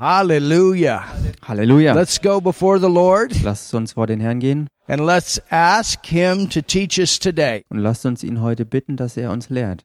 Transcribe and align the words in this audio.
Hallelujah. 0.00 1.04
Halleluja. 1.42 1.94
Let's 1.94 2.18
go 2.18 2.40
before 2.40 2.78
the 2.78 2.88
Lord 2.88 3.42
Lasst 3.42 3.74
uns 3.74 3.92
vor 3.92 4.06
den 4.06 4.18
Herrn 4.18 4.40
gehen 4.40 4.66
and 4.88 5.04
let's 5.04 5.38
ask 5.50 6.06
Him 6.06 6.48
to 6.48 6.62
teach 6.62 6.98
us 6.98 7.18
today. 7.18 7.66
und 7.68 7.80
lasst 7.80 8.06
uns 8.06 8.22
ihn 8.22 8.40
heute 8.40 8.64
bitten, 8.64 8.96
dass 8.96 9.18
er 9.18 9.30
uns 9.30 9.50
lehrt. 9.50 9.84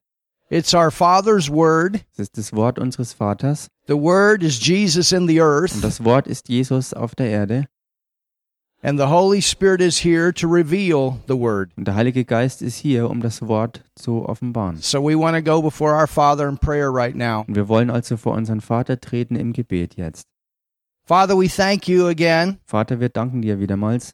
It's 0.49 0.73
our 0.73 0.89
Father's 0.89 1.49
Word. 1.49 2.05
Es 2.13 2.19
ist 2.19 2.37
das 2.37 2.53
Wort 2.53 2.79
unseres 2.79 3.11
Vaters 3.11 3.67
The 3.87 3.95
Word 3.95 4.41
is 4.41 4.65
Jesus 4.65 5.11
in 5.11 5.27
the 5.27 5.41
und 5.41 5.47
earth, 5.47 5.83
das 5.83 6.01
Wort 6.05 6.27
ist 6.27 6.47
Jesus 6.47 6.93
auf 6.93 7.13
der 7.13 7.27
Erde 7.27 7.65
and 8.85 8.99
the 8.99 9.07
Holy 9.07 9.41
Spirit 9.41 9.81
is 9.81 10.05
here 10.05 10.31
to 10.31 10.47
reveal 10.47 11.19
the 11.27 11.35
Word. 11.35 11.71
und 11.75 11.87
der 11.87 11.95
Heilige 11.95 12.23
Geist 12.23 12.61
ist 12.61 12.77
hier, 12.77 13.09
um 13.09 13.19
das 13.19 13.41
Wort 13.41 13.83
zu 13.95 14.29
offenbaren. 14.29 14.77
So 14.79 15.01
we 15.01 15.17
want 15.17 15.35
to 15.35 15.41
go 15.41 15.59
before 15.61 15.95
our 15.95 16.05
Father 16.07 16.47
in 16.47 16.57
prayer 16.57 16.93
right 16.93 17.15
now. 17.15 17.43
Und 17.47 17.55
wir 17.55 17.67
wollen 17.67 17.89
also 17.89 18.15
vor 18.15 18.33
unseren 18.35 18.61
Vater 18.61 18.99
treten 18.99 19.35
im 19.35 19.53
Gebet 19.53 19.95
jetzt. 19.95 20.27
Father, 21.03 21.35
we 21.35 21.47
thank 21.47 21.87
you 21.87 22.07
again 22.07 22.59
Vater, 22.65 22.99
wir 22.99 23.09
danken 23.09 23.41
dir 23.41 23.59
wiedermals 23.59 24.11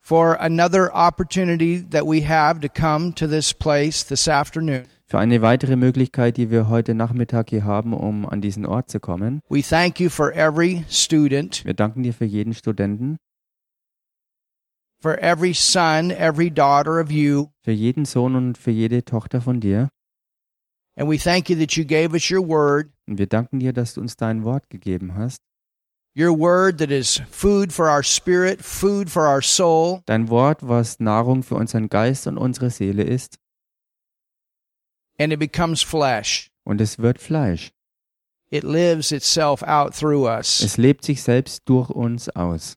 for 0.00 0.40
another 0.40 0.90
opportunity 0.94 1.84
that 1.90 2.06
we 2.06 2.26
have 2.26 2.60
to 2.60 2.68
come 2.68 3.14
to 3.14 3.26
this 3.26 3.52
place 3.52 4.06
this 4.06 4.28
afternoon. 4.28 4.84
für 5.08 5.18
eine 5.18 5.40
weitere 5.42 5.76
Möglichkeit, 5.76 6.36
die 6.36 6.50
wir 6.50 6.68
heute 6.68 6.94
Nachmittag 6.94 7.50
hier 7.50 7.64
haben, 7.64 7.92
um 7.92 8.26
an 8.26 8.40
diesen 8.40 8.64
Ort 8.66 8.90
zu 8.90 8.98
kommen. 8.98 9.40
We 9.48 9.62
thank 9.62 10.00
you 10.00 10.08
for 10.08 10.32
every 10.34 10.84
student, 10.88 11.64
Wir 11.64 11.74
danken 11.74 12.02
dir 12.02 12.12
für 12.14 12.24
jeden 12.24 12.54
Studenten, 12.54 13.18
for 15.06 15.16
every 15.22 15.54
son, 15.54 16.10
every 16.10 16.50
daughter 16.50 16.98
of 17.00 17.12
you. 17.12 17.50
für 17.62 17.70
jeden 17.70 18.04
Sohn 18.06 18.34
und 18.34 18.58
für 18.58 18.72
jede 18.72 19.04
Tochter 19.04 19.40
von 19.40 19.60
dir. 19.60 19.88
And 20.98 21.08
we 21.08 21.16
thank 21.16 21.48
you 21.48 21.56
that 21.58 21.76
you 21.76 21.84
gave 21.84 22.12
us 22.12 22.28
your 22.28 22.40
word, 22.46 22.90
Und 23.06 23.18
wir 23.18 23.28
danken 23.28 23.60
dir, 23.60 23.72
dass 23.72 23.94
du 23.94 24.00
uns 24.00 24.16
dein 24.16 24.42
Wort 24.42 24.68
gegeben 24.68 25.14
hast. 25.14 25.38
your 26.18 26.32
word 26.36 26.78
that 26.78 26.90
is 26.90 27.20
food 27.30 27.72
for 27.72 27.86
our 27.88 28.02
spirit, 28.02 28.62
food 28.64 29.08
for 29.08 29.28
our 29.28 29.42
soul, 29.42 30.00
Dein 30.06 30.28
Wort, 30.28 30.66
was 30.66 30.98
Nahrung 30.98 31.44
für 31.44 31.54
unseren 31.54 31.88
Geist 31.88 32.26
und 32.26 32.36
unsere 32.36 32.70
Seele 32.70 33.04
ist. 33.04 33.36
and 35.20 35.32
it 35.32 35.38
becomes 35.38 35.82
flesh. 35.82 36.50
Und 36.64 36.80
es 36.80 36.98
wird 36.98 37.20
Fleisch. 37.20 37.70
It 38.50 38.64
lives 38.64 39.12
itself 39.12 39.62
out 39.62 39.94
through 39.94 40.26
us. 40.26 40.60
Es 40.60 40.76
lebt 40.78 41.04
sich 41.04 41.22
selbst 41.22 41.62
durch 41.68 41.90
uns 41.90 42.28
aus. 42.30 42.74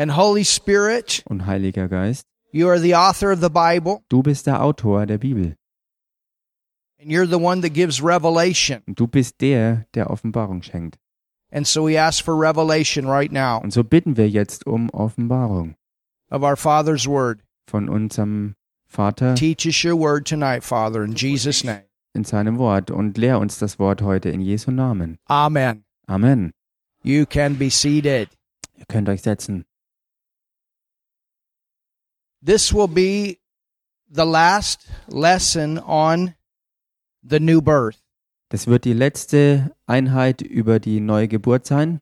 And 0.00 0.16
Holy 0.16 0.44
Spirit, 0.44 1.22
Und 1.28 1.44
Heiliger 1.44 1.86
Geist, 1.86 2.24
you 2.52 2.68
are 2.70 2.78
the 2.80 2.94
author 2.94 3.30
of 3.32 3.40
the 3.42 3.50
Bible, 3.50 4.02
du 4.08 4.22
bist 4.22 4.46
der 4.46 4.62
Autor 4.62 5.04
der 5.04 5.18
Bibel. 5.18 5.56
and 6.98 7.10
you're 7.10 7.26
the 7.26 7.38
one 7.38 7.60
that 7.60 7.74
gives 7.74 8.02
revelation. 8.02 8.82
Und 8.86 8.98
du 8.98 9.06
bist 9.06 9.40
der, 9.42 9.84
der 9.94 10.08
Offenbarung 10.08 10.62
schenkt. 10.62 10.96
And 11.52 11.66
so 11.66 11.84
we 11.86 11.98
ask 12.00 12.24
for 12.24 12.34
revelation 12.34 13.06
right 13.06 13.30
now 13.30 13.60
Und 13.62 13.72
so 13.74 13.84
bitten 13.84 14.16
wir 14.16 14.28
jetzt 14.30 14.66
um 14.66 14.88
Offenbarung 14.90 15.74
of 16.30 16.42
our 16.42 16.56
Father's 16.56 17.06
word. 17.06 17.40
von 17.66 17.90
unserem 17.90 18.54
Vater 18.88 19.34
Teach 19.34 19.66
us 19.66 19.84
your 19.84 19.98
word 19.98 20.26
tonight, 20.26 20.64
Father, 20.64 21.02
in 21.04 21.12
Jesus' 21.14 21.62
name. 21.62 21.82
in 22.14 22.24
seinem 22.24 22.56
Wort 22.56 22.90
und 22.90 23.18
lehr 23.18 23.38
uns 23.38 23.58
das 23.58 23.78
Wort 23.78 24.00
heute 24.00 24.30
in 24.30 24.40
Jesu 24.40 24.70
Namen. 24.70 25.18
Amen. 25.26 25.84
Amen. 26.06 26.52
You 27.02 27.26
can 27.26 27.56
be 27.58 27.68
seated. 27.70 28.30
Ihr 28.78 28.86
könnt 28.88 29.08
euch 29.10 29.20
setzen. 29.20 29.64
This 32.42 32.72
will 32.72 32.88
be 32.88 33.38
the 34.08 34.24
last 34.24 34.88
lesson 35.08 35.78
on 35.78 36.34
the 37.22 37.38
new 37.38 37.60
birth. 37.60 38.00
Das 38.48 38.66
wird 38.66 38.84
die 38.84 38.94
letzte 38.94 39.76
Einheit 39.86 40.40
über 40.40 40.80
die 40.80 41.00
neue 41.00 41.28
Geburt 41.28 41.66
sein. 41.66 42.00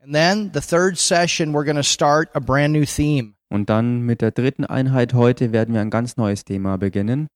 And 0.00 0.14
then 0.14 0.50
the 0.52 0.60
third 0.60 0.98
session, 0.98 1.52
we're 1.52 1.64
going 1.64 1.76
to 1.76 1.84
start 1.84 2.30
a 2.34 2.40
brand 2.40 2.72
new 2.72 2.84
theme. 2.84 3.34
Und 3.50 3.68
dann 3.68 4.00
mit 4.00 4.22
der 4.22 4.32
dritten 4.32 4.64
Einheit 4.64 5.12
heute 5.12 5.52
werden 5.52 5.74
wir 5.74 5.82
ein 5.82 5.90
ganz 5.90 6.16
neues 6.16 6.44
Thema 6.44 6.78
beginnen. 6.78 7.28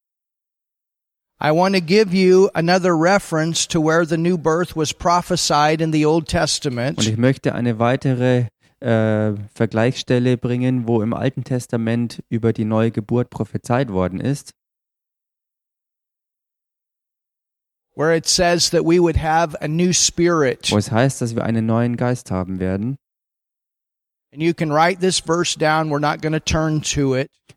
I 1.38 1.50
want 1.52 1.74
to 1.74 1.80
give 1.82 2.14
you 2.14 2.48
another 2.54 2.97
reference 2.97 3.66
to 3.69 3.80
where 3.80 4.06
the 4.06 4.16
new 4.16 4.38
birth 4.38 4.74
was 4.74 4.94
prophesied 4.94 5.80
in 5.82 5.92
the 5.92 6.06
Old 6.06 6.22
Und 6.24 6.28
Testament. 6.30 7.06
ich 7.06 7.16
möchte 7.19 7.54
eine 7.54 7.78
weitere 7.78 8.47
äh, 8.80 9.34
Vergleichsstelle 9.54 10.38
bringen, 10.38 10.88
wo 10.88 11.02
im 11.02 11.12
Alten 11.12 11.44
Testament 11.44 12.22
über 12.30 12.52
die 12.54 12.64
neue 12.64 12.91
Geburt 12.91 13.28
prophezeit 13.30 13.91
worden 13.91 14.20
ist, 14.20 14.52
where 17.94 18.14
it 18.14 18.26
says 18.26 18.70
that 18.70 18.84
we 18.84 18.98
would 19.00 19.16
have 19.22 19.54
a 19.62 19.69
new 19.69 19.92
spirit. 19.92 20.70
wo 20.70 20.76
es 20.78 20.91
heißt, 20.91 21.20
dass 21.20 21.34
wir 21.34 21.44
einen 21.44 21.66
neuen 21.66 21.96
Geist 21.96 22.30
haben 22.30 22.60
werden. 22.60 22.96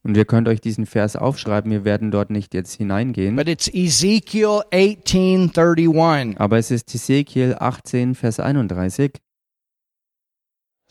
Und 0.02 0.16
ihr 0.16 0.26
könnt 0.26 0.48
euch 0.48 0.62
diesen 0.62 0.86
Vers 0.86 1.16
aufschreiben, 1.16 1.72
wir 1.72 1.84
werden 1.84 2.10
dort 2.10 2.30
nicht 2.30 2.54
jetzt 2.54 2.76
hineingehen. 2.76 3.36
but 3.36 3.50
it's 3.50 3.68
Ezekiel 3.68 4.62
18:31. 4.72 6.38
Aber 6.38 6.58
es 6.58 6.72
ist 6.72 6.94
Ezekiel 6.96 7.56
18, 7.60 8.16
Vers 8.16 8.40
31. 8.40 9.20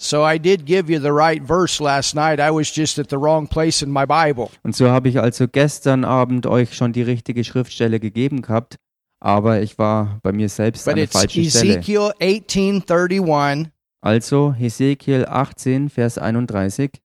So 0.01 0.25
I 0.25 0.39
did 0.39 0.65
give 0.65 0.93
you 0.93 1.01
the 1.01 1.11
right 1.11 1.45
verse 1.45 1.83
last 1.83 2.15
night. 2.15 2.39
I 2.39 2.51
was 2.53 2.73
just 2.73 3.01
at 3.01 3.11
the 3.11 3.17
wrong 3.17 3.49
place 3.49 3.83
in 3.83 3.91
my 3.91 4.07
Bible. 4.07 4.49
Und 4.63 4.77
so 4.77 4.89
habe 4.91 5.09
ich 5.09 5.19
also 5.19 5.49
gestern 5.49 6.05
Abend 6.05 6.47
euch 6.47 6.75
schon 6.77 6.93
die 6.93 7.03
richtige 7.03 7.43
Schriftstelle 7.43 7.99
gegeben 7.99 8.43
gehabt, 8.43 8.77
aber 9.19 9.61
ich 9.61 9.77
war 9.77 10.21
bei 10.23 10.31
mir 10.31 10.49
selbst 10.49 10.87
an 10.89 10.95
der 10.95 11.09
falschen 11.09 11.45
Stelle. 11.51 11.79
Ezekiel 11.79 12.13
18:31 12.21 13.71
Also 14.01 14.53
Hesekiel 14.57 15.27
18, 15.29 15.89
Vers 15.91 16.19
31. 16.19 17.01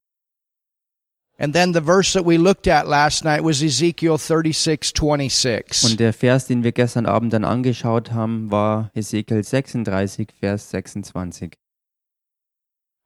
and 1.40 1.54
then 1.54 1.74
the 1.74 1.82
verse 1.82 2.14
that 2.14 2.24
we 2.26 2.38
looked 2.38 2.68
at 2.68 2.88
last 2.88 3.26
night 3.26 3.44
was 3.44 3.62
Ezekiel 3.64 4.18
36:26. 4.18 5.84
Und 5.84 6.00
der 6.00 6.14
Vers, 6.14 6.46
den 6.48 6.64
wir 6.64 6.72
gestern 6.72 7.06
Abend 7.08 7.34
dann 7.34 7.44
angeschaut 7.44 8.12
haben, 8.12 8.52
war 8.52 8.92
Hesekiel 8.94 9.44
36, 9.44 10.30
Vers 10.40 10.70
26. 10.70 11.54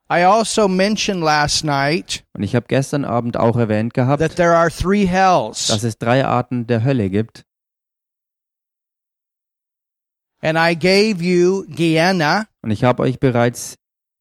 I 0.10 0.24
also 0.24 0.68
mentioned 0.68 1.22
last 1.24 1.64
night 1.66 2.24
Und 2.34 2.44
ich 2.44 2.56
habe 2.56 2.66
gestern 2.68 3.06
Abend 3.06 3.38
auch 3.38 3.58
erwähnt 3.58 3.94
gehabt, 3.94 4.22
that 4.22 4.36
there 4.36 4.56
are 4.56 4.70
three 4.70 5.06
hells. 5.06 5.68
dass 5.68 5.84
es 5.84 5.98
drei 5.98 6.26
Arten 6.26 6.68
der 6.68 6.84
Hölle 6.84 7.10
gibt. 7.10 7.46
And 10.42 10.58
I 10.58 10.76
gave 10.78 11.24
you 11.24 11.66
Gehenna, 11.68 12.48
Und 12.62 12.72
ich 12.72 12.84
habe 12.84 13.04
euch 13.04 13.20
bereits 13.20 13.76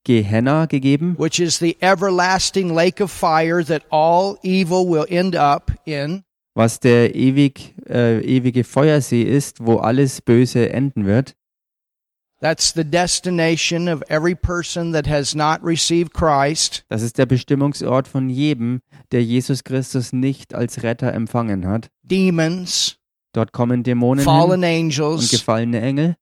Gehenna 0.04 0.66
gegeben, 0.66 1.16
which 1.18 1.40
is 1.40 1.58
the 1.58 1.76
everlasting 1.80 2.74
lake 2.74 3.02
of 3.02 3.10
fire 3.10 3.62
that 3.64 3.82
all 3.90 4.38
evil 4.42 4.86
will 4.88 5.04
end 5.08 5.36
up 5.36 5.72
in. 5.84 6.22
was 6.54 6.80
der 6.80 7.14
ewig, 7.14 7.74
äh, 7.88 8.20
ewige 8.20 8.64
Feuersee 8.64 9.22
ist, 9.24 9.64
wo 9.66 9.76
alles 9.76 10.22
Böse 10.22 10.70
enden 10.72 11.04
wird. 11.04 11.34
That's 12.40 12.72
the 12.74 12.84
destination 12.84 13.88
of 13.88 14.02
every 14.08 14.34
person 14.34 14.92
that 14.92 15.06
has 15.08 15.34
not 15.34 15.58
received 15.62 16.12
Christ. 16.14 16.84
Das 16.88 17.02
ist 17.02 17.18
der 17.18 17.26
Bestimmungsort 17.26 18.06
von 18.08 18.28
jedem, 18.28 18.80
der 19.10 19.24
Jesus 19.24 19.64
Christus 19.64 20.12
nicht 20.12 20.54
als 20.54 20.82
Retter 20.82 21.12
empfangen 21.14 21.66
hat. 21.66 21.90
Demons, 22.02 22.98
Dort 23.36 23.52
kommen 23.52 23.82
Dämonen 23.82 24.24
fallen 24.24 24.62
hin 24.62 24.86
und 24.86 25.04
angels, 25.04 25.30
gefallene 25.30 25.82
Engel 25.82 26.16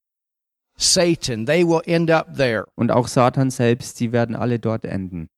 Satan. 0.77 1.47
They 1.47 1.65
will 1.65 1.81
end 1.87 2.11
up 2.11 2.35
there. 2.37 2.65
und 2.75 2.91
auch 2.91 3.07
Satan 3.07 3.51
selbst, 3.51 3.99
sie 3.99 4.11
werden 4.11 4.35
alle 4.35 4.59
dort 4.59 4.85
enden. 4.85 5.29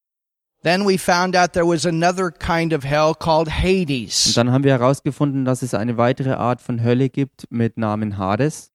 Then 0.62 0.86
we 0.86 0.97
found 0.97 1.36
out 1.36 1.53
there 1.53 1.69
was 1.69 1.84
another 1.84 2.31
kind 2.31 2.72
of 2.72 2.82
hell 2.82 3.12
called 3.15 3.48
Und 3.48 3.62
Hades. 3.62 4.32
dann 4.34 4.50
haben 4.53 4.65
wir 4.65 4.72
herausgefunden, 4.72 5.44
dass 5.44 5.60
es 5.60 5.75
eine 5.75 5.98
weitere 5.98 6.32
Art 6.32 6.62
von 6.62 6.83
Hölle 6.83 7.10
gibt 7.10 7.45
mit 7.50 7.77
Namen 7.77 8.16
Hades. 8.16 8.72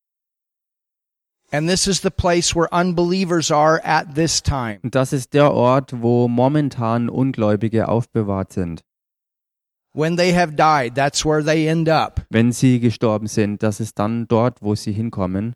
And 1.52 1.68
this 1.68 1.88
is 1.88 2.02
the 2.04 2.12
place 2.12 2.56
where 2.56 2.70
unbelievers 2.72 3.52
are 3.52 3.82
at 3.84 4.14
this 4.14 4.44
time. 4.44 4.78
Und 4.84 4.94
das 4.94 5.12
ist 5.12 5.34
der 5.34 5.52
Ort, 5.52 6.02
wo 6.04 6.28
momentan 6.28 7.10
Ungläubige 7.10 7.90
aufbewahrt 7.90 8.54
sind. 8.54 8.84
When 9.94 10.16
they 10.16 10.34
have 10.34 10.56
died, 10.56 10.96
that's 10.96 11.26
where 11.26 11.44
they 11.44 11.68
end 11.68 11.90
up. 11.90 12.22
Wenn 12.30 12.52
sie 12.54 12.80
gestorben 12.80 13.28
sind, 13.28 13.62
das 13.62 13.80
ist 13.82 14.00
dann 14.00 14.28
dort, 14.28 14.62
wo 14.62 14.74
sie 14.76 14.94
hinkommen. 14.94 15.54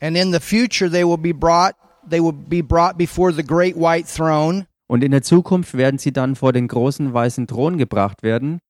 And 0.00 0.16
in 0.16 0.32
the 0.32 0.38
future 0.38 0.88
they 0.88 1.04
will 1.04 1.18
be 1.18 1.34
brought 1.34 1.74
they 2.08 2.20
will 2.20 2.32
be 2.32 2.62
brought 2.62 2.96
before 2.96 3.32
the 3.32 3.42
great 3.42 3.74
white 3.76 4.06
throne 4.06 4.66
Und 4.86 5.02
in 5.02 5.10
der 5.10 5.22
Zukunft 5.22 5.74
werden 5.74 5.98
sie 5.98 6.12
dann 6.12 6.36
vor 6.36 6.52
den 6.52 6.68
großen 6.68 7.12
weißen 7.12 7.46
Thron 7.46 7.78
gebracht 7.78 8.22
werden. 8.22 8.60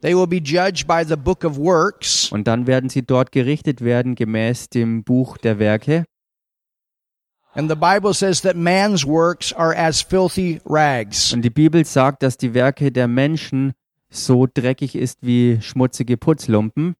They 0.00 0.14
will 0.14 0.28
be 0.28 0.36
judged 0.36 0.86
by 0.86 1.02
the 1.04 1.16
book 1.16 1.42
of 1.44 1.56
works. 1.56 2.30
Und 2.30 2.46
dann 2.46 2.68
werden 2.68 2.88
sie 2.88 3.02
dort 3.02 3.32
gerichtet 3.32 3.80
werden 3.80 4.14
gemäß 4.14 4.68
dem 4.68 5.02
Buch 5.02 5.38
der 5.38 5.58
Werke. 5.58 6.04
And 7.58 7.68
the 7.68 7.74
Bible 7.74 8.14
says 8.14 8.42
that 8.42 8.54
man's 8.54 9.04
works 9.04 9.52
are 9.52 9.74
as 9.74 10.00
filthy 10.00 10.60
rags. 10.64 11.32
Und 11.32 11.42
die 11.42 11.50
Bibel 11.50 11.84
sagt, 11.84 12.22
dass 12.22 12.36
die 12.36 12.54
Werke 12.54 12.92
der 12.92 13.08
Menschen 13.08 13.72
so 14.10 14.46
dreckig 14.46 14.94
ist 14.94 15.18
wie 15.22 15.58
schmutzige 15.60 16.16
Putzlumpen. 16.16 16.94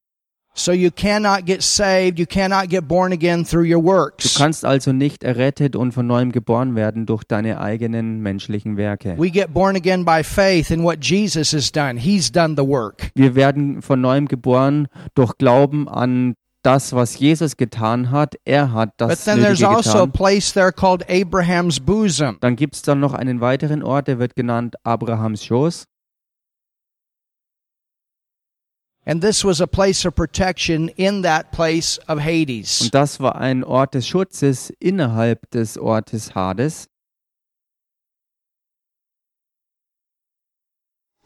So 0.55 0.73
you 0.73 0.91
cannot 0.91 1.47
get 1.47 1.63
saved, 1.63 2.19
you 2.19 2.27
cannot 2.27 2.71
get 2.71 2.89
born 2.89 3.13
again 3.13 3.45
through 3.45 3.73
your 3.73 3.81
Du 3.81 3.87
works. 3.87 4.35
kannst 4.37 4.65
also 4.65 4.93
nicht 4.93 5.23
errettet 5.23 5.77
und 5.77 5.93
von 5.93 6.09
neuem 6.09 6.33
geboren 6.33 6.75
werden 6.75 7.07
durch 7.07 7.23
deine 7.23 7.61
eigenen 7.61 8.21
menschlichen 8.21 8.77
Werke. 8.77 9.15
We 9.17 9.31
get 9.31 9.55
born 9.55 9.77
again 9.77 10.05
by 10.05 10.25
faith 10.25 10.73
in 10.73 10.83
what 10.83 11.05
Jesus 11.05 11.53
has 11.53 11.71
done. 11.71 12.01
He's 12.01 12.33
done 12.33 12.57
the 12.57 12.67
work. 12.67 13.13
Wir 13.15 13.37
werden 13.37 13.81
von 13.81 14.01
neuem 14.01 14.27
geboren 14.27 14.89
durch 15.15 15.39
Glauben 15.39 15.89
an 15.89 16.35
das, 16.63 16.93
was 16.93 17.19
Jesus 17.19 17.57
getan 17.57 18.11
hat. 18.11 18.35
Er 18.45 18.73
hat 18.73 18.97
But 18.99 19.11
das 19.11 19.25
then 19.25 19.41
there's 19.41 19.61
Nötige 19.61 19.77
also 19.77 19.99
a 19.99 20.07
getan. 20.07 20.13
place 20.13 20.53
there 20.53 20.73
called 20.73 21.05
Abraham's 21.09 21.81
bosom. 21.81 22.39
Dann 22.41 22.57
gibt 22.57 22.75
es 22.75 22.83
dann 22.83 23.01
noch 23.01 23.15
einen 23.15 23.41
weiteren 23.41 23.83
Ort, 23.83 24.09
der 24.09 24.19
wird 24.19 24.35
genannt 24.37 24.77
Abrahams 24.85 25.45
Schoß. 25.45 25.85
And 29.05 29.23
this 29.23 29.43
was 29.43 29.61
a 29.63 29.67
place 29.67 30.05
of 30.05 30.15
protection 30.15 30.89
in 30.97 31.23
that 31.23 31.51
place 31.51 31.99
of 32.09 32.19
Hades. 32.21 32.83
Und 32.83 32.95
das 32.95 33.21
war 33.21 33.37
ein 33.37 33.65
Ort 33.65 33.95
des 33.95 34.07
Schutzes 34.07 34.71
innerhalb 34.81 35.51
des 35.51 35.79
Ortes 35.79 36.35
Hades. 36.35 36.89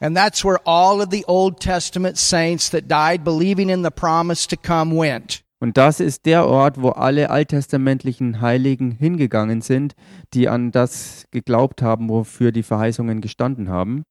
And 0.03 0.17
that's 0.17 0.45
where 0.45 0.59
all 0.67 1.01
of 1.01 1.11
the 1.11 1.25
Old 1.29 1.61
Testament 1.61 2.19
saints 2.19 2.71
that 2.71 2.89
died 2.89 3.23
believing 3.23 3.71
in 3.71 3.85
the 3.85 3.91
promise 3.93 4.49
to 4.49 4.57
come 4.57 4.97
went. 4.97 5.45
Und 5.61 5.77
das 5.77 6.01
ist 6.01 6.27
der 6.27 6.49
Ort, 6.49 6.83
wo 6.83 6.89
alle 6.89 7.31
alttestamentlichen 7.31 8.41
Heiligen 8.41 8.91
hingegangen 8.91 9.61
sind, 9.61 9.95
die 10.35 10.49
an 10.49 10.73
das 10.73 11.27
geglaubt 11.31 11.83
haben, 11.83 12.09
wofür 12.09 12.51
die 12.51 12.65
Verheißungen 12.65 13.21
gestanden 13.21 13.69
haben. 13.69 14.03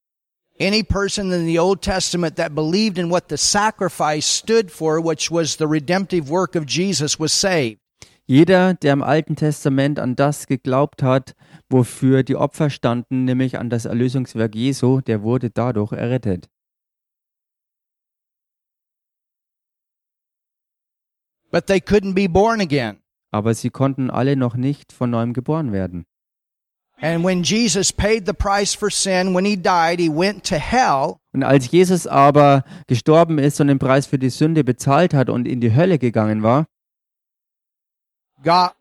Any 0.62 0.82
person 0.82 1.34
in 1.34 1.46
the 1.46 1.60
Old 1.60 1.82
Testament 1.82 2.38
that 2.38 2.56
believed 2.56 2.98
in 2.98 3.12
what 3.12 3.26
the 3.28 3.36
sacrifice 3.36 4.26
stood 4.26 4.72
for, 4.72 5.04
which 5.04 5.30
was 5.30 5.58
the 5.58 5.68
redemptive 5.68 6.30
work 6.30 6.56
of 6.56 6.64
Jesus, 6.70 7.20
was 7.20 7.34
saved. 7.34 7.82
Jeder, 8.28 8.76
der 8.76 8.94
im 8.94 9.04
Alten 9.04 9.36
Testament 9.36 10.00
an 10.00 10.16
das 10.16 10.48
geglaubt 10.48 11.04
hat, 11.04 11.36
wofür 11.72 12.24
die 12.24 12.36
Opfer 12.36 12.70
standen, 12.70 13.26
nämlich 13.26 13.58
an 13.58 13.70
das 13.70 13.86
Erlösungswerk 13.86 14.56
Jesu, 14.56 15.02
der 15.02 15.24
wurde 15.24 15.50
dadurch 15.50 15.92
errettet. 15.92 16.50
But 21.52 21.68
they 21.68 21.80
couldn't 21.80 22.14
be 22.14 22.30
born 22.30 22.62
again. 22.62 22.98
Aber 23.32 23.54
sie 23.54 23.70
konnten 23.70 24.10
alle 24.10 24.36
noch 24.36 24.56
nicht 24.56 24.94
von 24.94 25.10
neuem 25.10 25.34
geboren 25.34 25.72
werden. 25.72 26.06
And 27.02 27.26
when 27.26 27.42
Jesus 27.42 27.92
paid 27.92 28.28
the 28.28 28.34
price 28.34 28.76
for 28.76 28.92
sin, 28.92 29.34
when 29.34 29.44
he 29.44 29.56
died, 29.56 30.00
he 30.00 30.08
went 30.08 30.46
to 30.48 30.56
hell. 30.56 31.16
Und 31.34 31.44
als 31.44 31.72
Jesus 31.72 32.06
aber 32.06 32.64
gestorben 32.88 33.40
ist 33.40 33.60
und 33.60 33.68
den 33.68 33.80
Preis 33.80 34.06
für 34.06 34.20
die 34.20 34.30
Sünde 34.30 34.64
bezahlt 34.64 35.14
hat 35.14 35.30
und 35.30 35.48
in 35.48 35.62
die 35.62 35.74
Hölle 35.74 35.98
gegangen 35.98 36.44
war, 36.44 36.68
God, 38.44 38.72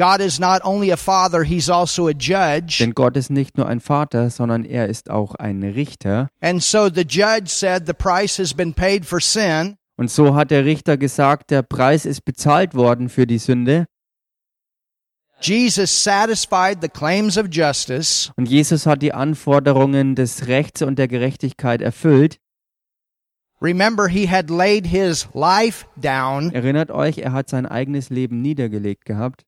God 0.00 0.22
is 0.22 0.40
not 0.40 0.62
only 0.64 0.90
a 0.90 0.96
father, 0.96 1.44
he's 1.44 1.68
also 1.68 2.08
a 2.08 2.12
judge. 2.12 2.78
denn 2.78 2.94
Gott 2.94 3.18
ist 3.18 3.28
nicht 3.28 3.58
nur 3.58 3.68
ein 3.68 3.80
Vater, 3.80 4.30
sondern 4.30 4.64
er 4.64 4.88
ist 4.88 5.10
auch 5.10 5.34
ein 5.34 5.62
Richter. 5.62 6.30
And 6.40 6.62
so 6.62 6.88
the 6.88 7.04
judge 7.06 7.48
said 7.48 7.86
the 7.86 7.92
price 7.92 8.38
has 8.38 8.54
been 8.54 8.72
paid 8.72 9.04
for 9.04 9.20
sin. 9.20 9.76
Und 9.98 10.10
so 10.10 10.34
hat 10.34 10.50
der 10.50 10.64
Richter 10.64 10.96
gesagt, 10.96 11.50
der 11.50 11.60
Preis 11.60 12.06
ist 12.06 12.24
bezahlt 12.24 12.74
worden 12.74 13.10
für 13.10 13.26
die 13.26 13.36
Sünde. 13.36 13.84
Jesus 15.42 16.02
satisfied 16.02 16.78
the 16.80 16.88
claims 16.88 17.36
of 17.36 17.48
justice. 17.50 18.32
Und 18.36 18.48
Jesus 18.48 18.86
hat 18.86 19.02
die 19.02 19.12
Anforderungen 19.12 20.14
des 20.14 20.46
Rechts 20.46 20.80
und 20.80 20.98
der 20.98 21.08
Gerechtigkeit 21.08 21.82
erfüllt. 21.82 22.38
Remember, 23.60 24.08
he 24.08 24.26
had 24.26 24.48
laid 24.48 24.86
his 24.86 25.28
life 25.34 25.84
down 26.00 26.50
Erinnert 26.54 26.90
euch, 26.90 27.18
er 27.18 27.32
hat 27.32 27.50
sein 27.50 27.66
eigenes 27.66 28.08
Leben 28.08 28.40
niedergelegt 28.40 29.04
gehabt. 29.04 29.44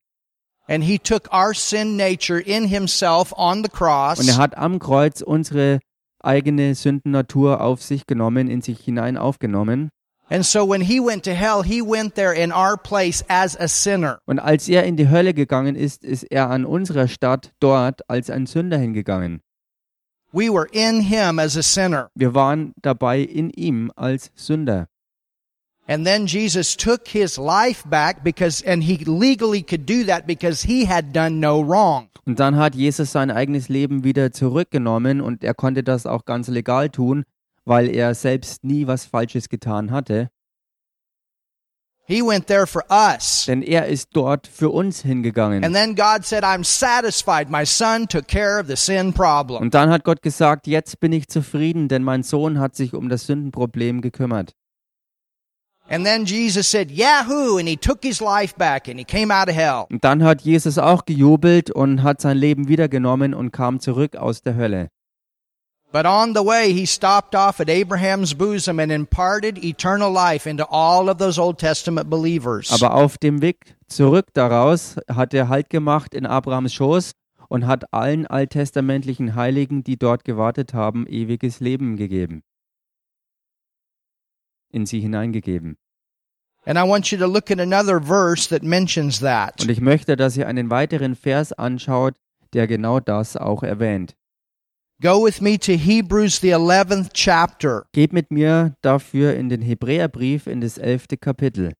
And 0.68 0.84
he 0.84 0.98
took 0.98 1.32
our 1.32 1.54
sin 1.54 1.96
nature 1.96 2.40
in 2.40 2.68
himself 2.68 3.32
on 3.36 3.62
the 3.62 3.68
cross. 3.68 4.18
Und 4.18 4.28
er 4.28 4.36
hat 4.36 4.56
am 4.56 4.78
Kreuz 4.78 5.20
unsere 5.20 5.80
eigene 6.22 6.74
Sündennatur 6.74 7.60
auf 7.60 7.82
sich 7.82 8.06
genommen, 8.06 8.48
in 8.48 8.62
sich 8.62 8.80
hinein 8.80 9.16
aufgenommen. 9.16 9.90
And 10.30 10.46
so 10.46 10.66
when 10.66 10.80
he 10.80 10.98
went 10.98 11.24
to 11.24 11.32
hell, 11.32 11.62
he 11.62 11.82
went 11.82 12.14
there 12.14 12.32
in 12.32 12.52
our 12.52 12.78
place 12.78 13.22
as 13.28 13.54
a 13.58 13.68
sinner. 13.68 14.20
Und 14.24 14.38
als 14.38 14.66
er 14.68 14.84
in 14.84 14.96
die 14.96 15.10
Hölle 15.10 15.34
gegangen 15.34 15.76
ist, 15.76 16.04
ist 16.04 16.22
er 16.24 16.48
an 16.48 16.64
unserer 16.64 17.06
Stadt 17.08 17.52
dort 17.60 18.08
als 18.08 18.30
ein 18.30 18.46
Sünder 18.46 18.78
hingegangen. 18.78 19.42
We 20.32 20.48
were 20.48 20.66
in 20.72 21.02
him 21.02 21.38
as 21.38 21.58
a 21.58 21.62
sinner. 21.62 22.08
Wir 22.14 22.34
waren 22.34 22.72
dabei 22.80 23.20
in 23.20 23.50
ihm 23.50 23.92
als 23.94 24.30
Sünder. 24.34 24.88
And 25.92 26.06
then 26.06 26.26
Jesus 26.26 26.74
took 26.74 27.06
his 27.06 27.36
life 27.36 27.84
back 27.86 28.24
because, 28.24 28.62
and 28.62 28.82
he 28.82 28.96
legally 29.04 29.62
could 29.62 29.84
do 29.84 30.04
that 30.04 30.26
because 30.26 30.62
he 30.62 30.86
had 30.86 31.12
done 31.12 31.38
no 31.38 31.60
wrong. 31.60 32.08
Und 32.24 32.40
dann 32.40 32.56
hat 32.56 32.74
Jesus 32.74 33.12
sein 33.12 33.30
eigenes 33.30 33.68
Leben 33.68 34.02
wieder 34.02 34.32
zurückgenommen 34.32 35.20
und 35.20 35.44
er 35.44 35.52
konnte 35.52 35.82
das 35.82 36.06
auch 36.06 36.24
ganz 36.24 36.48
legal 36.48 36.88
tun, 36.88 37.24
weil 37.66 37.94
er 37.94 38.14
selbst 38.14 38.64
nie 38.64 38.86
was 38.86 39.04
Falsches 39.04 39.50
getan 39.50 39.90
hatte. 39.90 40.30
He 42.06 42.22
went 42.22 42.46
there 42.46 42.66
for 42.66 42.84
us. 42.90 43.44
Denn 43.46 43.60
er 43.60 43.86
ist 43.86 44.08
dort 44.14 44.46
für 44.46 44.70
uns 44.70 45.02
hingegangen. 45.02 45.62
And 45.62 45.74
then 45.74 45.94
God 45.94 46.24
said, 46.24 46.42
I'm 46.42 46.64
satisfied. 46.64 47.50
My 47.50 47.66
son 47.66 48.08
took 48.08 48.28
care 48.28 48.58
of 48.58 48.66
the 48.66 48.76
sin 48.76 49.12
problem. 49.12 49.60
Und 49.60 49.74
dann 49.74 49.90
hat 49.90 50.04
Gott 50.04 50.22
gesagt, 50.22 50.66
jetzt 50.66 51.00
bin 51.00 51.12
ich 51.12 51.28
zufrieden, 51.28 51.88
denn 51.88 52.02
mein 52.02 52.22
Sohn 52.22 52.58
hat 52.60 52.76
sich 52.76 52.94
um 52.94 53.10
das 53.10 53.26
Sündenproblem 53.26 54.00
gekümmert. 54.00 54.54
And 55.92 56.06
then 56.06 56.24
Jesus 56.24 56.68
said, 56.68 56.90
Yahoo! 56.90 57.58
And 57.58 57.68
he 57.68 57.76
took 57.76 58.02
his 58.02 58.22
life 58.22 58.56
back 58.56 58.88
and 58.88 58.98
he 58.98 59.04
came 59.04 59.30
out 59.30 59.50
of 59.50 59.54
hell. 59.54 59.84
Und 59.90 60.02
dann 60.02 60.24
hat 60.24 60.40
Jesus 60.40 60.78
auch 60.78 61.04
gejubelt 61.04 61.70
und 61.70 62.02
hat 62.02 62.22
sein 62.22 62.38
Leben 62.38 62.66
wiedergenommen 62.66 63.34
und 63.34 63.52
kam 63.52 63.78
zurück 63.78 64.16
aus 64.16 64.40
der 64.40 64.56
Hölle. 64.56 64.88
But 65.92 66.06
on 66.06 66.34
the 66.34 66.40
way, 66.40 66.72
he 66.72 66.86
stopped 66.86 67.34
off 67.34 67.60
at 67.60 67.68
Abraham's 67.68 68.34
bosom 68.34 68.78
and 68.78 68.90
imparted 68.90 69.62
eternal 69.62 70.10
life 70.10 70.48
into 70.48 70.64
all 70.70 71.10
of 71.10 71.18
those 71.18 71.38
Old 71.38 71.58
Testament 71.58 72.08
believers. 72.08 72.72
Aber 72.72 72.94
auf 72.94 73.18
dem 73.18 73.42
Weg 73.42 73.76
zurück 73.86 74.28
daraus 74.32 74.96
hat 75.14 75.34
er 75.34 75.50
Halt 75.50 75.68
gemacht 75.68 76.14
in 76.14 76.24
Abrahams 76.24 76.72
Schoß 76.72 77.12
und 77.48 77.66
hat 77.66 77.92
allen 77.92 78.26
alttestamentlichen 78.26 79.34
Heiligen, 79.34 79.84
die 79.84 79.98
dort 79.98 80.24
gewartet 80.24 80.72
haben, 80.72 81.06
ewiges 81.06 81.60
Leben 81.60 81.96
gegeben. 81.96 82.42
In 84.70 84.86
sie 84.86 85.00
hineingegeben. 85.00 85.76
Und 86.64 86.76
ich 89.70 89.80
möchte, 89.80 90.16
dass 90.16 90.36
ihr 90.36 90.46
einen 90.46 90.70
weiteren 90.70 91.16
Vers 91.16 91.52
anschaut, 91.52 92.14
der 92.52 92.66
genau 92.66 93.00
das 93.00 93.36
auch 93.36 93.62
erwähnt. 93.62 94.14
Go 95.02 95.24
with 95.24 95.40
me 95.40 95.58
to 95.58 95.72
Hebrews, 95.72 96.40
the 96.40 96.50
11th 96.50 97.10
chapter. 97.12 97.86
Geht 97.92 98.12
mit 98.12 98.30
mir 98.30 98.76
dafür 98.82 99.34
in 99.34 99.48
den 99.48 99.60
Hebräerbrief 99.60 100.46
in 100.46 100.60
das 100.60 100.78
elfte 100.78 101.16
Kapitel. 101.16 101.72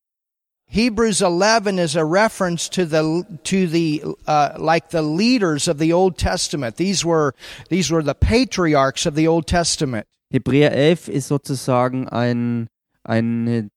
Hebrews 0.67 1.21
11 1.21 1.79
is 1.79 1.95
a 1.95 2.05
reference 2.05 2.69
to 2.71 2.85
the 2.85 3.25
to 3.45 3.69
the 3.69 4.03
uh, 4.27 4.55
like 4.59 4.91
the 4.91 5.03
leaders 5.03 5.69
of 5.69 5.79
the 5.79 5.93
Old 5.93 6.17
Testament. 6.17 6.79
These 6.79 7.05
were 7.05 7.35
these 7.69 7.93
were 7.93 8.03
the 8.03 8.15
patriarchs 8.15 9.07
of 9.07 9.15
the 9.15 9.29
Old 9.29 9.47
Testament. 9.47 10.07
Hebräer 10.33 10.73
11 10.73 11.09
ist 11.09 11.29
sozusagen 11.29 12.09
ein, 12.09 12.69
eine 13.05 13.69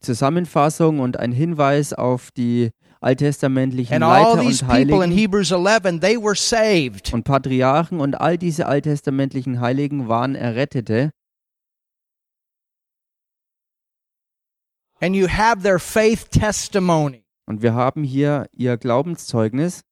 Zusammenfassung 0.00 1.00
und 1.00 1.18
ein 1.18 1.32
Hinweis 1.32 1.92
auf 1.92 2.30
die 2.30 2.70
alttestamentlichen 3.00 3.94
And 3.94 4.04
all 4.04 4.22
Leiter 4.36 4.40
these 4.42 4.64
und 4.64 4.68
people 4.68 5.04
in 5.04 5.10
Heiligen 5.10 5.12
Hebrews 5.12 5.50
11, 5.50 6.00
they 6.00 6.16
were 6.16 6.34
saved. 6.34 7.12
und 7.12 7.24
Patriarchen 7.24 8.00
und 8.00 8.20
all 8.20 8.36
diese 8.38 8.66
alttestamentlichen 8.66 9.60
Heiligen 9.60 10.08
waren 10.08 10.34
Errettete. 10.34 11.10
And 15.00 15.16
you 15.16 15.28
have 15.28 15.62
their 15.62 15.78
faith 15.78 16.30
testimony. 16.30 17.24
Und 17.46 17.62
wir 17.62 17.74
haben 17.74 18.04
hier 18.04 18.46
ihr 18.52 18.76
Glaubenszeugnis. 18.76 19.82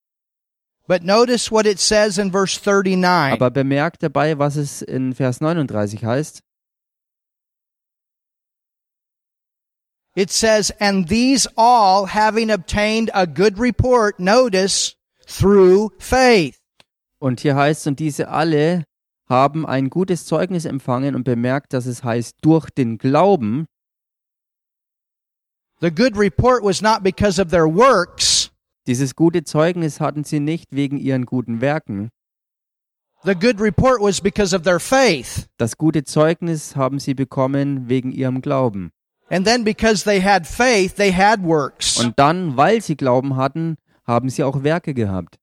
But 0.87 1.03
notice 1.03 1.51
what 1.51 1.67
it 1.67 1.79
says 1.79 2.19
in 2.19 2.31
verse 2.31 2.59
39. 2.59 3.33
Aber 3.33 3.51
bemerkt 3.51 4.03
dabei, 4.03 4.39
was 4.39 4.57
es 4.57 4.83
in 4.83 5.15
Vers 5.15 5.41
39 5.41 6.05
heißt. 6.05 6.43
It 10.19 10.33
says, 10.33 10.73
And 10.81 11.07
these 11.07 11.47
all, 11.57 12.07
having 12.07 12.51
obtained 12.51 13.09
a 13.15 13.25
good 13.25 13.57
report, 13.57 14.19
notice, 14.19 14.97
through 15.25 15.93
faith. 16.01 16.59
Und 17.21 17.39
hier 17.39 17.55
heißt 17.55 17.87
und 17.87 18.01
diese 18.01 18.27
alle 18.29 18.83
haben 19.29 19.65
ein 19.65 19.91
gutes 19.91 20.27
Zeugnis 20.27 20.65
empfangen 20.65 21.15
und 21.15 21.23
bemerkt, 21.23 21.73
dass 21.73 21.87
es 21.87 22.03
heißt, 22.03 22.35
durch 22.41 22.69
den 22.71 22.99
Glauben. 22.99 23.67
The 25.81 25.93
good 25.93 26.17
report 26.19 26.65
was 26.65 26.83
not 26.83 27.05
because 27.05 27.41
of 27.41 27.53
their 27.53 27.67
works, 27.67 28.51
Dieses 28.89 29.15
gute 29.15 29.45
Zeugnis 29.45 30.01
hatten 30.01 30.25
sie 30.25 30.41
nicht 30.41 30.75
wegen 30.75 30.99
ihren 30.99 31.27
guten 31.27 31.61
Werken, 31.61 32.11
The 33.23 33.37
good 33.37 33.61
report 33.61 34.01
was 34.01 34.21
because 34.21 34.53
of 34.53 34.63
their 34.63 34.81
faith. 34.81 35.47
Das 35.59 35.77
gute 35.77 36.03
Zeugnis 36.03 36.75
haben 36.75 36.99
sie 36.99 37.15
bekommen 37.15 37.89
wegen 37.89 38.11
ihrem 38.11 38.41
Glauben. 38.41 38.91
And 39.31 39.47
then 39.47 39.65
because 39.65 40.05
they 40.05 40.23
had 40.23 40.47
faith, 40.47 40.97
they 40.97 41.13
had 41.13 41.43
works. 41.43 41.99
Und 41.99 42.19
dann, 42.19 42.57
weil 42.57 42.81
sie 42.81 42.97
Glauben 42.97 43.37
hatten, 43.37 43.77
haben 44.07 44.31
sie 44.31 44.43
auch 44.43 44.63
Werke 44.63 44.95
gehabt. 44.95 45.39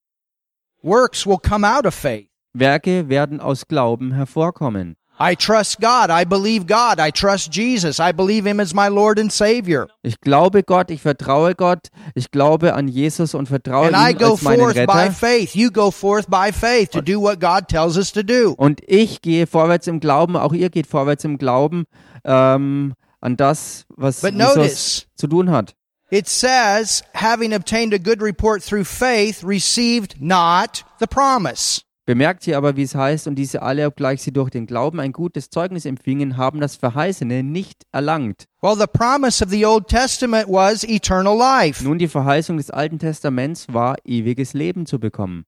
Works 0.82 1.26
will 1.26 1.38
come 1.38 1.68
out 1.68 1.86
of 1.86 1.94
faith. 1.94 2.30
Werke 2.54 3.10
werden 3.10 3.40
aus 3.40 3.68
Glauben 3.68 4.14
hervorkommen. 4.14 4.96
I 5.18 5.34
trust 5.34 5.80
God. 5.80 6.10
I 6.10 6.26
believe 6.26 6.66
God. 6.66 7.00
I 7.00 7.10
trust 7.10 7.54
Jesus. 7.56 8.00
I 8.00 8.12
believe 8.12 8.46
Him 8.46 8.60
as 8.60 8.74
my 8.74 8.90
Lord 8.90 9.18
and 9.18 9.32
Savior. 9.32 9.88
Ich 10.04 10.20
glaube 10.20 10.64
Gott, 10.64 10.92
ich 10.92 11.02
vertraue 11.02 11.56
Gott, 11.56 11.88
ich 12.16 12.32
glaube 12.32 12.74
an 12.74 12.90
Jesus 12.90 13.34
und 13.34 13.48
vertraue 13.48 13.88
And 13.88 13.96
I 13.96 14.12
ihm 14.12 14.18
go 14.18 14.32
als 14.32 14.42
meinen 14.42 14.60
forth 14.60 14.88
by 14.88 15.10
faith. 15.10 15.56
You 15.56 15.72
go 15.72 15.90
forth 15.90 16.30
by 16.30 16.52
faith 16.52 16.92
to 16.92 17.02
do 17.02 17.22
what 17.22 17.40
God 17.40 17.70
tells 17.70 17.98
us 17.98 18.12
to 18.12 18.24
do. 18.24 18.56
Und 18.58 18.82
ich 18.88 19.22
gehe 19.22 19.48
vorwärts 19.48 19.88
im 19.88 20.02
Glauben, 20.02 20.36
auch 20.36 20.52
ihr 20.52 20.70
geht 20.70 20.88
vorwärts 20.88 21.24
im 21.24 21.38
Glauben 21.38 21.86
ähm, 22.26 22.94
an 23.26 23.36
das, 23.36 23.86
was 23.90 24.22
But 24.22 24.34
Jesus 24.34 24.56
notice- 24.56 25.08
zu 25.16 25.28
tun 25.28 25.50
hat. 25.52 25.76
It 26.12 26.28
says, 26.30 27.04
having 27.16 27.54
obtained 27.54 27.94
a 27.94 27.98
good 27.98 28.22
report 28.22 28.64
through 28.64 28.86
faith, 28.86 29.44
received 29.44 30.16
not 30.22 30.86
the 31.00 31.08
promise. 31.08 31.82
Bemerkt 32.06 32.44
hier 32.44 32.58
aber, 32.58 32.76
wie 32.78 32.84
es 32.84 32.94
heißt, 32.94 33.26
und 33.26 33.34
diese 33.34 33.64
alle, 33.64 33.88
obgleich 33.88 34.22
sie 34.22 34.32
durch 34.32 34.52
den 34.52 34.68
Glauben 34.68 35.00
ein 35.00 35.12
gutes 35.12 35.50
Zeugnis 35.50 35.86
empfingen, 35.86 36.38
haben 36.38 36.60
das 36.60 36.76
Verheißene 36.76 37.42
nicht 37.42 37.82
erlangt. 37.92 38.46
Well, 38.62 38.78
the 38.78 38.86
promise 38.86 39.44
of 39.44 39.50
the 39.50 39.66
Old 39.66 39.88
Testament 39.88 40.48
was 40.48 40.84
eternal 40.84 41.36
life. 41.36 41.84
Nun, 41.84 41.98
die 41.98 42.08
Verheißung 42.08 42.58
des 42.58 42.70
Alten 42.70 43.00
Testaments 43.00 43.66
war, 43.74 43.96
ewiges 44.06 44.54
Leben 44.54 44.86
zu 44.86 45.00
bekommen. 45.00 45.46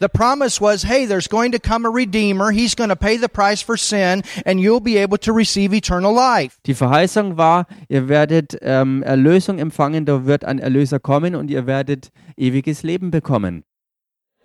The 0.00 0.08
promise 0.08 0.60
was, 0.60 0.82
hey, 0.82 1.04
there's 1.06 1.28
going 1.28 1.52
to 1.52 1.58
come 1.58 1.84
a 1.86 1.90
Redeemer. 1.90 2.50
He's 2.52 2.74
going 2.74 2.88
to 2.88 2.96
pay 2.96 3.18
the 3.18 3.28
price 3.28 3.62
for 3.62 3.76
sin, 3.76 4.22
and 4.46 4.58
you'll 4.58 4.80
be 4.80 4.96
able 4.96 5.18
to 5.18 5.32
receive 5.32 5.74
eternal 5.74 6.14
life. 6.14 6.58
Die 6.66 6.74
Verheißung 6.74 7.36
war, 7.36 7.66
ihr 7.88 8.08
werdet 8.08 8.56
ähm, 8.62 9.02
Erlösung 9.02 9.58
empfangen, 9.58 10.06
da 10.06 10.24
wird 10.24 10.44
ein 10.46 10.58
Erlöser 10.58 11.00
kommen 11.00 11.34
und 11.34 11.50
ihr 11.50 11.66
werdet 11.66 12.10
ewiges 12.36 12.82
Leben 12.82 13.10
bekommen. 13.10 13.64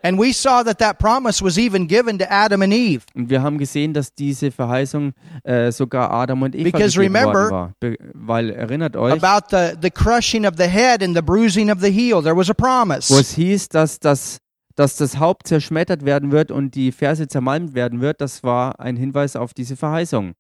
And 0.03 0.19
we 0.19 0.33
saw 0.33 0.61
that 0.61 0.77
that 0.79 0.99
promise 0.99 1.41
was 1.43 1.57
even 1.57 1.87
given 1.87 2.19
to 2.19 2.25
Adam 2.29 2.61
and 2.61 2.71
Eve. 2.71 3.05
Und 3.15 3.29
wir 3.31 3.41
haben 3.41 3.57
gesehen, 3.57 3.91
dass 3.93 4.13
diese 4.13 4.51
Verheißung 4.51 5.13
äh, 5.43 5.71
sogar 5.71 6.11
Adam 6.11 6.43
und 6.43 6.53
Eva 6.53 6.65
Because 6.65 6.95
gegeben 6.95 7.15
remember- 7.15 7.49
worden 7.49 7.51
war. 7.51 7.71
Be 7.79 7.97
weil 8.13 8.51
erinnert 8.51 8.95
euch, 8.97 9.13
About 9.23 9.47
the, 9.49 9.75
the 9.81 9.89
crushing 9.89 10.45
of 10.45 10.55
the 10.57 10.67
head 10.67 11.01
and 11.01 11.15
the 11.15 11.23
bruising 11.23 11.71
of 11.71 11.79
the 11.81 11.89
heel. 11.89 12.21
There 12.21 12.35
was 12.37 12.51
a 12.51 12.53
promise. 12.53 13.09
Was 13.11 13.31
hieß, 13.31 13.69
dass 13.69 13.99
das, 13.99 14.37
dass 14.75 14.97
das 14.97 15.19
Haupt 15.19 15.47
zerschmettert 15.47 16.05
werden 16.05 16.31
wird 16.31 16.51
und 16.51 16.75
die 16.75 16.91
Ferse 16.91 17.27
zermalmt 17.27 17.73
werden 17.73 18.01
wird, 18.01 18.21
das 18.21 18.43
war 18.43 18.79
ein 18.79 18.97
Hinweis 18.97 19.35
auf 19.35 19.53
diese 19.53 19.75
Verheißung. 19.75 20.33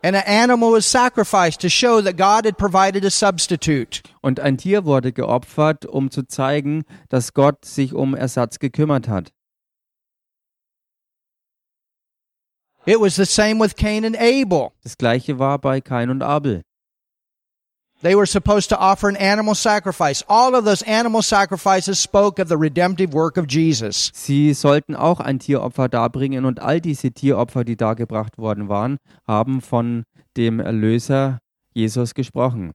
And 0.00 0.14
an 0.14 0.22
animal 0.26 0.72
was 0.72 0.86
sacrificed 0.86 1.60
to 1.62 1.68
show 1.68 2.00
that 2.00 2.16
God 2.16 2.44
had 2.44 2.56
provided 2.56 3.04
a 3.04 3.10
substitute. 3.10 4.02
Und 4.22 4.38
ein 4.38 4.56
Tier 4.56 4.84
wurde 4.84 5.12
geopfert, 5.12 5.86
um 5.86 6.12
zu 6.12 6.22
zeigen, 6.22 6.84
dass 7.08 7.34
Gott 7.34 7.64
sich 7.64 7.94
um 7.94 8.14
Ersatz 8.14 8.60
gekümmert 8.60 9.08
hat. 9.08 9.32
It 12.86 13.00
was 13.00 13.16
the 13.16 13.24
same 13.24 13.58
with 13.60 13.74
Cain 13.74 14.04
and 14.04 14.16
Abel. 14.16 14.70
Das 14.84 14.96
gleiche 14.96 15.40
war 15.40 15.58
bei 15.58 15.80
Kain 15.80 16.10
und 16.10 16.22
Abel. 16.22 16.62
They 18.00 18.14
were 18.14 18.26
supposed 18.26 18.68
to 18.68 18.78
offer 18.78 19.08
an 19.08 19.16
animal 19.16 19.56
sacrifice. 19.56 20.22
All 20.28 20.54
of 20.54 20.64
those 20.64 20.82
animal 20.82 21.20
sacrifices 21.20 21.98
spoke 21.98 22.38
of 22.38 22.48
the 22.48 22.56
redemptive 22.56 23.12
work 23.12 23.36
of 23.36 23.48
Jesus. 23.48 24.12
Sie 24.14 24.54
sollten 24.54 24.94
auch 24.94 25.18
ein 25.18 25.40
Tieropfer 25.40 25.88
darbringen 25.88 26.44
und 26.44 26.60
all 26.60 26.80
diese 26.80 27.10
Tieropfer, 27.10 27.64
die 27.64 27.76
dargebracht 27.76 28.38
worden 28.38 28.68
waren, 28.68 28.98
haben 29.26 29.60
von 29.60 30.04
dem 30.36 30.60
Erlöser 30.60 31.40
Jesus 31.74 32.14
gesprochen. 32.14 32.72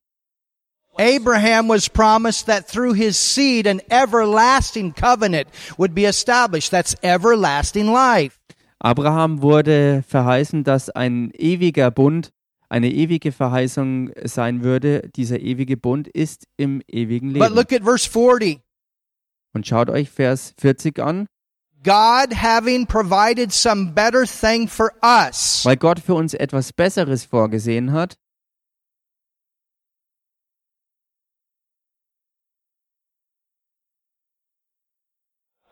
Abraham 1.00 1.70
was 1.70 1.90
promised 1.90 2.46
that 2.46 2.68
through 2.68 2.94
his 2.94 3.18
seed 3.18 3.66
an 3.66 3.82
everlasting 3.90 4.94
covenant 4.94 5.48
would 5.78 5.96
be 5.96 6.06
established. 6.06 6.70
That's 6.70 6.96
everlasting 7.02 7.88
life. 7.88 8.40
Abraham 8.80 9.42
wurde 9.42 10.04
verheißen, 10.06 10.66
dass 10.66 10.90
ein 10.90 11.32
ewiger 11.36 11.90
Bund, 11.90 12.32
eine 12.74 12.90
ewige 12.92 13.32
Verheißung 13.32 14.10
sein 14.24 14.64
würde. 14.64 15.08
Dieser 15.16 15.40
ewige 15.40 15.78
Bund 15.78 16.08
ist 16.08 16.48
im 16.58 16.82
ewigen 16.88 17.32
But 17.34 17.42
Leben. 17.44 17.56
look 17.56 17.72
at 17.72 17.84
verse 17.84 18.10
40. 18.10 18.62
Und 19.54 19.68
schaut 19.68 19.92
euch 19.92 20.10
Vers 20.10 20.56
40 20.58 20.98
an. 21.00 21.28
God 21.84 22.34
having 22.42 22.88
provided 22.88 23.52
some 23.52 23.92
better 23.92 24.26
thing 24.26 24.68
for 24.68 24.92
us. 25.04 25.64
Weil 25.64 25.78
Gott 25.78 26.00
für 26.00 26.16
uns 26.16 26.34
etwas 26.34 26.74
Besseres 26.74 27.26
vorgesehen 27.26 27.92
hat, 27.92 28.16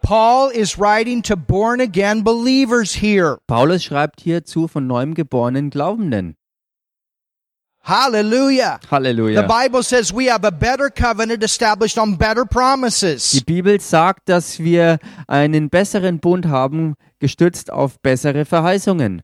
Paul 0.04 0.50
is 0.50 0.78
writing 0.78 1.22
to 1.24 1.36
born 1.36 1.80
again 1.80 2.24
believers 2.24 2.94
here. 2.94 3.38
Paulus 3.48 3.84
schreibt 3.84 4.20
hierzu 4.22 4.68
von 4.68 4.86
neuem 4.86 5.14
geborenen 5.14 5.70
Glaubenden. 5.70 6.36
Hallelujah. 7.84 8.80
The 8.82 8.88
Halleluja. 8.96 9.48
Bible 9.48 9.84
says 9.84 10.14
we 10.14 10.28
have 10.28 10.46
a 10.46 10.52
better 10.52 10.90
covenant 10.90 11.44
established 11.44 11.98
on 11.98 12.16
better 12.16 12.44
Die 12.44 12.50
promises. 12.50 13.44
Bibel 13.44 13.80
sagt, 13.80 14.30
dass 14.30 14.60
wir 14.60 15.00
einen 15.28 15.70
besseren 15.70 16.20
Bund 16.20 16.46
haben, 16.48 16.94
gestützt 17.20 17.72
auf 17.72 18.00
bessere 18.02 18.46
Verheißungen. 18.46 19.22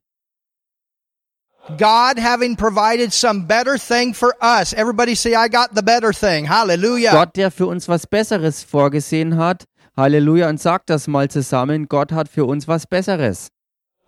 God 1.77 2.17
having 2.17 2.55
provided 2.55 3.11
some 3.13 3.45
better 3.45 3.77
thing 3.77 4.13
for 4.13 4.33
us. 4.41 4.73
Everybody 4.73 5.15
say, 5.15 5.35
I 5.35 5.49
got 5.49 5.75
the 5.75 5.83
better 5.83 6.13
thing. 6.13 6.45
Hallelujah. 6.45 7.11
Gott, 7.11 7.35
der 7.35 7.51
für 7.51 7.67
uns 7.67 7.87
was 7.89 8.07
Besseres 8.07 8.63
vorgesehen 8.63 9.37
hat. 9.37 9.65
Halleluja. 9.97 10.49
Und 10.49 10.61
sagt 10.61 10.89
das 10.89 11.07
mal 11.07 11.29
zusammen. 11.29 11.87
Gott 11.89 12.11
hat 12.11 12.29
für 12.29 12.45
uns 12.45 12.67
was 12.67 12.87
Besseres. 12.87 13.49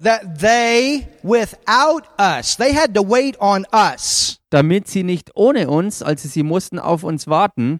That 0.01 0.39
they, 0.39 1.07
without 1.23 2.07
us, 2.17 2.55
they 2.55 2.73
had 2.73 2.93
to 2.95 3.01
wait 3.01 3.35
on 3.39 3.65
us. 3.73 4.39
Damit 4.49 4.87
sie 4.87 5.03
nicht 5.03 5.35
ohne 5.35 5.69
uns, 5.69 6.01
also 6.01 6.27
sie 6.29 6.43
mussten 6.43 6.79
auf 6.79 7.03
uns 7.03 7.27
warten, 7.27 7.79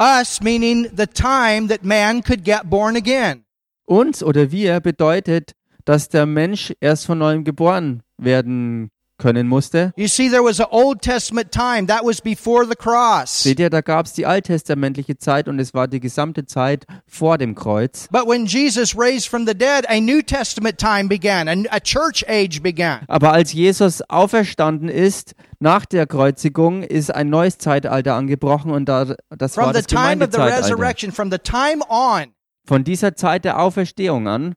Us 0.00 0.40
meaning 0.40 0.88
the 0.96 1.06
time 1.06 1.68
that 1.68 1.84
man 1.84 2.22
could 2.22 2.44
get 2.44 2.68
born 2.68 2.96
again. 2.96 3.44
uns 3.86 4.22
oder 4.22 4.50
wir 4.50 4.80
bedeutet, 4.80 5.52
dass 5.84 6.08
der 6.08 6.26
Mensch 6.26 6.72
erst 6.80 7.06
von 7.06 7.18
neuem 7.18 7.44
geboren 7.44 8.02
werden 8.16 8.90
können 9.22 9.46
musste. 9.46 9.92
You 9.96 10.08
see, 10.08 10.28
there 10.28 10.42
was 10.42 10.58
an 10.60 10.66
Old 10.70 11.00
Testament 11.00 11.52
time. 11.52 11.86
That 11.86 12.04
was 12.04 12.20
before 12.20 12.66
the 12.68 12.74
cross. 12.74 13.44
Seht 13.44 13.60
ihr, 13.60 13.70
da 13.70 13.80
gab 13.80 14.06
es 14.06 14.12
die 14.14 14.26
alttestamentliche 14.26 15.16
Zeit 15.16 15.46
und 15.48 15.60
es 15.60 15.72
war 15.74 15.86
die 15.86 16.00
gesamte 16.00 16.44
Zeit 16.44 16.86
vor 17.06 17.38
dem 17.38 17.54
Kreuz. 17.54 18.08
But 18.10 18.26
when 18.26 18.46
Jesus 18.46 18.98
raised 18.98 19.28
from 19.28 19.46
the 19.46 19.54
dead, 19.54 19.86
a 19.88 20.00
New 20.00 20.22
Testament 20.22 20.78
time 20.78 21.08
began, 21.08 21.48
a, 21.48 21.52
a 21.70 21.78
church 21.80 22.24
age 22.28 22.60
began. 22.62 23.02
Aber 23.06 23.32
als 23.32 23.52
Jesus 23.52 24.02
auferstanden 24.10 24.88
ist, 24.88 25.34
nach 25.60 25.86
der 25.86 26.06
Kreuzigung, 26.08 26.82
ist 26.82 27.14
ein 27.14 27.30
neues 27.30 27.58
Zeitalter 27.58 28.14
angebrochen 28.14 28.72
und 28.72 28.86
da, 28.88 29.14
das 29.30 29.56
war 29.56 29.66
From 29.66 29.74
the 29.74 29.78
das 29.78 29.86
time 29.86 30.00
of 30.24 30.32
the 30.32 30.36
Gemeindezeitalter. 30.36 30.64
resurrection, 30.64 31.12
from 31.12 31.30
the 31.30 31.38
time 31.38 31.82
on, 31.88 32.32
Von 32.66 32.82
dieser 32.82 33.14
Zeit 33.14 33.44
der 33.44 33.60
Auferstehung 33.60 34.26
an, 34.26 34.54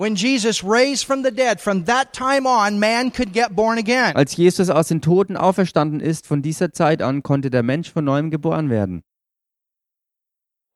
when 0.00 0.16
Jesus 0.16 0.64
raised 0.64 1.04
from 1.04 1.22
the 1.22 1.30
dead, 1.30 1.60
from 1.60 1.84
that 1.84 2.14
time 2.14 2.46
on, 2.46 2.80
man 2.80 3.10
could 3.10 3.34
get 3.34 3.54
born 3.54 3.76
again. 3.76 4.16
als 4.16 4.34
Jesus 4.34 4.70
aus 4.70 4.88
den 4.88 5.02
Toten 5.02 5.36
auferstanden 5.36 6.00
ist, 6.00 6.26
von 6.26 6.40
dieser 6.40 6.72
Zeit 6.72 7.02
an 7.02 7.22
konnte 7.22 7.50
der 7.50 7.62
Mensch 7.62 7.92
von 7.92 8.06
neuem 8.06 8.30
geboren 8.30 8.70
werden. 8.70 9.02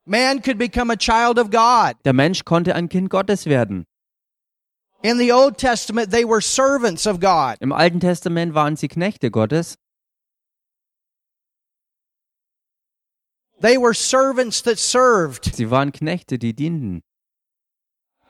Man 0.04 0.42
could 0.42 0.58
become 0.58 0.92
a 0.92 0.96
child 0.96 1.38
of 1.38 1.48
God. 1.48 1.94
Der 2.04 2.12
Mensch 2.12 2.44
konnte 2.44 2.74
ein 2.74 2.90
Kind 2.90 3.08
Gottes 3.08 3.46
werden. 3.46 3.86
In 5.00 5.18
the 5.18 5.32
Old 5.32 5.56
Testament, 5.56 6.10
they 6.10 6.26
were 6.26 6.42
servants 6.42 7.06
of 7.06 7.18
God. 7.18 7.56
Im 7.60 7.72
Alten 7.72 8.00
Testament 8.00 8.52
waren 8.54 8.76
sie 8.76 8.88
Knechte 8.88 9.30
Gottes. 9.30 9.78
They 13.62 13.78
were 13.78 13.94
servants 13.94 14.62
that 14.64 14.78
served. 14.78 15.54
Sie 15.54 15.70
waren 15.70 15.92
Knechte, 15.92 16.38
die 16.38 16.52
dienten. 16.52 17.02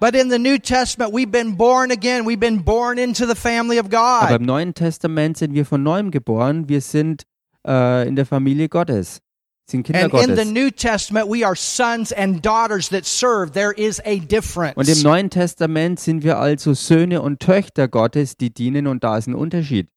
But 0.04 0.14
in 0.14 0.28
the 0.28 0.38
New 0.38 0.58
Testament, 0.58 1.14
we've 1.14 1.30
been 1.30 1.56
born 1.56 1.90
again. 1.90 2.26
We've 2.26 2.38
been 2.38 2.58
born 2.58 2.98
into 2.98 3.24
the 3.24 3.34
family 3.34 3.78
of 3.78 3.86
Aber 3.86 4.28
God. 4.28 4.38
im 4.38 4.44
Neuen 4.44 4.74
Testament 4.74 5.38
sind 5.38 5.54
wir 5.54 5.64
von 5.64 5.82
neuem 5.82 6.10
geboren. 6.10 6.68
Wir 6.68 6.82
sind 6.82 7.22
äh, 7.66 8.06
in 8.06 8.14
der 8.14 8.26
Familie 8.26 8.68
Gottes. 8.68 9.22
Sind 9.66 9.84
Kinder 9.84 10.02
And 10.02 10.12
in 10.12 10.20
the 10.20 10.42
Gottes. 10.42 10.50
New 10.50 10.70
Testament, 10.70 11.30
we 11.30 11.42
are 11.42 11.56
sons 11.56 12.12
and 12.12 12.42
daughters 12.42 12.90
that 12.90 13.06
serve. 13.06 13.52
There 13.52 13.72
is 13.72 13.98
a 14.00 14.10
Und 14.10 14.20
im 14.20 14.28
difference. 14.28 15.02
Neuen 15.02 15.30
Testament 15.30 15.98
sind 15.98 16.22
wir 16.22 16.38
also 16.38 16.74
Söhne 16.74 17.22
und 17.22 17.40
Töchter 17.40 17.88
Gottes, 17.88 18.36
die 18.36 18.52
dienen 18.52 18.86
und 18.86 19.04
da 19.04 19.16
ist 19.16 19.26
ein 19.26 19.34
Unterschied. 19.34 19.88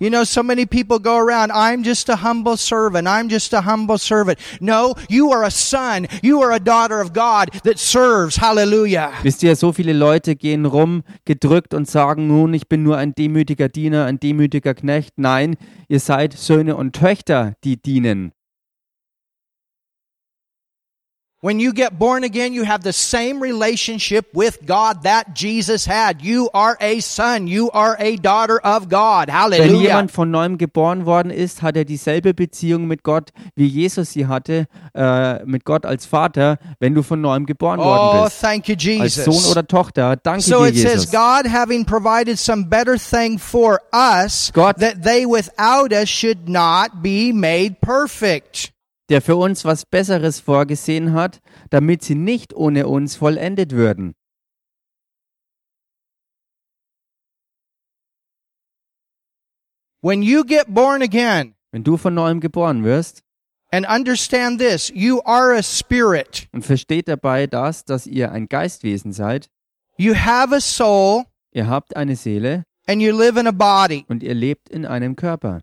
You 0.00 0.08
know, 0.08 0.24
so 0.24 0.42
many 0.42 0.64
people 0.64 0.98
go 0.98 1.18
around, 1.18 1.52
I'm 1.52 1.82
just 1.82 2.08
a 2.08 2.16
humble 2.16 2.56
servant. 2.56 3.06
I'm 3.06 3.28
just 3.28 3.52
a 3.52 3.60
humble 3.60 3.98
servant. 3.98 4.38
No, 4.58 4.94
you 5.10 5.30
are 5.30 5.44
a 5.44 5.50
son. 5.50 6.06
You 6.22 6.40
are 6.40 6.52
a 6.52 6.58
daughter 6.58 7.02
of 7.02 7.12
God 7.12 7.50
that 7.64 7.78
serves. 7.78 8.36
Hallelujah. 8.36 9.12
Wisst 9.22 9.42
ihr, 9.42 9.54
so 9.56 9.72
viele 9.72 9.92
Leute 9.92 10.36
gehen 10.36 10.64
rum, 10.64 11.02
gedrückt 11.26 11.74
und 11.74 11.86
sagen 11.86 12.28
nun, 12.28 12.54
ich 12.54 12.66
bin 12.66 12.82
nur 12.82 12.96
ein 12.96 13.14
demütiger 13.14 13.68
Diener, 13.68 14.06
ein 14.06 14.18
demütiger 14.18 14.72
Knecht. 14.72 15.18
Nein, 15.18 15.56
ihr 15.88 16.00
seid 16.00 16.32
Söhne 16.32 16.76
und 16.76 16.96
Töchter, 16.96 17.52
die 17.62 17.76
dienen. 17.76 18.32
When 21.42 21.58
you 21.58 21.72
get 21.72 21.98
born 21.98 22.22
again, 22.22 22.52
you 22.52 22.64
have 22.66 22.82
the 22.82 22.92
same 22.92 23.40
relationship 23.42 24.26
with 24.34 24.58
God 24.66 25.04
that 25.04 25.34
Jesus 25.34 25.86
had. 25.86 26.20
You 26.20 26.50
are 26.52 26.76
a 26.82 27.00
son. 27.00 27.46
You 27.46 27.70
are 27.70 27.96
a 27.98 28.16
daughter 28.16 28.60
of 28.62 28.90
God. 28.90 29.28
Wenn 29.28 29.34
Hallelujah. 29.34 29.88
jemand 29.88 30.10
von 30.10 30.30
neuem 30.30 30.58
geboren 30.58 31.06
worden 31.06 31.30
ist, 31.30 31.62
hat 31.62 31.76
er 31.78 31.86
dieselbe 31.86 32.34
Beziehung 32.34 32.86
mit 32.86 33.02
Gott, 33.04 33.30
wie 33.56 33.66
Jesus 33.66 34.10
sie 34.12 34.26
hatte, 34.26 34.66
äh, 34.94 35.42
mit 35.46 35.64
Gott 35.64 35.86
als 35.86 36.04
Vater, 36.04 36.58
wenn 36.78 36.94
du 36.94 37.02
von 37.02 37.22
neuem 37.22 37.46
geboren 37.46 37.80
Oh, 37.80 37.84
worden 37.84 38.24
bist. 38.24 38.38
thank 38.42 38.68
you, 38.68 38.74
Als 39.00 39.14
Sohn 39.14 39.32
Jesus. 39.32 39.50
oder 39.50 39.66
Tochter. 39.66 40.16
Danke 40.16 40.42
So 40.42 40.66
dir, 40.66 40.68
it 40.72 40.76
says, 40.78 41.10
God 41.10 41.46
having 41.50 41.86
provided 41.86 42.38
some 42.38 42.66
better 42.68 42.98
thing 42.98 43.38
for 43.38 43.80
us, 43.94 44.50
Gott- 44.52 44.76
that 44.80 45.02
they 45.04 45.24
without 45.24 45.90
us 45.90 46.10
should 46.10 46.50
not 46.50 47.00
be 47.02 47.32
made 47.32 47.76
perfect. 47.80 48.72
Der 49.10 49.20
für 49.20 49.36
uns 49.36 49.64
was 49.64 49.84
Besseres 49.84 50.40
vorgesehen 50.40 51.12
hat, 51.12 51.40
damit 51.68 52.02
sie 52.02 52.14
nicht 52.14 52.54
ohne 52.54 52.86
uns 52.86 53.16
vollendet 53.16 53.72
würden. 53.72 54.14
When 60.02 60.22
you 60.22 60.44
get 60.44 60.72
born 60.72 61.02
again, 61.02 61.54
Wenn 61.72 61.84
du 61.84 61.96
von 61.96 62.14
neuem 62.14 62.40
geboren 62.40 62.84
wirst 62.84 63.22
and 63.70 63.86
understand 63.86 64.58
this, 64.60 64.90
you 64.94 65.20
are 65.24 65.54
a 65.56 65.62
spirit. 65.62 66.48
und 66.52 66.64
versteht 66.64 67.06
dabei 67.08 67.46
das, 67.46 67.84
dass 67.84 68.06
ihr 68.06 68.32
ein 68.32 68.48
Geistwesen 68.48 69.12
seid, 69.12 69.48
You 69.98 70.14
have 70.14 70.54
a 70.54 70.60
soul 70.60 71.24
ihr 71.52 71.66
habt 71.68 71.96
eine 71.96 72.16
Seele 72.16 72.64
and 72.86 73.02
you 73.02 73.16
live 73.16 73.36
in 73.36 73.46
a 73.46 73.52
body. 73.52 74.04
und 74.08 74.22
ihr 74.22 74.34
lebt 74.34 74.68
in 74.70 74.86
einem 74.86 75.16
Körper. 75.16 75.60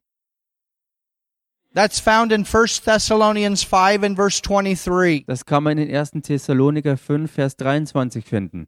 That's 1.77 1.99
found 1.99 2.31
in 2.31 2.43
1 2.43 2.67
Thessalonians 2.85 3.63
5 3.63 4.03
and 4.03 4.15
verse 4.15 4.41
23. 4.41 5.25
Das 5.27 5.45
kann 5.45 5.61
man 5.61 5.77
in 5.77 5.95
1. 5.95 6.23
Thessaloniker 6.23 6.97
5, 6.97 7.29
Vers 7.29 7.55
23 7.55 8.25
finden. 8.25 8.67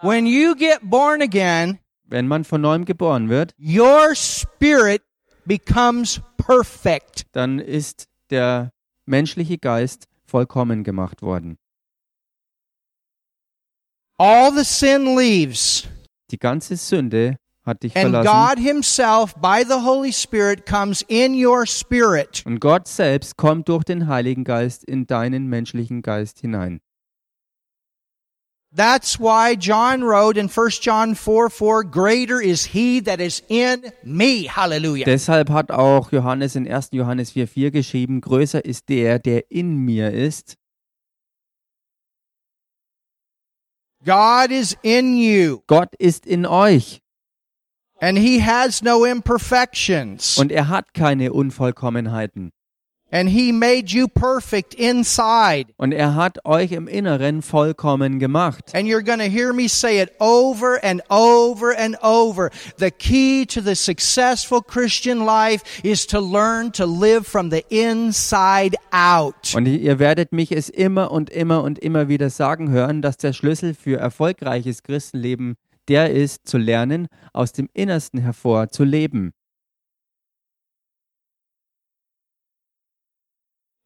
When 0.00 0.24
you 0.24 0.54
get 0.54 0.80
born 0.88 1.20
again, 1.20 1.78
Wenn 2.04 2.26
man 2.26 2.44
von 2.44 2.62
neuem 2.62 2.86
geboren 2.86 3.28
wird, 3.28 3.52
your 3.58 4.14
spirit 4.14 5.02
becomes 5.44 6.22
perfect. 6.38 7.26
dann 7.32 7.58
ist 7.58 8.08
der 8.30 8.72
menschliche 9.04 9.58
Geist 9.58 10.06
vollkommen 10.24 10.84
gemacht 10.84 11.20
worden. 11.20 11.58
All 14.16 14.50
the 14.56 14.64
sin 14.64 15.18
leaves. 15.18 15.86
Die 16.30 16.38
ganze 16.38 16.76
Sünde 16.76 17.36
hat 17.70 17.82
dich 17.82 17.96
And 17.96 18.10
verlassen 18.10 18.56
God 18.56 18.58
Himself, 18.62 19.34
by 19.36 19.64
the 19.66 19.82
Holy 19.82 20.12
Spirit, 20.12 20.66
comes 20.66 21.02
in 21.08 21.34
your 21.34 21.66
spirit. 21.66 22.42
und 22.44 22.60
Gott 22.60 22.86
selbst 22.86 23.36
kommt 23.36 23.68
durch 23.68 23.84
den 23.84 24.06
Heiligen 24.08 24.44
Geist 24.44 24.84
in 24.84 25.06
deinen 25.06 25.46
menschlichen 25.46 26.02
Geist 26.02 26.40
hinein. 26.40 26.80
That's 28.72 29.18
why 29.18 29.56
John 29.58 30.04
wrote 30.04 30.38
in 30.38 30.48
1 30.48 30.78
John 30.80 31.16
4 31.16 31.50
4, 31.50 31.84
Greater 31.90 32.40
is 32.40 32.66
He 32.66 33.00
that 33.00 33.20
is 33.20 33.42
in 33.48 33.90
me. 34.04 34.46
Hallelujah. 34.48 35.04
Deshalb 35.06 35.50
hat 35.50 35.72
auch 35.72 36.12
Johannes 36.12 36.54
in 36.54 36.70
1. 36.70 36.90
Johannes 36.92 37.32
4,4 37.32 37.70
geschrieben, 37.72 38.20
größer 38.20 38.64
ist 38.64 38.88
der, 38.88 39.18
der 39.18 39.50
in 39.50 39.76
mir 39.76 40.12
ist. 40.12 40.56
God 44.04 44.50
is 44.50 44.76
in 44.82 45.16
you, 45.16 45.62
Gott 45.66 45.94
ist 45.98 46.24
in 46.24 46.46
euch 46.46 47.02
and 48.00 48.18
He 48.18 48.40
has 48.40 48.82
no 48.82 49.04
imperfections. 49.04 50.38
und 50.38 50.52
er 50.52 50.68
hat 50.68 50.94
keine 50.94 51.32
Unvollkommenheiten. 51.32 52.52
And 53.12 53.28
He 53.28 53.50
made 53.50 53.92
you 53.92 54.06
perfect 54.06 54.72
inside. 54.74 55.66
Und 55.78 55.90
er 55.90 56.14
hat 56.14 56.44
euch 56.44 56.70
im 56.70 56.86
Inneren 56.86 57.42
vollkommen 57.42 58.20
gemacht. 58.20 58.72
And 58.72 58.86
you're 58.86 59.02
going 59.02 59.18
to 59.18 59.24
hear 59.28 59.52
me 59.52 59.68
say 59.68 60.00
it 60.00 60.12
over 60.20 60.78
and 60.84 61.02
over 61.10 61.76
and 61.76 61.96
over. 62.04 62.50
The 62.78 62.92
key 62.92 63.46
to 63.46 63.60
the 63.60 63.74
successful 63.74 64.60
Christian 64.62 65.24
life 65.26 65.64
is 65.82 66.06
to 66.06 66.20
learn 66.20 66.70
to 66.74 66.86
live 66.86 67.26
from 67.26 67.50
the 67.50 67.64
inside 67.68 68.76
out. 68.92 69.56
Und 69.56 69.66
ihr 69.66 69.98
werdet 69.98 70.30
mich 70.30 70.52
es 70.52 70.68
immer 70.68 71.10
und 71.10 71.30
immer 71.30 71.64
und 71.64 71.80
immer 71.80 72.06
wieder 72.06 72.30
sagen 72.30 72.70
hören, 72.70 73.02
dass 73.02 73.16
der 73.16 73.32
Schlüssel 73.32 73.74
für 73.74 73.98
erfolgreiches 73.98 74.84
Christenleben 74.84 75.56
der 75.90 76.10
ist, 76.10 76.46
zu 76.46 76.56
lernen, 76.56 77.08
aus 77.32 77.52
dem 77.52 77.68
Innersten 77.74 78.20
hervor 78.20 78.68
zu 78.68 78.84
leben. 78.84 79.32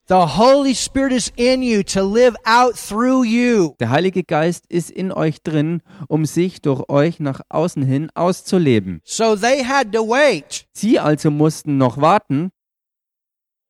The 0.07 0.37
Holy 0.37 0.75
Spirit 0.75 1.13
is 1.13 1.33
in 1.35 1.63
you 1.63 1.83
to 1.83 2.03
live 2.03 2.37
out 2.45 2.75
through 2.77 3.25
you. 3.25 3.75
Der 3.81 3.89
Heilige 3.89 4.23
Geist 4.23 4.67
ist 4.69 4.91
in 4.91 5.11
euch 5.13 5.43
drin, 5.43 5.81
um 6.09 6.27
sich 6.27 6.61
durch 6.61 6.91
euch 6.91 7.21
nach 7.21 7.41
außen 7.49 7.83
hin 7.83 8.11
auszuleben. 8.15 9.01
So 9.05 9.35
they 9.35 9.65
had 9.65 9.93
to 9.93 10.07
wait 10.07 10.67
Sie 10.75 11.01
also 11.01 11.31
mussten 11.31 11.79
noch 11.79 11.97
warten 11.97 12.51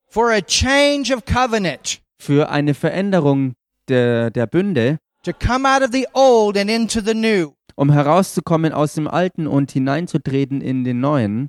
for 0.08 0.32
a 0.32 0.40
change 0.40 1.14
of 1.14 1.24
covenant 1.24 2.00
für 2.18 2.50
eine 2.50 2.74
Veränderung 2.74 3.54
der, 3.86 4.32
der 4.32 4.48
Bünde, 4.48 4.98
to 5.22 5.32
come 5.32 5.68
out 5.68 5.82
of 5.82 5.92
the 5.92 6.08
old 6.14 6.56
and 6.56 6.68
into 6.68 7.00
the 7.00 7.14
new. 7.14 7.53
Um 7.76 7.90
herauszukommen 7.90 8.72
aus 8.72 8.94
dem 8.94 9.08
Alten 9.08 9.46
und 9.46 9.70
hineinzutreten 9.72 10.60
in 10.60 10.84
den 10.84 11.00
Neuen. 11.00 11.48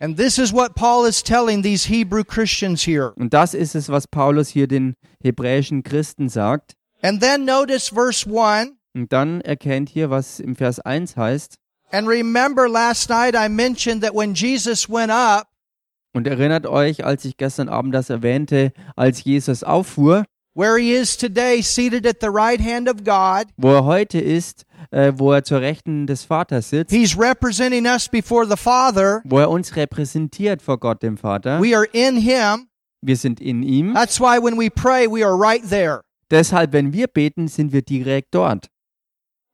And 0.00 0.16
this 0.16 0.38
is 0.38 0.52
what 0.52 0.74
Paul 0.76 1.08
is 1.08 1.22
telling 1.22 1.62
these 1.62 1.88
Hebrew 1.88 2.22
Christians 2.22 2.86
here. 2.86 3.12
Und 3.16 3.34
das 3.34 3.52
ist 3.52 3.74
es, 3.74 3.88
was 3.88 4.06
Paulus 4.06 4.48
hier 4.48 4.68
den 4.68 4.94
hebräischen 5.20 5.82
Christen 5.82 6.28
sagt. 6.28 6.74
And 7.02 7.20
then 7.20 7.44
notice 7.44 7.88
verse 7.88 8.24
1. 8.28 8.70
Und 8.94 9.12
dann 9.12 9.40
erkennt 9.40 9.88
hier, 9.88 10.10
was 10.10 10.40
im 10.40 10.56
Vers 10.56 10.78
1 10.80 11.16
heißt. 11.16 11.56
And 11.90 12.06
remember 12.06 12.68
last 12.68 13.08
night 13.08 13.34
I 13.34 13.48
mentioned 13.48 14.02
that 14.02 14.14
when 14.14 14.34
Jesus 14.34 14.88
went 14.88 15.10
up, 15.10 15.48
Und 16.14 16.26
erinnert 16.26 16.66
euch, 16.66 17.04
als 17.04 17.24
ich 17.24 17.36
gestern 17.36 17.68
Abend 17.68 17.94
das 17.94 18.10
erwähnte, 18.10 18.72
als 18.96 19.24
Jesus 19.24 19.62
auffuhr, 19.62 20.24
where 20.54 20.78
he 20.78 20.92
is 20.92 21.16
today, 21.16 21.60
seated 21.62 22.06
at 22.06 22.16
the 22.20 22.30
right 22.30 22.60
hand 22.60 22.88
of 22.88 23.04
God, 23.04 23.46
wo 23.56 23.72
er 23.72 23.84
heute 23.84 24.18
ist, 24.20 24.64
äh, 24.90 25.12
wo 25.16 25.32
er 25.32 25.44
zur 25.44 25.60
Rechten 25.60 26.06
des 26.06 26.24
Vaters 26.24 26.70
sitzt, 26.70 26.92
he's 26.94 27.18
representing 27.18 27.86
us 27.86 28.08
before 28.08 28.46
the 28.46 28.56
Father. 28.56 29.20
wo 29.24 29.38
er 29.38 29.50
uns 29.50 29.76
repräsentiert 29.76 30.62
vor 30.62 30.78
Gott 30.78 31.02
dem 31.02 31.16
Vater. 31.16 31.60
We 31.60 31.76
are 31.76 31.86
in 31.92 32.16
him. 32.16 32.68
Wir 33.00 33.16
sind 33.16 33.40
in 33.40 33.62
ihm. 33.62 33.94
That's 33.94 34.18
why 34.20 34.38
when 34.42 34.58
we 34.58 34.70
pray, 34.70 35.06
we 35.06 35.24
are 35.24 35.34
right 35.38 35.62
there. 35.68 36.00
Deshalb, 36.30 36.72
wenn 36.72 36.92
wir 36.92 37.06
beten, 37.06 37.48
sind 37.48 37.72
wir 37.72 37.82
direkt 37.82 38.34
dort. 38.34 38.66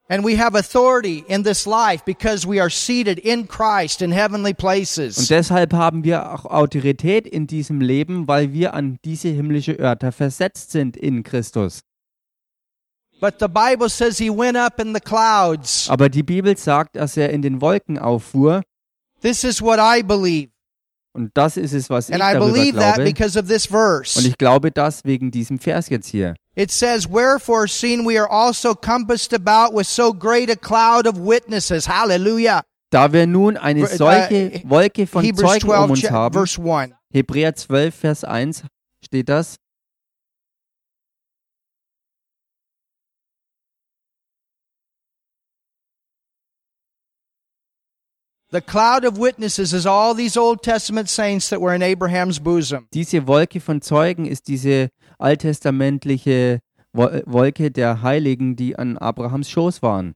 And 0.08 0.22
we 0.22 0.36
have 0.38 0.54
authority 0.54 1.24
in 1.28 1.44
this 1.44 1.64
life 1.64 2.04
because 2.04 2.46
we 2.46 2.60
are 2.60 2.68
seated 2.68 3.18
in 3.18 3.48
Christ 3.48 4.02
in 4.02 4.12
heavenly 4.12 4.50
Und 4.50 4.58
places. 4.58 5.28
deshalb 5.28 5.72
haben 5.72 6.04
wir 6.04 6.30
auch 6.30 6.44
Autorität 6.44 7.26
in 7.26 7.46
diesem 7.46 7.80
Leben, 7.80 8.28
weil 8.28 8.52
wir 8.52 8.74
an 8.74 8.98
diese 9.04 9.28
himmlische 9.28 9.72
Örter 9.78 10.12
versetzt 10.12 10.72
sind 10.72 10.96
in 10.98 11.22
Christus. 11.22 11.80
Aber 15.88 16.08
die 16.08 16.22
Bibel 16.22 16.56
sagt, 16.56 16.96
dass 16.96 17.16
er 17.16 17.30
in 17.30 17.42
den 17.42 17.60
Wolken 17.60 17.98
auffuhr. 17.98 18.62
This 19.22 19.44
is 19.44 19.62
what 19.62 19.78
I 19.78 20.02
believe. 20.02 20.50
Und 21.16 21.30
das 21.34 21.56
ist 21.56 21.72
es, 21.72 21.88
was 21.88 22.08
ich 22.08 22.16
darüber 22.18 22.52
glaube. 22.52 23.02
Und 23.02 24.26
ich 24.26 24.36
glaube 24.36 24.70
das 24.72 25.04
wegen 25.04 25.30
diesem 25.30 25.58
Vers 25.60 25.88
jetzt 25.88 26.08
hier. 26.08 26.34
It 26.56 26.70
says, 26.70 27.08
Wherefore, 27.08 27.66
seeing 27.68 28.04
we 28.04 28.18
are 28.18 28.30
also 28.30 28.74
compassed 28.74 29.32
about 29.32 29.76
with 29.76 29.88
so 29.88 30.12
great 30.12 30.50
a 30.50 30.56
cloud 30.56 31.06
of 31.06 31.16
witnesses. 31.16 31.88
Hallelujah. 31.88 32.62
Da 32.90 33.12
wir 33.12 33.26
nun 33.26 33.56
eine 33.56 33.86
solche 33.86 34.52
äh, 34.52 34.62
Wolke 34.64 35.06
von 35.06 35.24
Zeugen 35.24 35.68
um 35.70 35.88
12, 35.88 35.90
uns 35.90 36.10
haben, 36.10 36.32
verse 36.34 36.60
1. 36.60 36.92
Hebräer 37.12 37.54
12, 37.54 37.94
Vers 37.94 38.24
1 38.24 38.64
steht 39.04 39.28
das, 39.28 39.56
The 48.54 48.60
cloud 48.60 49.04
of 49.04 49.18
witnesses 49.18 49.72
is 49.72 49.84
all 49.84 50.14
these 50.14 50.36
Old 50.36 50.62
Testament 50.62 51.08
saints 51.08 51.48
that 51.48 51.60
were 51.60 51.74
in 51.74 51.82
Abraham's 51.82 52.38
bosom. 52.38 52.86
diese 52.94 53.26
Wolke 53.26 53.60
von 53.60 53.82
Zeugen 53.82 54.26
ist 54.26 54.46
diese 54.46 54.90
alttestamentliche 55.18 56.60
Wo- 56.92 57.20
Wolke 57.26 57.72
der 57.72 58.02
Heiligen, 58.02 58.54
die 58.54 58.76
an 58.78 58.96
Abrahams 58.96 59.50
Schoß 59.50 59.82
waren. 59.82 60.14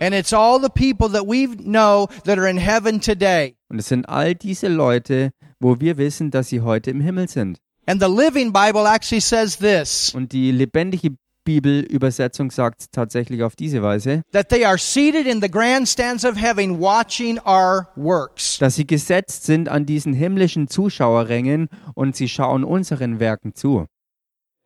And 0.00 0.14
it's 0.16 0.32
all 0.32 0.58
the 0.60 0.68
people 0.68 1.08
that 1.10 1.28
we 1.28 1.46
know 1.46 2.08
that 2.24 2.36
are 2.36 2.48
in 2.50 2.56
heaven 2.56 3.00
today. 3.00 3.54
Und 3.68 3.78
es 3.78 3.86
sind 3.86 4.08
all 4.08 4.34
diese 4.34 4.66
Leute, 4.66 5.30
wo 5.60 5.78
wir 5.78 5.96
wissen, 5.96 6.32
dass 6.32 6.48
sie 6.48 6.62
heute 6.62 6.90
im 6.90 7.00
Himmel 7.00 7.28
sind. 7.28 7.60
And 7.86 8.02
the 8.02 8.08
Living 8.08 8.52
Bible 8.52 8.84
actually 8.84 9.20
says 9.20 9.58
this 9.58 10.12
Und 10.12 10.32
die 10.32 10.50
lebendige 10.50 11.16
Bibelübersetzung 11.44 12.50
sagt 12.50 12.80
es 12.82 12.90
tatsächlich 12.90 13.42
auf 13.42 13.56
diese 13.56 13.82
Weise, 13.82 14.22
that 14.32 14.48
they 14.48 14.64
are 14.64 14.78
seated 14.78 15.26
in 15.26 15.40
the 15.40 15.50
grandstands 15.50 16.24
of 16.24 16.36
heaven 16.36 16.80
watching 16.80 17.38
our 17.46 17.88
works. 17.96 18.58
dass 18.58 18.76
sie 18.76 18.86
gesetzt 18.86 19.44
sind 19.44 19.68
an 19.68 19.86
diesen 19.86 20.12
himmlischen 20.12 20.68
Zuschauerrängen 20.68 21.68
und 21.94 22.16
sie 22.16 22.28
schauen 22.28 22.64
unseren 22.64 23.20
Werken 23.20 23.54
zu. 23.54 23.86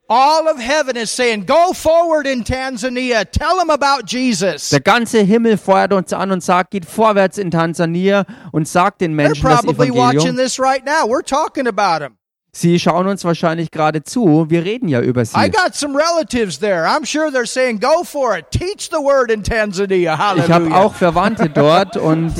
All 0.06 0.46
of 0.48 0.58
heaven 0.60 0.96
is 0.96 1.10
saying, 1.10 1.46
Go 1.46 1.72
forward 1.72 2.26
in 2.26 2.44
Tanzania. 2.44 3.24
Tell 3.24 3.56
them 3.58 3.70
about 3.70 4.04
Jesus. 4.06 4.68
Der 4.68 4.80
ganze 4.80 5.20
Himmel 5.20 5.56
feuert 5.56 5.94
uns 5.94 6.12
an 6.12 6.30
und 6.30 6.42
sagt, 6.42 6.72
geht 6.72 6.84
vorwärts 6.84 7.38
in 7.38 7.50
Tansania 7.50 8.26
und 8.52 8.68
sagt 8.68 9.00
den 9.00 9.12
They're 9.12 9.28
Menschen 9.28 9.48
das 9.48 9.62
probably 9.62 9.90
watching 9.90 10.18
Evangelium. 10.20 10.36
this 10.36 10.58
right 10.60 10.84
now. 10.84 11.08
We're 11.08 11.24
talking 11.24 11.66
about 11.66 12.04
them. 12.04 12.18
Sie 12.56 12.78
schauen 12.78 13.08
uns 13.08 13.24
wahrscheinlich 13.24 13.72
gerade 13.72 14.04
zu. 14.04 14.46
Wir 14.48 14.64
reden 14.64 14.88
ja 14.88 15.00
über 15.00 15.22
I 15.22 15.24
sie. 15.24 15.50
got 15.50 15.74
some 15.74 15.98
relatives 15.98 16.60
there. 16.60 16.86
I'm 16.86 17.04
sure 17.04 17.28
they're 17.32 17.46
saying, 17.46 17.80
Go 17.80 18.04
for 18.04 18.38
it. 18.38 18.46
Teach 18.52 18.90
the 18.90 18.98
word 18.98 19.32
in 19.32 19.42
Tanzania. 19.42 20.16
Ich 20.36 20.50
habe 20.50 20.72
auch 20.72 20.94
Verwandte 20.94 21.50
dort 21.50 21.96
und 21.96 22.32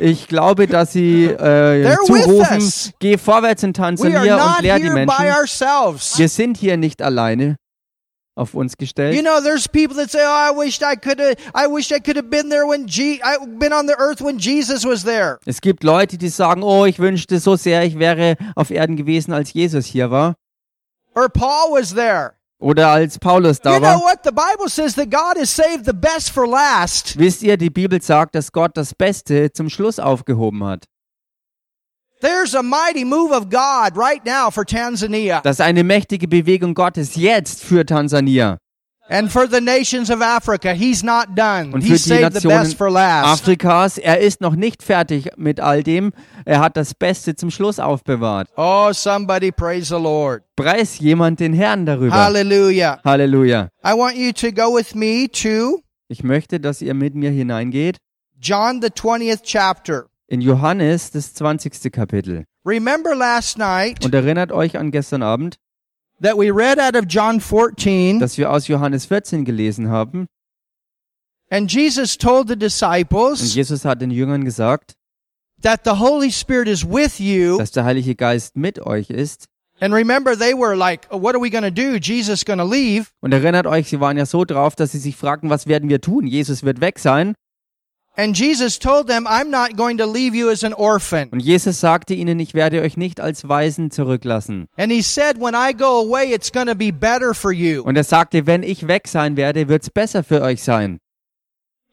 ich 0.00 0.26
glaube, 0.26 0.68
dass 0.68 0.92
sie 0.92 1.26
äh, 1.26 1.96
zurufen, 2.06 2.92
geh 2.98 3.18
vorwärts 3.18 3.62
in 3.62 3.74
Tansania 3.74 4.22
und 4.22 4.62
lehr 4.62 4.78
die 4.78 4.88
Menschen. 4.88 5.14
Wir 6.16 6.28
sind 6.30 6.56
hier 6.56 6.78
nicht 6.78 7.02
alleine 7.02 7.56
auf 8.38 8.54
uns 8.54 8.72
You 8.72 8.76
gestellt. 8.78 9.20
know, 9.22 9.40
there's 9.42 9.68
people 9.68 9.96
that 9.96 10.10
say, 10.10 10.20
"Oh, 10.22 10.52
I 10.52 10.56
wished 10.56 10.82
I 10.82 10.96
could 10.96 11.20
have. 11.20 11.36
I 11.54 11.66
wish 11.66 11.90
I 11.92 11.98
could 12.00 12.16
have 12.16 12.30
been 12.30 12.48
there 12.50 12.66
when 12.66 12.86
G. 12.86 13.20
I 13.22 13.36
been 13.58 13.72
on 13.72 13.86
the 13.86 13.94
earth 13.98 14.20
when 14.20 14.38
Jesus 14.38 14.84
was 14.84 15.02
there." 15.04 15.38
Es 15.44 15.60
gibt 15.60 15.82
Leute, 15.84 16.16
die 16.18 16.28
sagen, 16.28 16.62
oh, 16.62 16.84
ich 16.86 16.98
wünschte 16.98 17.38
so 17.40 17.56
sehr, 17.56 17.84
ich 17.84 17.98
wäre 17.98 18.36
auf 18.54 18.70
Erden 18.70 18.96
gewesen, 18.96 19.32
als 19.32 19.52
Jesus 19.52 19.86
hier 19.86 20.10
war. 20.10 20.34
Or 21.14 21.28
Paul 21.28 21.72
was 21.72 21.94
there. 21.94 22.34
Oder 22.60 22.88
als 22.88 23.18
Paulus 23.18 23.58
You 23.58 23.62
da 23.70 23.78
know 23.78 23.86
war. 23.86 24.00
what? 24.02 24.18
The 24.24 24.30
Bible 24.32 24.68
says 24.68 24.94
that 24.96 25.10
God 25.10 25.38
has 25.40 25.54
saved 25.54 25.84
the 25.84 25.92
best 25.92 26.30
for 26.30 26.46
last. 26.46 27.16
Wisst 27.18 27.42
ihr, 27.42 27.56
die 27.56 27.70
Bibel 27.70 28.00
sagt, 28.02 28.34
dass 28.34 28.50
Gott 28.52 28.72
das 28.76 28.94
Beste 28.94 29.52
zum 29.52 29.68
Schluss 29.70 29.98
aufgehoben 30.00 30.64
hat. 30.64 30.84
There's 32.20 32.54
a 32.54 32.62
mighty 32.62 33.04
move 33.04 33.32
of 33.32 33.48
God 33.50 33.96
right 33.96 34.24
now 34.24 34.50
for 34.50 34.64
Tanzania 34.64 35.40
Das 35.42 35.56
ist 35.56 35.60
eine 35.60 35.84
mächtige 35.84 36.28
Bewegung 36.28 36.74
Gottes 36.74 37.16
jetzt 37.16 37.62
für 37.62 37.84
Tansania 37.86 38.58
and 39.08 39.30
for 39.30 39.46
the 39.46 39.60
nations 39.60 40.10
of 40.10 40.20
Africa. 40.20 40.74
He's 40.74 41.02
not 41.02 41.34
done. 41.34 41.72
und 41.72 41.82
He 41.82 41.88
für 41.88 41.94
die 41.94 41.98
saved 41.98 42.40
the 42.40 42.48
Nationen. 42.48 42.96
Afrikas. 42.96 43.98
Er 43.98 44.20
ist 44.20 44.40
noch 44.40 44.54
nicht 44.54 44.82
fertig 44.82 45.30
mit 45.36 45.60
all 45.60 45.82
dem. 45.82 46.12
Er 46.44 46.60
hat 46.60 46.76
das 46.76 46.94
Beste 46.94 47.34
zum 47.34 47.50
Schluss 47.50 47.78
aufbewahrt. 47.78 48.48
Oh, 48.56 48.92
somebody 48.92 49.50
praise 49.50 49.86
the 49.88 50.00
Lord. 50.00 50.42
Preis 50.56 50.98
jemand 50.98 51.40
den 51.40 51.54
Herrn 51.54 51.86
darüber. 51.86 52.14
Hallelujah. 52.14 53.00
Halleluja. 53.04 53.70
I 53.84 53.92
want 53.94 54.16
you 54.16 54.32
to 54.32 54.52
go 54.52 54.74
with 54.74 54.94
me 54.94 55.28
to 55.42 55.80
Ich 56.08 56.22
möchte, 56.22 56.60
dass 56.60 56.80
ihr 56.82 56.94
mit 56.94 57.14
mir 57.14 57.30
hineingeht 57.30 57.98
John 58.40 58.80
the 58.80 58.88
20th 58.88 59.42
chapter. 59.42 60.06
In 60.28 60.40
Johannes, 60.40 61.10
das 61.10 61.34
20. 61.34 61.90
Kapitel. 61.92 62.44
Remember 62.64 63.14
last 63.14 63.58
night 63.58 64.04
Und 64.04 64.14
erinnert 64.14 64.52
euch 64.52 64.76
an 64.78 64.90
gestern 64.90 65.22
Abend, 65.22 65.56
that 66.22 66.36
we 66.36 66.50
read 66.54 66.78
out 66.78 66.94
of 66.96 67.04
John 67.08 67.40
14 67.40 68.20
dass 68.20 68.36
wir 68.38 68.50
aus 68.52 68.68
Johannes 68.68 69.06
14 69.06 69.44
gelesen 69.44 69.88
haben. 69.88 70.26
and 71.50 71.72
Jesus 71.72 72.18
told 72.18 72.48
the 72.48 72.52
Und 72.54 72.62
disciples 72.62 73.54
Jesus 73.54 73.84
hat 73.84 74.02
den 74.02 74.10
Jüngern 74.10 74.44
gesagt, 74.44 74.94
that 75.62 75.80
the 75.84 75.92
Holy 75.98 76.30
Spirit 76.30 76.68
is 76.68 76.84
with 76.86 77.18
you. 77.18 77.56
dass 77.56 77.70
der 77.72 77.84
Heilige 77.84 78.14
Geist 78.14 78.56
mit 78.56 78.78
euch 78.80 79.08
ist. 79.10 79.46
And 79.80 79.94
remember, 79.94 80.36
they 80.36 80.52
were 80.54 80.74
like, 80.74 81.06
"Oh, 81.10 81.22
what 81.22 81.34
are 81.36 81.40
we 81.42 81.50
going 81.50 81.62
to 81.62 81.70
do? 81.70 81.96
Jesus 81.96 82.44
going 82.44 82.58
to 82.58 82.64
leave. 82.68 83.06
Und 83.20 83.32
erinnert 83.32 83.64
euch, 83.66 83.88
sie 83.88 84.00
waren 84.00 84.16
ja 84.18 84.26
so 84.26 84.44
drauf, 84.44 84.74
dass 84.74 84.90
sie 84.90 84.98
sich 84.98 85.14
fragten, 85.16 85.48
was 85.50 85.68
werden 85.68 85.88
wir 85.88 86.00
tun? 86.00 86.26
Jesus 86.26 86.64
wird 86.64 86.80
weg 86.80 86.98
sein. 86.98 87.34
And 88.18 88.36
Jesus 88.36 88.80
told 88.80 89.06
them, 89.06 89.28
I'm 89.28 89.48
not 89.48 89.76
going 89.76 89.98
to 89.98 90.06
leave 90.06 90.34
you 90.34 90.50
as 90.50 90.64
an 90.64 90.72
orphan. 90.72 91.28
Und 91.30 91.38
Jesus 91.38 91.78
sagte 91.78 92.14
ihnen, 92.14 92.40
ich 92.40 92.52
werde 92.52 92.82
euch 92.82 92.96
nicht 92.96 93.20
als 93.20 93.48
Waisen 93.48 93.92
zurücklassen. 93.92 94.66
And 94.76 94.90
he 94.90 95.02
said, 95.02 95.38
when 95.38 95.54
I 95.54 95.72
go 95.72 96.00
away, 96.00 96.32
it's 96.32 96.50
going 96.50 96.66
to 96.66 96.74
be 96.74 96.90
better 96.90 97.32
for 97.32 97.52
you. 97.52 97.84
Und 97.84 97.94
er 97.94 98.02
sagte, 98.02 98.44
wenn 98.44 98.64
ich 98.64 98.88
weg 98.88 99.06
sein 99.06 99.36
werde, 99.36 99.68
wird's 99.68 99.88
besser 99.88 100.24
für 100.24 100.42
euch 100.42 100.64
sein. 100.64 100.98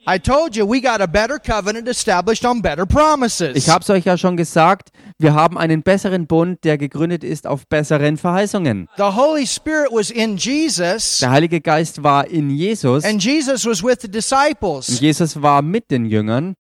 I 0.08 0.20
told 0.20 0.56
you, 0.56 0.68
we 0.68 0.82
got 0.82 1.02
a 1.02 1.08
better 1.08 1.39
covenant 1.39 1.88
established 1.88 2.46
on 2.46 2.62
better 2.62 2.86
promises. 2.86 3.56
Ich 3.56 3.70
hab's 3.70 3.89
euch 3.89 4.06
ja 4.06 4.20
schon 4.20 4.38
gesagt, 4.38 4.89
wir 5.18 5.34
haben 5.34 5.58
einen 5.58 5.82
besseren 5.82 6.28
Bund, 6.28 6.63
der 6.63 6.78
gegründet 6.78 7.24
ist 7.24 7.48
auf 7.48 7.68
besseren 7.68 8.18
Verheißungen. 8.18 8.88
The 8.98 9.15
Holy 9.15 9.48
Spirit 9.48 9.89
was 9.91 10.12
in 10.12 10.38
Jesus, 10.38 11.20
Der 11.22 11.32
Heilige 11.32 11.60
Geist 11.60 12.04
war 12.04 12.28
in 12.28 12.52
Jesus 12.52 13.04
and 13.04 13.24
Jesus 13.24 13.65
was 13.65 13.84
with 13.84 13.98
the 14.02 14.08
und 14.08 14.13
disciples. 14.13 15.00
Jesus 15.00 15.41
war 15.41 15.63
mit 15.63 15.89
den 15.89 16.06
Jüngern. 16.06 16.54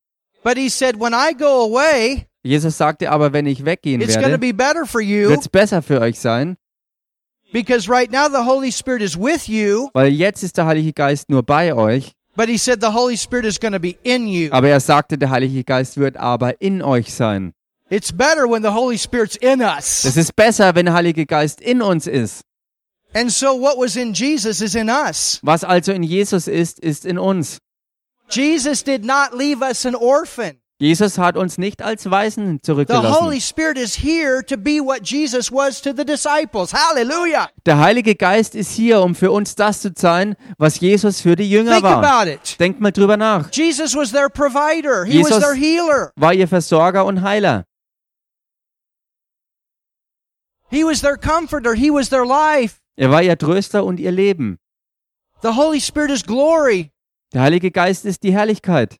But 0.43 0.57
he 0.57 0.67
said, 0.69 0.99
when 0.99 1.13
I 1.13 1.33
go 1.37 1.65
away, 1.65 2.25
Jesus 2.41 2.77
sagte 2.77 3.11
aber, 3.11 3.31
wenn 3.31 3.45
ich 3.45 3.63
weggehen 3.63 4.01
it's 4.01 4.15
werde, 4.15 4.39
be 4.39 4.53
better 4.53 4.87
for 4.87 5.01
you 5.01 5.29
wird's 5.29 5.49
besser 5.49 5.83
für 5.83 6.01
euch 6.01 6.19
sein, 6.19 6.57
because 7.53 7.87
right 7.87 8.11
now 8.11 8.27
the 8.27 8.43
Holy 8.43 8.71
Spirit 8.71 9.03
is 9.03 9.15
with 9.15 9.47
you. 9.47 9.89
weil 9.93 10.07
jetzt 10.11 10.43
ist 10.43 10.57
der 10.57 10.65
Heilige 10.65 10.93
Geist 10.93 11.29
nur 11.29 11.43
bei 11.43 11.73
euch. 11.75 12.13
But 12.35 12.49
he 12.49 12.57
said 12.57 12.81
the 12.81 12.91
Holy 12.91 13.15
Spirit 13.15 13.45
is 13.45 13.59
going 13.59 13.73
to 13.73 13.79
be 13.79 13.97
in 14.03 14.27
you. 14.27 14.49
Aber 14.51 14.67
er 14.67 14.79
sagte, 14.79 15.17
der 15.17 15.29
Heilige 15.29 15.63
Geist 15.63 15.97
wird 15.97 16.17
aber 16.17 16.61
in 16.61 16.81
euch 16.81 17.13
sein. 17.13 17.53
It's 17.89 18.11
better 18.11 18.47
when 18.49 18.63
the 18.63 18.71
Holy 18.71 18.97
Spirit's 18.97 19.37
in 19.37 19.61
us. 19.61 20.03
Es 20.05 20.17
ist 20.17 20.35
besser, 20.35 20.75
wenn 20.75 20.85
der 20.85 20.95
Heilige 20.95 21.25
Geist 21.25 21.61
in 21.61 21.81
uns 21.81 22.07
ist. 22.07 22.41
And 23.13 23.31
so 23.31 23.53
what 23.53 23.77
was 23.77 23.95
in 23.95 24.13
Jesus 24.13 24.59
is 24.61 24.75
in 24.75 24.89
us. 24.89 25.39
Was 25.41 25.63
also 25.63 25.93
in 25.93 26.03
Jesus 26.03 26.47
ist, 26.47 26.79
ist 26.79 27.05
in 27.05 27.17
Jesus 28.29 28.83
did 28.83 29.05
not 29.05 29.33
leave 29.33 29.61
us 29.61 29.85
an 29.85 29.95
orphan. 29.95 30.59
Jesus 30.77 31.17
hat 31.17 31.37
uns 31.37 31.57
nicht 31.57 31.81
als 31.81 32.11
Holy 32.11 32.61
zurückgelassen. 32.61 33.07
Spirit 33.39 33.77
is 33.77 33.95
here 33.95 34.43
to 34.45 34.57
be 34.57 34.81
what 34.81 35.09
Jesus 35.09 35.49
was 35.49 35.81
to 35.81 35.91
the 35.95 36.03
disciples. 36.03 36.73
Hallelujah. 36.73 37.49
Der 37.65 37.79
Heilige 37.79 38.13
Geist 38.13 38.55
ist 38.55 38.71
hier, 38.71 39.01
um 39.01 39.15
für 39.15 39.31
uns 39.31 39.55
das 39.55 39.81
zu 39.81 39.91
sein, 39.95 40.35
was 40.57 40.81
Jesus 40.81 41.21
für 41.21 41.37
die 41.37 41.49
Jünger 41.49 41.81
war. 41.81 42.25
Denkt 42.59 42.81
mal 42.81 42.91
drüber 42.91 43.15
nach. 43.15 43.49
Jesus 43.53 43.95
was 43.95 44.11
their 44.11 44.27
provider. 44.29 45.05
He 45.05 45.21
was 45.23 45.29
Jesus- 45.29 45.43
their 45.43 45.53
healer. 45.53 46.11
War 46.17 46.33
ihr 46.33 46.47
Versorger 46.47 47.05
und 47.05 47.21
Heiler. 47.21 47.63
He 50.69 50.83
was 50.83 50.99
their 50.99 51.15
comforter. 51.17 51.73
He 51.73 51.89
was 51.89 52.09
their 52.09 52.25
life. 52.25 52.79
Er 52.97 53.11
war 53.11 53.23
ihr 53.23 53.37
Tröster 53.37 53.85
und 53.85 53.97
ihr 53.97 54.11
Leben. 54.11 54.57
The 55.41 55.55
Holy 55.55 55.79
Spirit 55.79 56.11
is 56.11 56.23
glory. 56.23 56.91
Der 57.33 57.43
Heilige 57.43 57.71
Geist 57.71 58.03
ist 58.03 58.23
die 58.23 58.33
Herrlichkeit. 58.33 58.97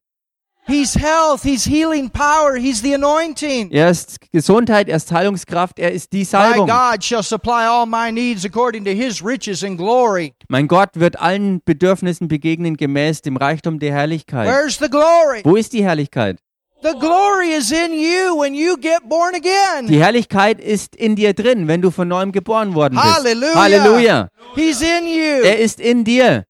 He's 0.68 0.96
health. 0.96 1.44
He's 1.44 1.66
healing 1.66 2.10
power. 2.10 2.56
He's 2.56 2.82
the 2.82 2.96
anointing. 2.96 3.70
Er 3.72 3.90
ist 3.90 4.20
Gesundheit, 4.32 4.90
er 4.90 4.98
ist 4.98 5.12
Heilungskraft, 5.12 5.78
er 5.78 5.92
ist 5.92 6.12
die 6.12 6.20
My 6.20 6.26
Salbung. 6.26 6.68
God 6.68 7.04
shall 7.04 7.22
supply 7.22 7.66
all 7.68 7.86
my 7.86 8.12
needs 8.12 8.46
according 8.46 8.84
to 8.86 8.92
his 8.92 9.24
riches 9.24 9.64
and 9.64 9.78
glory. 9.78 10.34
Mein 10.48 10.68
Gott 10.68 10.90
wird 10.96 11.20
allen 11.20 11.62
Bedürfnissen 11.64 12.28
begegnen 12.28 12.78
gemäß 12.78 13.22
dem 13.22 13.38
Reichtum 13.38 13.78
der 13.78 13.94
Herrlichkeit. 13.94 14.48
Where's 14.48 14.80
the 14.80 14.90
glory? 14.90 15.42
Wo 15.44 15.56
ist 15.56 15.74
die 15.74 15.84
Herrlichkeit? 15.84 16.40
The 16.82 16.94
glory 17.00 17.54
is 17.54 17.72
in 17.72 17.94
you 17.94 18.40
when 18.40 18.54
you 18.54 18.76
get 18.78 19.08
born 19.08 19.34
again. 19.36 19.88
Die 19.88 20.00
Herrlichkeit 20.00 20.60
ist 20.60 20.96
in 20.96 21.16
dir 21.16 21.34
drin, 21.34 21.68
wenn 21.68 21.82
du 21.82 21.90
von 21.90 22.08
neuem 22.08 22.32
geboren 22.32 22.76
worden 22.76 22.96
bist. 22.96 23.16
Halleluja. 23.16 23.56
Halleluja. 23.56 24.30
He's 24.56 24.82
in 24.82 25.08
you. 25.08 25.44
Er 25.44 25.60
ist 25.60 25.80
in 25.80 26.04
dir. 26.04 26.46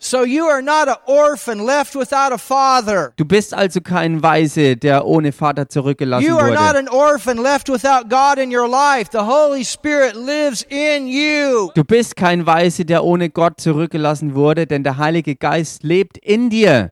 So 0.00 0.24
you 0.24 0.46
are 0.46 0.62
not 0.62 0.86
an 0.88 0.94
orphan 1.06 1.58
left 1.66 1.96
without 1.96 2.32
a 2.32 2.38
father. 2.38 3.12
Du 3.16 3.24
bist 3.24 3.52
also 3.52 3.80
kein 3.80 4.22
Weise, 4.22 4.76
der 4.76 5.04
ohne 5.04 5.32
Vater 5.32 5.68
zurückgelassen 5.68 6.24
You 6.24 6.38
are 6.38 6.52
not 6.52 6.74
wurde. 6.74 6.78
an 6.78 6.88
orphan 6.88 7.36
left 7.38 7.68
without 7.68 8.08
God 8.08 8.38
in 8.38 8.54
your 8.54 8.68
life. 8.68 9.10
The 9.10 9.26
Holy 9.26 9.64
Spirit 9.64 10.14
lives 10.14 10.64
in 10.68 11.08
you. 11.08 11.72
Du 11.74 11.82
bist 11.82 12.14
kein 12.14 12.46
Weise, 12.46 12.84
der 12.84 13.02
ohne 13.02 13.28
Gott 13.28 13.60
zurückgelassen 13.60 14.36
wurde, 14.36 14.68
denn 14.68 14.84
der 14.84 14.98
Heilige 14.98 15.34
Geist 15.34 15.82
lebt 15.82 16.16
in 16.18 16.48
dir. 16.48 16.90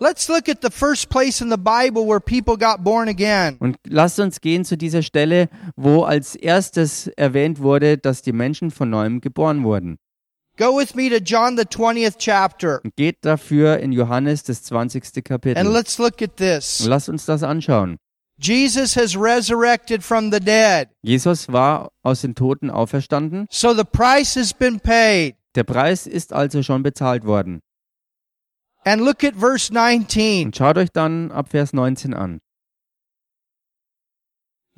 Let's 0.00 0.28
look 0.28 0.48
at 0.48 0.58
the 0.62 0.70
first 0.70 1.10
place 1.10 1.42
in 1.42 1.50
the 1.50 1.58
Bible 1.58 2.06
where 2.06 2.20
people 2.20 2.56
got 2.56 2.82
born 2.82 3.08
again. 3.08 3.56
Und 3.58 3.76
lasst 3.86 4.20
uns 4.20 4.40
gehen 4.40 4.64
zu 4.64 4.78
dieser 4.78 5.02
Stelle, 5.02 5.48
wo 5.76 6.04
als 6.04 6.34
erstes 6.34 7.08
erwähnt 7.08 7.60
wurde, 7.60 7.98
dass 7.98 8.22
die 8.22 8.32
Menschen 8.32 8.70
von 8.70 8.88
neuem 8.88 9.20
geboren 9.20 9.64
wurden. 9.64 9.98
Go 10.58 10.76
with 10.76 10.96
me 10.96 11.08
to 11.08 11.18
John 11.24 11.56
the 11.56 11.62
20th 11.64 12.16
chapter. 12.18 12.80
Und 12.82 12.96
geht 12.96 13.18
dafür 13.24 13.78
in 13.78 13.92
Johannes 13.92 14.42
das 14.42 14.64
20. 14.64 15.04
And 15.16 15.24
Kapitel. 15.24 15.62
let's 15.68 15.98
look 15.98 16.20
at 16.20 16.30
Und 16.30 16.36
this. 16.36 16.84
lasst 16.84 17.08
uns 17.08 17.24
das 17.26 17.44
anschauen. 17.44 17.96
Jesus 18.40 18.96
has 18.96 19.16
resurrected 19.16 20.02
from 20.02 20.32
the 20.32 20.40
dead. 20.40 20.88
Jesus 21.02 21.46
war 21.52 21.90
aus 22.02 22.22
den 22.22 22.34
Toten 22.34 22.70
auferstanden. 22.70 23.46
So 23.50 23.72
the 23.72 23.84
price 23.84 24.34
has 24.36 24.52
been 24.52 24.80
paid. 24.80 25.36
Der 25.54 25.64
Preis 25.64 26.06
ist 26.08 26.32
also 26.32 26.62
schon 26.64 26.82
bezahlt 26.82 27.24
worden. 27.24 27.60
And 28.84 29.02
look 29.02 29.22
at 29.22 29.34
verse 29.36 29.72
19. 29.72 30.46
Und 30.46 30.56
schaut 30.56 30.76
euch 30.76 30.90
dann 30.92 31.30
ab 31.30 31.50
Vers 31.50 31.72
19 31.72 32.14
an. 32.14 32.40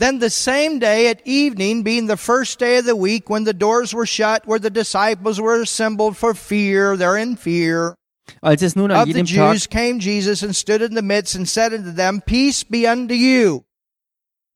Then 0.00 0.18
the 0.18 0.30
same 0.30 0.78
day 0.78 1.10
at 1.10 1.20
evening, 1.26 1.82
being 1.82 2.06
the 2.06 2.16
first 2.16 2.58
day 2.58 2.78
of 2.78 2.86
the 2.86 2.96
week, 2.96 3.28
when 3.28 3.44
the 3.44 3.52
doors 3.52 3.92
were 3.92 4.06
shut, 4.06 4.46
where 4.46 4.58
the 4.58 4.70
disciples 4.70 5.38
were 5.38 5.60
assembled 5.60 6.16
for 6.16 6.32
fear, 6.32 6.96
they're 6.96 7.18
in 7.18 7.36
fear, 7.36 7.94
Als 8.40 8.62
es 8.62 8.74
nun 8.74 8.90
an 8.90 8.96
of 8.96 9.04
the 9.04 9.12
jedem 9.12 9.26
Tag 9.26 9.52
Jews 9.52 9.66
came 9.66 10.00
Jesus 10.00 10.42
and 10.42 10.56
stood 10.56 10.80
in 10.80 10.94
the 10.94 11.02
midst 11.02 11.34
and 11.34 11.46
said 11.46 11.74
unto 11.74 11.92
them, 11.92 12.22
Peace 12.22 12.64
be 12.64 12.86
unto 12.86 13.12
you. 13.12 13.64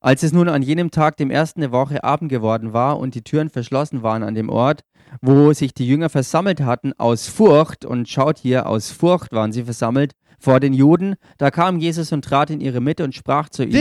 Als 0.00 0.22
es 0.22 0.33
nun 0.33 0.48
an 0.48 0.62
jenem 0.62 0.90
Tag, 0.90 1.18
dem 1.18 1.30
ersten 1.30 1.61
der 1.61 1.72
Woche, 1.72 2.02
Abend 2.02 2.30
geworden 2.30 2.72
war 2.72 2.98
und 2.98 3.14
die 3.14 3.22
Türen 3.22 3.50
verschlossen 3.50 4.02
waren 4.02 4.22
an 4.22 4.35
dem 4.35 4.48
Ort, 4.48 4.80
wo 5.20 5.52
sich 5.52 5.74
die 5.74 5.87
Jünger 5.87 6.09
versammelt 6.09 6.62
hatten, 6.62 6.94
aus 6.96 7.28
Furcht, 7.28 7.85
und 7.85 8.09
schaut 8.09 8.38
hier, 8.38 8.66
aus 8.66 8.90
Furcht 8.90 9.33
waren 9.33 9.52
sie 9.52 9.64
versammelt, 9.64 10.12
vor 10.44 10.61
den 10.61 10.74
Juden, 10.74 11.16
da 11.38 11.50
kam 11.50 11.78
Jesus 11.78 12.12
und 12.12 12.22
trat 12.24 12.50
in 12.50 12.61
ihre 12.61 12.80
Mitte 12.80 13.02
und 13.02 13.14
sprach 13.14 13.48
zu 13.48 13.64
ihnen, 13.64 13.72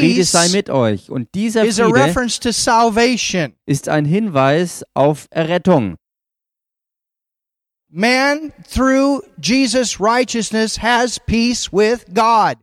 Friede 0.00 0.24
sei 0.24 0.48
mit 0.48 0.70
euch. 0.70 1.10
Und 1.10 1.28
dieser 1.34 1.60
Friede 1.60 2.12
ist 3.66 3.88
ein 3.88 4.04
Hinweis 4.04 4.84
auf 4.94 5.26
Errettung. 5.30 5.96
Man, 7.90 8.52
through 8.70 9.22
Jesus' 9.42 9.98
righteousness, 10.00 10.82
has 10.82 11.18
peace 11.20 11.72
with 11.72 12.04
God. 12.12 12.56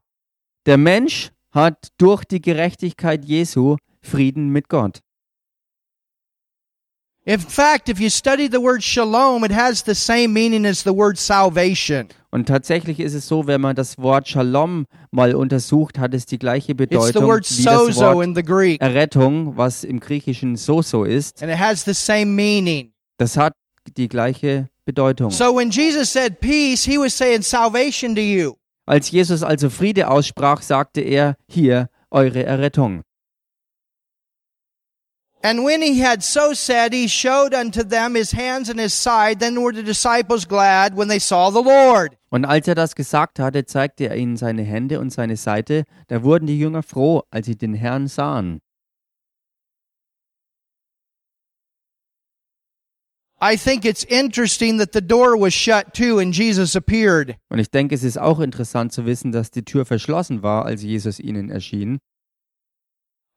Der 0.65 0.77
Mensch 0.77 1.31
hat 1.51 1.89
durch 1.97 2.25
die 2.25 2.41
Gerechtigkeit 2.41 3.25
Jesu 3.25 3.77
Frieden 4.01 4.49
mit 4.49 4.69
Gott. 4.69 4.99
In 7.27 7.39
fact, 7.39 7.89
if 7.89 7.99
you 7.99 8.09
study 8.09 8.47
the 8.47 8.61
word 8.61 8.83
shalom, 8.83 9.43
it 9.43 9.51
has 9.51 9.83
the 9.83 9.95
same 9.95 10.27
meaning 10.27 10.63
as 10.63 10.83
the 10.83 10.91
word 10.95 11.17
salvation. 11.17 12.07
Und 12.29 12.47
tatsächlich 12.47 12.99
ist 12.99 13.15
es 13.15 13.27
so, 13.27 13.47
wenn 13.47 13.61
man 13.61 13.75
das 13.75 13.97
Wort 13.97 14.27
Shalom 14.27 14.85
mal 15.09 15.33
untersucht, 15.33 15.97
hat 15.97 16.13
es 16.13 16.27
die 16.27 16.37
gleiche 16.37 16.75
Bedeutung 16.75 17.25
word 17.25 17.49
wie 17.49 17.63
das 17.63 17.73
sozo 17.73 18.01
Wort 18.01 18.25
in 18.25 18.35
the 18.35 18.43
Greek, 18.43 18.79
Errettung, 18.79 19.57
was 19.57 19.83
im 19.83 19.99
Griechischen 19.99 20.55
Soso 20.55 21.03
ist. 21.03 21.41
and 21.41 21.51
it 21.51 21.57
has 21.57 21.83
the 21.83 21.93
same 21.93 22.27
meaning. 22.27 22.91
Das 23.17 23.37
hat 23.37 23.53
die 23.97 24.07
gleiche 24.07 24.69
Bedeutung. 24.85 25.31
So 25.31 25.55
when 25.55 25.71
Jesus 25.71 26.13
said 26.13 26.39
peace, 26.39 26.83
he 26.83 26.99
was 26.99 27.17
saying 27.17 27.41
salvation 27.41 28.13
to 28.13 28.21
you. 28.21 28.53
Als 28.85 29.09
Jesus 29.09 29.41
also 29.41 29.71
Friede 29.71 30.09
aussprach, 30.11 30.61
sagte 30.61 31.01
er, 31.01 31.37
hier 31.47 31.89
eure 32.11 32.43
Errettung. 32.43 33.01
And 35.45 35.63
when 35.63 35.83
he 35.83 36.01
had 36.01 36.23
so 36.23 36.55
said, 36.55 36.91
he 36.91 37.07
showed 37.07 37.53
unto 37.53 37.83
them 37.83 38.15
his 38.15 38.31
hands 38.31 38.67
and 38.67 38.79
his 38.79 38.95
side. 38.95 39.39
Then 39.39 39.61
were 39.61 39.71
the 39.71 39.83
disciples 39.83 40.43
glad 40.43 40.95
when 40.97 41.07
they 41.07 41.19
saw 41.19 41.51
the 41.51 41.61
Lord. 41.61 42.17
Und 42.31 42.45
als 42.45 42.67
er 42.67 42.73
das 42.73 42.95
gesagt 42.95 43.37
hatte, 43.37 43.63
zeigte 43.67 44.05
er 44.05 44.15
ihnen 44.15 44.37
seine 44.37 44.63
Hände 44.63 44.99
und 44.99 45.11
seine 45.11 45.37
Seite. 45.37 45.83
Da 46.07 46.23
wurden 46.23 46.47
die 46.47 46.57
Jünger 46.57 46.81
froh, 46.81 47.21
als 47.29 47.45
sie 47.45 47.55
den 47.55 47.75
Herrn 47.75 48.07
sahen. 48.07 48.59
I 53.39 53.55
think 53.55 53.85
it's 53.85 54.03
interesting 54.03 54.79
that 54.79 54.93
the 54.93 55.01
door 55.01 55.39
was 55.39 55.53
shut 55.53 55.93
too 55.93 56.17
and 56.17 56.35
Jesus 56.35 56.75
appeared. 56.75 57.35
Und 57.49 57.59
ich 57.59 57.69
denke, 57.69 57.93
es 57.93 58.01
ist 58.01 58.17
auch 58.17 58.39
interessant 58.39 58.93
zu 58.93 59.05
wissen, 59.05 59.31
dass 59.31 59.51
die 59.51 59.63
Tür 59.63 59.85
verschlossen 59.85 60.41
war, 60.41 60.65
als 60.65 60.81
Jesus 60.81 61.19
ihnen 61.19 61.51
erschien. 61.51 61.99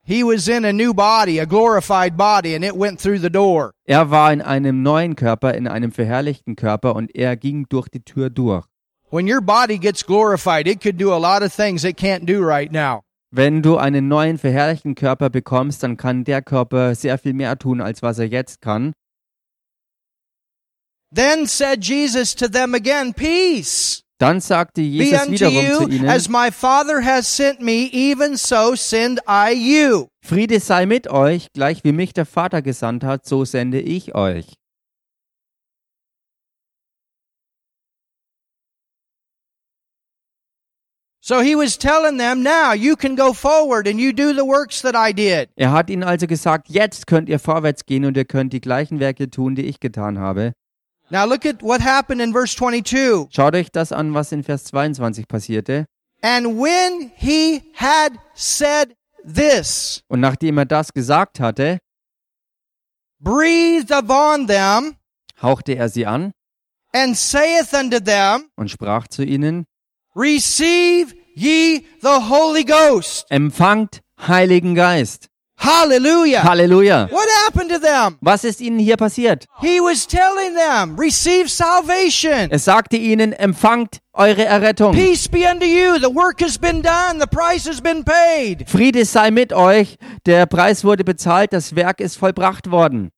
He 0.09 0.25
was 0.25 0.49
in 0.49 0.64
a 0.64 0.73
new 0.73 0.94
body, 0.94 1.38
a 1.38 1.44
glorified 1.44 2.16
body, 2.16 2.55
and 2.55 2.64
it 2.64 2.75
went 2.75 2.99
through 2.99 3.18
the 3.18 3.29
door. 3.29 3.75
Er 3.87 4.11
war 4.11 4.33
in 4.33 4.40
einem 4.40 4.83
neuen 4.83 5.16
Körper, 5.16 5.53
in 5.53 5.68
einem 5.68 5.92
verherrlichten 5.92 6.57
Körper 6.57 6.97
und 6.97 7.14
er 7.14 7.37
ging 7.37 7.66
durch 7.68 7.90
die 7.90 8.01
Tür 8.01 8.31
durch. 8.31 8.64
When 9.11 9.29
your 9.29 9.42
body 9.42 9.77
gets 9.77 10.03
glorified, 10.03 10.66
it 10.66 10.81
could 10.81 10.97
do 10.97 11.12
a 11.12 11.18
lot 11.18 11.42
of 11.42 11.55
things 11.55 11.85
it 11.85 11.99
can't 11.99 12.25
do 12.25 12.40
right 12.40 12.73
now. 12.73 13.03
Wenn 13.31 13.61
du 13.61 13.77
einen 13.77 14.09
neuen 14.09 14.38
verherrlichten 14.38 14.94
Körper 14.94 15.29
bekommst, 15.29 15.83
dann 15.83 15.99
kann 15.99 16.25
der 16.25 16.40
Körper 16.40 16.94
sehr 16.94 17.18
viel 17.18 17.35
mehr 17.35 17.59
tun, 17.59 17.83
als 17.83 18.01
was 18.01 18.18
er 18.18 18.29
jetzt 18.29 18.62
kann. 18.62 18.94
Then 21.14 21.44
said 21.44 21.85
Jesus 21.85 22.35
to 22.35 22.49
them 22.49 22.75
again, 22.75 23.12
Peace 23.12 24.03
Dann 24.18 24.40
sagte 24.40 24.81
Jesus 24.81 25.31
wiederum 25.31 25.87
zu 25.87 25.88
ihnen, 25.88 26.09
as 26.09 26.28
my 26.28 26.50
Father 26.50 27.04
has 27.04 27.37
sent 27.37 27.61
me, 27.61 27.88
even 27.92 28.37
so 28.37 28.74
send 28.74 29.20
I 29.28 29.52
you. 29.52 30.09
Friede 30.24 30.59
sei 30.59 30.87
mit 30.87 31.09
euch, 31.09 31.52
gleich 31.52 31.85
wie 31.85 31.92
mich 31.92 32.14
der 32.14 32.26
Vater 32.26 32.61
gesandt 32.61 33.04
hat, 33.04 33.26
so 33.26 33.44
sende 33.44 33.81
ich 33.81 34.16
euch. 34.16 34.46
So 41.20 41.42
he 41.42 41.54
was 41.54 41.76
telling 41.76 42.16
them, 42.16 42.42
Now 42.42 42.72
you 42.72 42.96
can 42.96 43.14
go 43.14 43.33
forward 43.35 43.87
and 43.87 44.00
you 44.00 44.12
do 44.12 44.33
the 44.33 44.46
works 44.46 44.81
that 44.81 44.96
I 44.96 45.12
did. 45.12 45.50
Er 45.57 45.72
hat 45.72 45.90
ihnen 45.90 46.02
also 46.02 46.26
gesagt, 46.26 46.68
jetzt 46.70 47.07
könnt 47.07 47.28
ihr 47.28 47.38
vorwärts 47.38 47.85
gehen 47.85 48.04
und 48.04 48.16
ihr 48.16 48.24
könnt 48.24 48.52
die 48.52 48.62
gleichen 48.62 48.98
Werke 48.98 49.31
tun, 49.31 49.54
die 49.54 49.66
ich 49.66 49.78
getan 49.78 50.18
habe. 50.18 50.54
Now 51.11 51.25
look 51.27 51.47
at 51.47 51.62
what 51.62 51.81
happened 51.81 52.21
in 52.21 52.33
verse 52.33 52.55
22. 52.55 53.29
Schaut 53.31 53.55
euch 53.55 53.71
das 53.73 53.92
an, 53.92 54.12
was 54.12 54.31
in 54.33 54.42
Vers 54.42 54.64
22 54.64 55.27
passierte. 55.27 55.87
And 56.23 56.59
when 56.61 57.11
he 57.16 57.62
had 57.75 58.18
said 58.35 58.94
this, 59.25 60.03
Und 60.09 60.21
nachdem 60.21 60.59
er 60.59 60.66
das 60.66 60.92
gesagt 60.92 61.40
hatte, 61.40 61.79
breathed 63.21 63.90
upon 63.90 64.47
them, 64.49 64.97
hauchte 65.40 65.75
er 65.77 65.88
sie 65.88 66.07
an 66.07 66.33
and 66.92 67.16
saith 67.16 67.73
unto 67.73 68.01
them, 68.01 68.51
und 68.57 68.71
sprach 68.71 69.07
zu 69.09 69.23
ihnen, 69.25 69.64
Receive 70.14 71.14
ye 71.35 71.87
the 72.03 72.29
Holy 72.29 72.64
Ghost. 72.64 73.27
empfangt 73.31 74.01
Heiligen 74.21 74.75
Geist. 74.75 75.29
Hallelujah. 75.61 76.42
Halleluja. 76.44 77.11
What 77.11 77.29
happened 77.44 77.71
to 77.71 77.79
them? 77.81 78.16
Was 78.21 78.44
ist 78.44 78.61
ihnen 78.61 78.79
hier 78.79 78.97
passiert? 78.97 79.47
He 79.61 79.81
was 79.81 80.07
telling 80.07 80.55
them, 80.55 80.97
receive 80.99 81.49
salvation. 81.51 82.49
Es 82.51 82.64
sagte 82.64 82.97
ihnen, 82.97 83.33
empfangt 83.33 83.99
eure 84.12 84.44
Errettung. 84.44 84.92
Peace 84.92 85.29
be 85.29 85.44
unto 85.51 85.66
you. 85.66 85.99
The 85.99 86.14
work 86.14 86.40
has 86.42 86.59
been 86.59 86.81
done. 86.81 87.18
The 87.21 87.27
price 87.27 87.66
has 87.68 87.81
been 87.81 88.05
paid. 88.05 88.68
Friede 88.68 89.05
sei 89.05 89.31
mit 89.33 89.53
euch. 89.53 89.97
Der 90.27 90.47
Preis 90.47 90.85
wurde 90.85 91.03
bezahlt, 91.05 91.53
das 91.53 91.75
Werk 91.75 92.01
ist 92.01 92.16
vollbracht 92.16 92.71
worden. 92.71 93.11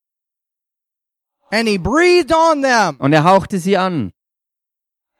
And 1.52 1.68
he 1.68 1.76
breathed 1.78 2.32
on 2.34 2.62
them. 2.62 2.96
Und 3.00 3.12
er 3.12 3.24
hauchte 3.24 3.58
sie 3.58 3.76
an. 3.76 4.12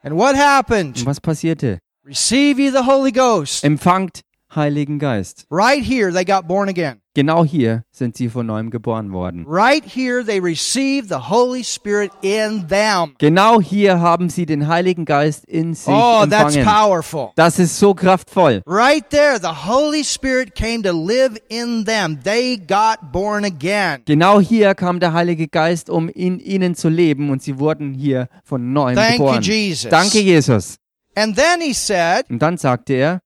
And 0.02 0.14
what 0.16 0.34
Und 0.34 0.40
happened? 0.40 1.04
was 1.04 1.20
passierte? 1.20 1.80
Receive 2.04 2.58
ye 2.58 2.70
the 2.70 2.86
Holy 2.86 3.12
Ghost. 3.12 3.62
Empfangt 3.62 4.22
Heiligen 4.54 4.98
Geist. 4.98 5.46
Right 5.50 5.82
here, 5.84 6.12
they 6.12 6.24
got 6.24 6.48
born 6.48 6.68
again. 6.68 6.96
Genau 7.14 7.44
hier 7.44 7.82
sind 7.90 8.16
sie 8.16 8.28
von 8.28 8.46
neuem 8.46 8.70
geboren 8.70 9.12
worden. 9.12 9.44
Right 9.48 9.84
here, 9.84 10.24
they 10.24 10.38
received 10.40 11.08
the 11.08 11.28
Holy 11.28 11.64
Spirit 11.64 12.12
in 12.22 12.66
them. 12.68 13.14
Genau 13.18 13.60
hier 13.60 14.00
haben 14.00 14.28
sie 14.30 14.46
den 14.46 14.68
Heiligen 14.68 15.04
Geist 15.04 15.44
in 15.44 15.74
sich 15.74 15.92
Oh, 15.92 16.24
that's 16.28 16.54
empfangen. 16.54 16.64
powerful. 16.64 17.30
Das 17.34 17.58
ist 17.58 17.78
so 17.78 17.94
kraftvoll. 17.94 18.62
Right 18.64 19.08
there, 19.10 19.38
the 19.40 19.66
Holy 19.68 20.04
Spirit 20.04 20.54
came 20.54 20.82
to 20.82 20.92
live 20.92 21.36
in 21.48 21.84
them. 21.84 22.18
They 22.22 22.56
got 22.56 23.10
born 23.12 23.44
again. 23.44 24.02
Genau 24.06 24.40
hier 24.40 24.74
kam 24.76 25.00
der 25.00 25.12
Heilige 25.12 25.48
Geist, 25.48 25.90
um 25.90 26.08
in 26.08 26.38
ihnen 26.38 26.76
zu 26.76 26.88
leben 26.88 27.30
und 27.30 27.42
sie 27.42 27.58
wurden 27.58 27.92
hier 27.92 28.28
von 28.44 28.72
neuem 28.72 28.94
Thank 28.96 29.18
you, 29.18 29.24
geboren. 29.24 29.42
Jesus. 29.42 29.90
Danke, 29.90 30.20
Jesus. 30.20 30.76
And 31.16 31.36
then 31.36 31.60
he 31.60 31.72
said, 31.74 32.30
Und 32.30 32.40
dann 32.40 32.56
sagte 32.56 32.92
er, 32.94 33.20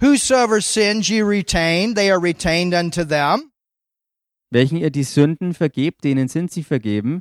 Whosoever 0.00 0.60
sins 0.60 1.08
ye 1.08 1.22
retain, 1.22 1.94
they 1.94 2.10
are 2.10 2.20
retained 2.20 2.74
unto 2.74 3.04
them. 3.04 3.50
welchen 4.50 4.78
ihr 4.78 4.90
die 4.90 5.04
Sünden 5.04 5.54
vergebt, 5.54 6.04
denen 6.04 6.28
sind 6.28 6.50
sie 6.52 6.62
vergeben. 6.62 7.20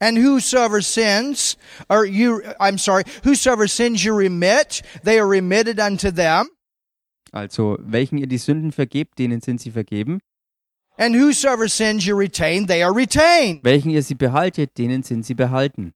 And 0.00 0.18
whosoever 0.18 0.80
sins, 0.80 1.56
or 1.88 2.04
you, 2.04 2.40
I'm 2.60 2.78
sorry, 2.78 3.04
whosoever 3.24 3.66
sins 3.66 4.04
you 4.04 4.14
remit, 4.14 4.82
they 5.02 5.18
are 5.18 5.26
remitted 5.26 5.80
unto 5.80 6.10
them. 6.10 6.48
Also, 7.32 7.76
welchen 7.80 8.18
ihr 8.18 8.26
die 8.26 8.38
Sünden 8.38 8.72
vergebt, 8.72 9.18
denen 9.18 9.40
sind 9.40 9.60
sie 9.60 9.70
vergeben. 9.70 10.20
And 10.96 11.14
whosoever 11.14 11.68
sins 11.68 12.06
you 12.06 12.16
retain, 12.16 12.66
they 12.66 12.82
are 12.82 12.92
retained. 12.94 13.64
Welchen 13.64 13.90
ihr 13.90 14.02
sie 14.02 14.14
behaltet, 14.14 14.78
denen 14.78 15.02
sind 15.02 15.24
sie 15.24 15.34
behalten. 15.34 15.92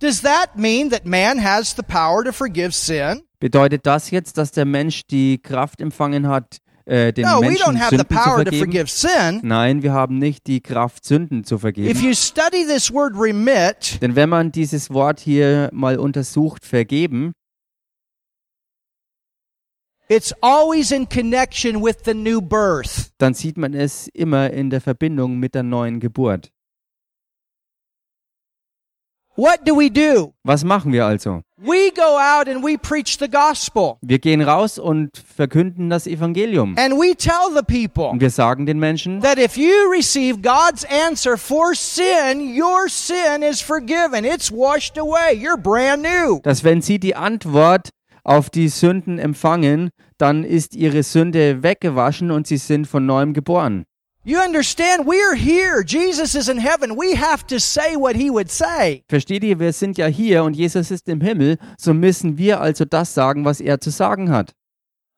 Does 0.00 0.22
that 0.22 0.56
mean 0.56 0.90
that 0.90 1.04
man 1.04 1.38
has 1.44 1.74
the 1.76 1.82
power 1.82 2.24
to 2.24 2.32
forgive 2.32 2.72
sin? 2.74 3.22
Bedeutet 3.38 3.86
das 3.86 4.10
jetzt, 4.10 4.38
dass 4.38 4.50
der 4.50 4.64
Mensch 4.64 5.06
die 5.06 5.38
Kraft 5.38 5.80
empfangen 5.80 6.26
hat, 6.28 6.58
äh, 6.86 7.12
den 7.12 7.24
No, 7.26 7.40
we 7.40 7.46
Menschen 7.48 7.64
don't 7.76 7.78
have 7.78 7.90
the 7.90 7.96
Sünden 7.98 8.08
zu 8.08 8.14
power 8.14 8.36
to 8.38 8.42
vergeben? 8.50 8.58
forgive 8.64 8.86
sin. 8.90 9.40
Nein, 9.42 9.82
wir 9.82 9.92
haben 9.92 10.18
nicht 10.18 10.46
die 10.46 10.60
Kraft, 10.62 11.04
Sünden 11.04 11.44
zu 11.44 11.56
If 11.56 11.60
vergeben. 11.60 12.00
you 12.00 12.14
study 12.14 12.64
this 12.66 12.92
word 12.92 13.12
remit, 13.14 14.00
Denn 14.00 14.16
wenn 14.16 14.28
man 14.30 14.52
dieses 14.52 14.90
Wort 14.90 15.20
hier 15.20 15.68
mal 15.72 15.98
untersucht, 15.98 16.64
vergeben, 16.64 17.32
it's 20.08 20.32
always 20.40 20.90
in 20.90 21.08
connection 21.08 21.82
with 21.82 21.96
the 22.04 22.14
new 22.14 22.40
birth. 22.40 23.10
dann 23.18 23.34
sieht 23.34 23.56
man 23.56 23.74
es 23.74 24.08
immer 24.08 24.50
in 24.50 24.70
der 24.70 24.80
Verbindung 24.80 25.38
mit 25.38 25.54
der 25.54 25.62
neuen 25.62 26.00
Geburt. 26.00 26.50
What 29.40 29.66
do 29.66 29.74
we 29.74 29.88
do? 29.88 30.34
Was 30.44 30.64
machen 30.64 30.92
wir 30.92 31.06
also? 31.06 31.40
We 31.56 31.90
go 31.96 32.18
out 32.18 32.46
and 32.46 32.62
we 32.62 32.76
preach 32.76 33.16
the 33.18 33.26
gospel. 33.26 33.96
Wir 34.02 34.18
gehen 34.18 34.42
raus 34.42 34.78
und 34.78 35.16
verkünden 35.16 35.88
das 35.88 36.06
Evangelium. 36.06 36.76
And 36.76 36.92
we 36.92 37.16
tell 37.16 37.48
the 37.56 37.62
people 37.62 38.10
Und 38.10 38.20
wir 38.20 38.28
sagen 38.28 38.66
den 38.66 38.78
Menschen, 38.78 39.22
that 39.22 39.38
if 39.38 39.56
you 39.56 39.72
receive 39.90 40.42
God's 40.42 40.84
answer 40.84 41.38
for 41.38 41.74
sin, 41.74 42.54
your 42.54 42.90
sin 42.90 43.42
is 43.42 43.62
forgiven. 43.62 44.26
It's 44.26 44.52
washed 44.52 44.98
away. 44.98 45.32
You're 45.32 45.56
brand 45.56 46.02
new. 46.02 46.40
dass 46.42 46.62
wenn 46.62 46.82
sie 46.82 46.98
die 46.98 47.16
Antwort 47.16 47.88
auf 48.24 48.50
die 48.50 48.68
Sünden 48.68 49.18
empfangen, 49.18 49.88
dann 50.18 50.44
ist 50.44 50.76
ihre 50.76 51.02
Sünde 51.02 51.62
weggewaschen 51.62 52.30
und 52.30 52.46
sie 52.46 52.58
sind 52.58 52.86
von 52.86 53.06
neuem 53.06 53.32
geboren. 53.32 53.86
You 54.22 54.38
understand? 54.38 55.06
We're 55.06 55.34
here. 55.34 55.82
Jesus 55.82 56.34
is 56.34 56.50
in 56.50 56.58
heaven. 56.58 56.94
We 56.94 57.14
have 57.14 57.46
to 57.46 57.58
say 57.58 57.96
what 57.96 58.16
he 58.16 58.28
would 58.28 58.50
say. 58.50 59.02
Versteht 59.08 59.42
ihr, 59.42 59.58
wir 59.58 59.72
sind 59.72 59.96
ja 59.96 60.08
hier 60.08 60.44
und 60.44 60.54
Jesus 60.54 60.90
ist 60.90 61.08
im 61.08 61.22
Himmel, 61.22 61.56
so 61.78 61.94
müssen 61.94 62.36
wir 62.36 62.60
also 62.60 62.84
das 62.84 63.14
sagen, 63.14 63.46
was 63.46 63.62
er 63.62 63.80
zu 63.80 63.90
sagen 63.90 64.30
hat. 64.30 64.52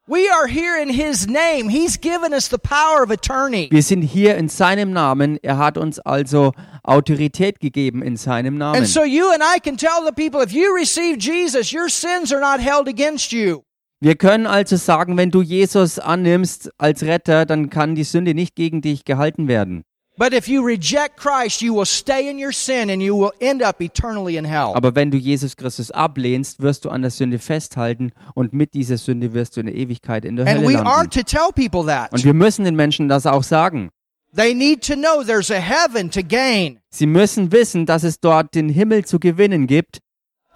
We 0.07 0.29
are 0.31 0.47
here 0.47 0.81
in 0.81 0.89
his 0.89 1.27
name. 1.27 1.69
He's 1.69 1.97
given 2.01 2.33
us 2.33 2.49
the 2.49 2.59
power 2.59 3.03
of 3.03 3.11
attorney. 3.11 3.69
Wir 3.73 3.83
sind 3.83 4.03
hier 4.03 4.37
in 4.37 4.49
seinem 4.49 4.93
Namen, 4.93 5.37
er 5.43 5.59
hat 5.59 5.79
uns 5.79 5.99
also 5.99 6.53
Autorität 6.85 7.59
gegeben 7.59 8.03
in 8.03 8.17
seinem 8.17 8.57
Namen. 8.57 8.77
And 8.77 8.87
so 8.87 9.03
you 9.03 9.33
and 9.33 9.43
I 9.43 9.59
can 9.59 9.77
tell 9.77 10.05
the 10.05 10.13
people 10.13 10.41
if 10.43 10.53
you 10.53 10.73
receive 10.73 11.19
Jesus, 11.19 11.73
your 11.73 11.89
sins 11.89 12.33
are 12.33 12.41
not 12.41 12.61
held 12.61 12.87
against 12.87 13.33
you. 13.33 13.65
Wir 14.03 14.17
können 14.17 14.49
also 14.49 14.75
sagen, 14.75 15.17
wenn 15.17 15.31
du 15.31 15.43
Jesus 15.43 16.01
annimmst 16.01 16.73
als 16.77 17.05
Retter, 17.05 17.47
dann 17.47 17.71
kann 17.71 17.95
die 17.95 18.03
Sünde 18.03 18.35
nicht 18.35 18.57
gegen 18.57 18.81
dich 18.81 19.05
gehalten 19.05 19.47
werden. 19.47 19.85
But 20.17 20.33
if 20.35 20.49
you 20.49 20.61
reject 20.61 21.17
Christ, 21.17 21.63
you 21.63 21.77
will 21.77 21.87
stay 21.87 22.29
in 22.29 22.45
your 22.45 22.51
sin 22.51 22.91
and 22.91 23.01
you 23.01 23.17
will 23.17 23.31
end 23.39 23.63
up 23.63 23.81
eternally 23.81 24.37
in 24.37 24.45
hell. 24.45 24.73
Aber 24.75 24.97
wenn 24.97 25.13
du 25.13 25.19
Jesus 25.19 25.55
Christus 25.55 25.93
ablehnst, 25.93 26.61
wirst 26.61 26.85
du 26.85 26.91
an 26.91 27.03
der 27.03 27.13
Sünde 27.13 27.39
festhalten 27.39 28.11
und 28.35 28.53
mit 28.53 28.75
dieser 28.75 28.99
Sünde 28.99 29.35
wirst 29.35 29.57
du 29.57 29.61
in 29.61 29.67
der 29.67 29.77
Ewigkeit 29.77 30.25
in 30.25 30.35
der 30.35 30.49
And 30.49 30.59
Hölle 30.59 30.69
we 30.69 30.77
are 30.77 30.85
landen. 30.85 31.11
to 31.11 31.23
tell 31.23 31.53
people 31.55 31.87
that. 31.87 32.13
Und 32.13 32.25
wir 32.25 32.35
müssen 32.35 32.65
den 32.65 32.75
Menschen 32.75 33.09
das 33.09 33.25
auch 33.25 33.45
sagen. 33.45 33.91
They 34.35 34.53
need 34.53 34.85
to 34.85 34.95
know 34.95 35.23
there's 35.23 35.53
a 35.53 35.61
heaven 35.61 36.11
to 36.11 36.23
gain 36.27 36.81
Sie 36.91 37.07
müssen 37.07 37.53
wissen, 37.53 37.87
dass 37.87 38.03
es 38.03 38.19
dort 38.19 38.53
den 38.57 38.69
Himmel 38.69 39.05
zu 39.05 39.21
gewinnen 39.21 39.69
gibt, 39.69 40.01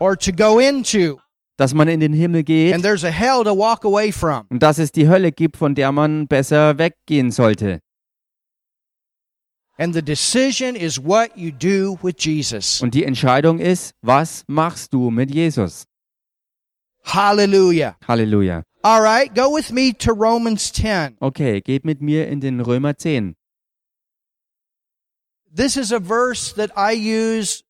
or 0.00 0.18
to 0.18 0.32
go 0.32 0.59
into, 0.59 1.20
dass 1.57 1.75
man 1.75 1.88
in 1.88 2.01
den 2.01 2.12
Himmel 2.12 2.42
geht 2.45 2.75
and 2.75 2.83
there's 2.83 3.05
a 3.05 3.11
hell 3.11 3.42
to 3.45 3.57
walk 3.57 3.85
away 3.85 4.12
from. 4.12 4.47
und 4.51 4.62
dass 4.62 4.79
es 4.79 4.92
die 4.92 5.09
Hölle 5.09 5.33
gibt, 5.33 5.57
von 5.57 5.75
der 5.75 5.92
man 5.92 6.27
besser 6.27 6.79
weggehen 6.79 7.31
sollte. 7.31 7.81
And 9.79 9.95
the 9.95 10.03
decision 10.03 10.75
is 10.75 10.99
what 10.99 11.37
you 11.37 11.51
do 11.51 11.99
with 12.03 12.14
Jesus. 12.19 12.81
Und 12.81 12.95
die 12.95 13.05
Entscheidung 13.05 13.59
ist, 13.59 13.92
was 14.01 14.42
machst 14.47 14.95
du 14.95 15.11
mit 15.11 15.31
Jesus? 15.35 15.85
Hallelujah. 17.05 17.97
Halleluja. 18.09 18.62
All 18.83 19.03
right, 19.03 19.35
go 19.35 19.51
with 19.55 19.73
me 19.73 19.92
to 19.92 20.12
Romans 20.12 20.73
10. 20.73 21.16
Okay, 21.21 21.61
geht 21.61 21.85
mit 21.85 22.01
mir 22.01 22.27
in 22.29 22.40
den 22.40 22.61
Römer 22.61 22.97
10. 22.97 23.35
This 25.53 25.77
is 25.77 25.92
a 25.92 26.01
verse 26.01 26.53
that 26.55 26.71
I 26.77 26.92
use 26.92 27.62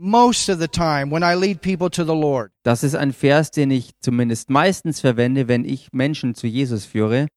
most 0.00 0.48
of 0.48 0.58
the 0.58 0.68
time 0.68 1.10
when 1.10 1.22
I 1.22 1.34
lead 1.34 1.60
people 1.60 1.90
to 1.90 2.04
the 2.04 2.14
Lord. 2.14 2.52
Das 2.62 2.82
ist 2.82 2.94
ein 2.94 3.12
Vers, 3.12 3.50
den 3.50 3.70
ich 3.70 3.92
zumindest 4.00 4.48
meistens 4.48 5.00
verwende, 5.00 5.46
wenn 5.46 5.64
ich 5.64 5.92
Menschen 5.92 6.34
zu 6.34 6.46
Jesus 6.46 6.86
führe. 6.86 7.28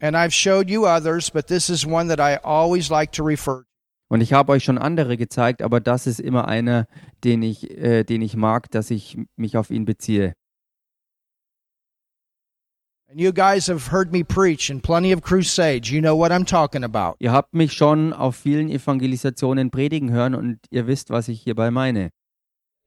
And 0.00 0.16
I've 0.16 0.32
showed 0.32 0.68
you 0.68 0.86
others, 0.86 1.30
but 1.30 1.46
this 1.46 1.68
is 1.68 1.86
one 1.86 2.08
that 2.08 2.18
I 2.18 2.38
always 2.42 2.88
like 2.88 3.12
to 3.12 3.22
refer. 3.22 3.64
Und 4.08 4.20
ich 4.20 4.32
habe 4.32 4.52
euch 4.52 4.64
schon 4.64 4.78
andere 4.78 5.16
gezeigt, 5.16 5.62
aber 5.62 5.80
das 5.80 6.06
ist 6.06 6.18
immer 6.18 6.48
einer, 6.48 6.86
den 7.24 7.42
ich, 7.42 7.70
äh, 7.70 8.04
den 8.04 8.20
ich 8.20 8.36
mag, 8.36 8.70
dass 8.70 8.90
ich 8.90 9.18
mich 9.36 9.56
auf 9.56 9.70
ihn 9.70 9.84
beziehe. 9.84 10.34
And 13.12 13.20
you 13.20 13.30
guys 13.30 13.66
have 13.66 13.88
heard 13.88 14.10
me 14.10 14.24
preach 14.24 14.70
in 14.70 14.80
plenty 14.80 15.12
of 15.12 15.20
crusades. 15.20 15.90
You 15.90 16.00
know 16.00 16.16
what 16.16 16.32
I'm 16.32 16.46
talking 16.46 16.82
about. 16.82 17.16
Ihr 17.18 17.30
habt 17.30 17.52
mich 17.52 17.74
schon 17.74 18.14
auf 18.14 18.36
vielen 18.36 18.70
Evangelisationen 18.70 19.70
predigen 19.70 20.10
hören 20.10 20.34
und 20.34 20.60
ihr 20.70 20.86
wisst, 20.86 21.10
was 21.10 21.28
ich 21.28 21.42
hierbei 21.42 21.70
meine. 21.70 22.08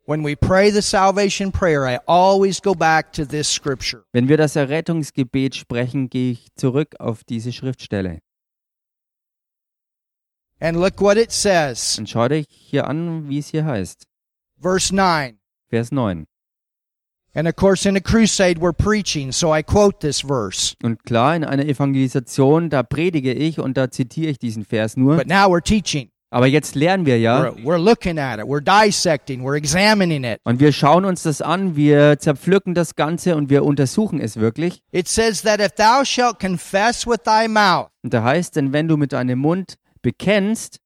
When 0.07 0.25
we 0.25 0.35
pray 0.35 0.71
the 0.71 0.81
salvation 0.81 1.51
prayer, 1.51 1.85
I 1.85 1.99
always 2.07 2.59
go 2.59 2.73
back 2.73 3.13
to 3.13 3.23
this 3.23 3.47
scripture. 3.47 4.05
Wenn 4.13 4.27
wir 4.27 4.37
das 4.37 4.55
Errettungsgebet 4.55 5.53
sprechen, 5.53 6.09
gehe 6.09 6.31
ich 6.31 6.47
zurück 6.55 6.95
auf 6.97 7.23
diese 7.23 7.53
Schriftstelle. 7.53 8.17
And 10.59 10.75
look 10.75 10.99
what 11.01 11.17
it 11.17 11.31
says. 11.31 11.99
Und 11.99 12.09
schaut 12.09 12.31
euch 12.31 12.47
hier 12.49 12.87
an, 12.87 13.29
wie 13.29 13.37
es 13.37 13.49
hier 13.49 13.65
heißt. 13.65 14.07
Verse 14.59 14.95
9. 14.95 15.37
Vers 15.69 15.91
9. 15.91 16.25
And 17.37 17.49
of 17.49 17.57
course, 17.57 17.85
in 17.85 17.97
a 17.97 18.01
crusade, 18.01 18.59
we're 18.59 18.71
preaching, 18.71 19.33
so 19.33 19.53
I 19.53 19.61
quote 19.61 19.99
this 19.99 20.21
verse. 20.21 20.73
Und 20.81 21.03
klar, 21.03 21.35
in 21.35 21.43
einer 21.43 21.65
Evangelisation, 21.65 22.69
da 22.69 22.81
predige 22.81 23.33
ich 23.33 23.59
und 23.59 23.75
da 23.75 23.91
zitiere 23.91 24.31
ich 24.31 24.39
diesen 24.39 24.63
Vers 24.63 24.95
nur. 24.95 25.17
But 25.17 25.27
now 25.27 25.49
we're 25.49 25.61
teaching. 25.61 26.09
Aber 26.29 26.47
jetzt 26.47 26.75
lernen 26.75 27.05
wir 27.05 27.19
ja. 27.19 27.43
We're, 27.43 27.63
we're 27.63 27.77
looking 27.77 28.17
at 28.17 28.39
it. 28.39 28.45
We're 28.45 28.61
dissecting. 28.61 29.41
We're 29.41 29.57
examining 29.57 30.23
it. 30.23 30.39
Und 30.45 30.61
wir 30.61 30.71
schauen 30.71 31.03
uns 31.03 31.23
das 31.23 31.41
an, 31.41 31.75
wir 31.75 32.19
zerpflücken 32.19 32.73
das 32.73 32.95
Ganze 32.95 33.35
und 33.35 33.49
wir 33.49 33.65
untersuchen 33.65 34.21
es 34.21 34.37
wirklich. 34.37 34.81
It 34.93 35.09
says 35.09 35.41
that 35.41 35.59
if 35.59 35.73
thou 35.75 36.05
shalt 36.05 36.39
confess 36.39 37.05
with 37.05 37.19
thy 37.25 37.49
mouth 37.49 37.89
Und 38.01 38.13
da 38.13 38.23
heißt, 38.23 38.55
denn 38.55 38.71
wenn 38.71 38.87
du 38.87 38.95
mit 38.95 39.11
deinem 39.11 39.39
Mund 39.39 39.75
bekennst, 40.01 40.79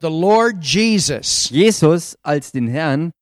the 0.00 0.08
Lord 0.08 0.62
Jesus 0.62 1.50
Jesus 1.50 2.16
als 2.22 2.52
den 2.52 2.68
Herrn 2.68 3.12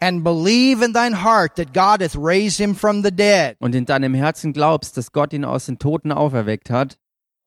and 0.00 0.22
believe 0.22 0.82
in 0.84 0.92
thine 0.92 1.22
heart 1.24 1.56
that 1.56 1.72
God 1.74 2.00
hath 2.02 2.16
raised 2.16 2.58
him 2.60 2.74
from 2.74 3.02
the 3.02 3.10
dead. 3.10 3.56
und 3.60 3.74
in 3.74 3.84
deinem 3.86 4.14
Herzen 4.14 4.52
glaubst, 4.52 4.96
dass 4.96 5.12
Gott 5.12 5.32
ihn 5.32 5.44
aus 5.44 5.66
den 5.66 5.78
Toten 5.78 6.12
auferweckt 6.12 6.70
hat, 6.70 6.96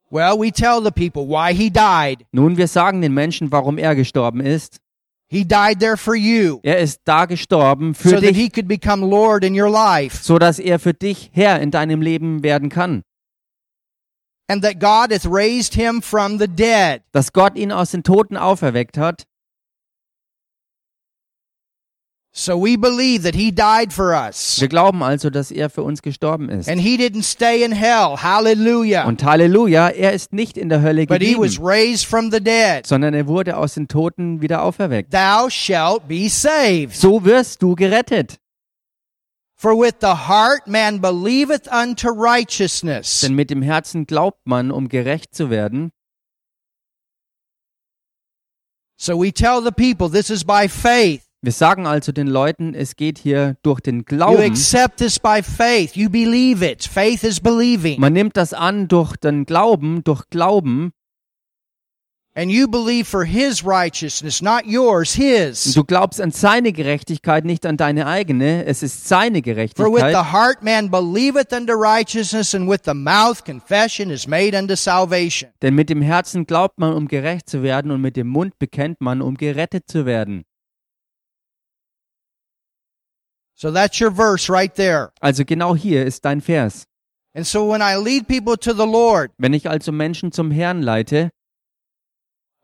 Well, 0.09 0.37
we 0.37 0.51
tell 0.51 0.81
the 0.83 0.91
people 0.91 1.25
why 1.27 1.53
he 1.53 1.69
died. 1.69 2.25
nun 2.31 2.57
wir 2.57 2.67
sagen 2.67 3.01
den 3.01 3.13
Menschen, 3.13 3.51
warum 3.51 3.77
er 3.77 3.95
gestorben 3.95 4.41
ist. 4.41 4.79
He 5.29 5.45
died 5.45 5.79
there 5.79 5.95
for 5.95 6.13
you 6.15 6.59
Er 6.63 6.79
ist 6.79 6.99
da 7.05 7.23
gestorben 7.25 7.93
so 7.93 8.09
für 8.09 8.15
that 8.15 8.23
dich, 8.23 8.35
he 8.37 8.49
could 8.49 8.67
become 8.67 9.05
Lord 9.07 9.45
in 9.45 9.57
your 9.57 9.69
life 9.69 10.21
so 10.21 10.37
dass 10.37 10.59
er 10.59 10.77
für 10.79 10.93
dich 10.93 11.29
Herr 11.33 11.61
in 11.61 11.71
deinem 11.71 12.01
Leben 12.01 12.43
werden 12.43 12.67
kann. 12.67 13.03
and 14.49 14.61
that 14.63 14.79
God 14.81 15.13
hath 15.13 15.25
raised 15.25 15.75
him 15.75 16.01
from 16.01 16.37
the 16.37 16.47
dead. 16.49 17.03
Dass 17.13 17.31
Gott 17.31 17.55
ihn 17.57 17.71
aus 17.71 17.91
den 17.91 18.03
Toten 18.03 18.35
auferweckt 18.35 18.97
hat. 18.97 19.23
So 22.33 22.55
we 22.57 22.77
believe 22.77 23.23
that 23.23 23.35
he 23.35 23.51
died 23.51 23.91
for 23.91 24.13
us 24.13 24.57
Wir 24.61 24.69
glauben 24.69 25.03
also, 25.03 25.29
dass 25.29 25.51
er 25.51 25.69
für 25.69 25.83
uns 25.83 26.01
gestorben 26.01 26.47
ist. 26.47 26.69
and 26.69 26.79
he 26.79 26.95
didn't 26.95 27.23
stay 27.23 27.61
in 27.61 27.73
hell. 27.73 28.15
Hallelujah. 28.23 29.05
Und 29.05 29.21
Halleluja, 29.23 29.89
er 29.89 30.13
ist 30.13 30.31
nicht 30.31 30.57
in 30.57 30.69
der 30.69 30.81
Hölle 30.81 31.05
But 31.07 31.21
he 31.21 31.35
was 31.37 31.55
geblieben, 31.57 31.65
raised 31.67 32.05
from 32.05 32.31
the 32.31 32.39
dead. 32.39 32.87
sondern 32.87 33.13
er 33.13 33.27
wurde 33.27 33.57
aus 33.57 33.73
den 33.73 33.89
Toten 33.89 34.41
wieder 34.41 34.63
auferweckt. 34.63 35.11
Thou 35.13 35.49
shalt 35.49 36.07
be 36.07 36.29
saved. 36.29 36.95
So 36.95 37.25
wirst 37.25 37.61
du 37.61 37.75
gerettet. 37.75 38.37
For 39.55 39.77
with 39.77 39.95
the 39.99 40.07
heart 40.27 40.67
man 40.67 41.01
believeth 41.01 41.67
unto 41.67 42.07
righteousness, 42.09 43.19
Denn 43.19 43.33
mit 43.35 43.49
dem 43.49 43.61
Herzen 43.61 44.07
glaubt 44.07 44.47
man, 44.47 44.71
um 44.71 44.87
gerecht 44.87 45.35
zu 45.35 45.49
werden. 45.49 45.91
So 48.97 49.17
we 49.21 49.31
tell 49.33 49.61
the 49.61 49.71
people 49.71 50.09
this 50.09 50.29
is 50.29 50.45
by 50.45 50.67
faith. 50.69 51.23
Wir 51.43 51.51
sagen 51.51 51.87
also 51.87 52.11
den 52.11 52.27
Leuten, 52.27 52.75
es 52.75 52.95
geht 52.95 53.17
hier 53.17 53.55
durch 53.63 53.79
den 53.79 53.99
You 53.99 54.03
Glauben. 54.05 54.43
accept 54.43 54.97
this 54.97 55.17
by 55.17 55.41
faith. 55.41 55.95
You 55.95 56.07
believe 56.07 56.63
it. 56.63 56.83
Faith 56.83 57.23
is 57.23 57.39
believing. 57.39 57.99
Man 57.99 58.13
nimmt 58.13 58.37
das 58.37 58.53
an 58.53 58.87
durch 58.87 59.15
den 59.17 59.45
Glauben, 59.45 60.03
durch 60.03 60.29
Glauben. 60.29 60.91
And 62.33 62.49
you 62.49 62.65
believe 62.67 63.05
for 63.05 63.25
his 63.25 63.65
righteousness, 63.65 64.41
not 64.41 64.65
yours, 64.65 65.13
his. 65.15 65.73
Du 65.73 65.83
glaubst 65.83 66.21
an 66.21 66.31
seine 66.31 66.71
Gerechtigkeit, 66.71 67.43
nicht 67.43 67.65
an 67.65 67.75
deine 67.75 68.05
eigene. 68.07 68.63
Es 68.65 68.83
ist 68.83 69.07
seine 69.09 69.39
For 69.39 69.45
with 69.47 69.55
Gerechtigkeit. 69.55 70.13
the 70.13 70.31
heart 70.31 70.63
man 70.63 70.89
believeth 70.91 71.51
unto 71.51 71.73
righteousness, 71.73 72.55
and 72.55 72.69
with 72.69 72.81
the 72.85 72.93
mouth 72.93 73.43
confession 73.43 74.11
is 74.11 74.27
made 74.27 74.55
unto 74.55 74.75
salvation. 74.75 75.49
Denn 75.61 75.73
mit 75.75 75.89
dem 75.89 76.01
Herzen 76.01 76.45
glaubt 76.45 76.79
man, 76.79 76.93
um 76.93 77.07
gerecht 77.09 77.49
zu 77.49 77.63
werden, 77.63 77.91
und 77.91 77.99
mit 77.99 78.15
dem 78.15 78.27
Mund 78.27 78.57
bekennt 78.59 79.01
man, 79.01 79.21
um 79.21 79.35
gerettet 79.35 79.89
zu 79.89 80.05
werden. 80.05 80.45
So 83.61 83.71
that's 83.71 84.01
your 84.01 84.09
verse 84.09 84.49
right 84.51 84.73
there. 84.73 85.11
Also 85.21 85.45
genau 85.45 85.75
hier 85.75 86.03
ist 86.03 86.25
dein 86.25 86.41
Vers. 86.41 86.85
And 87.35 87.45
so 87.45 87.71
when 87.71 87.79
I 87.79 87.95
lead 87.95 88.27
people 88.27 88.57
to 88.57 88.73
the 88.73 88.87
Lord, 88.87 89.31
Wenn 89.37 89.53
ich 89.53 89.69
also 89.69 89.91
Menschen 89.91 90.31
zum 90.31 90.49
Herrn 90.49 90.81
leite, 90.81 91.29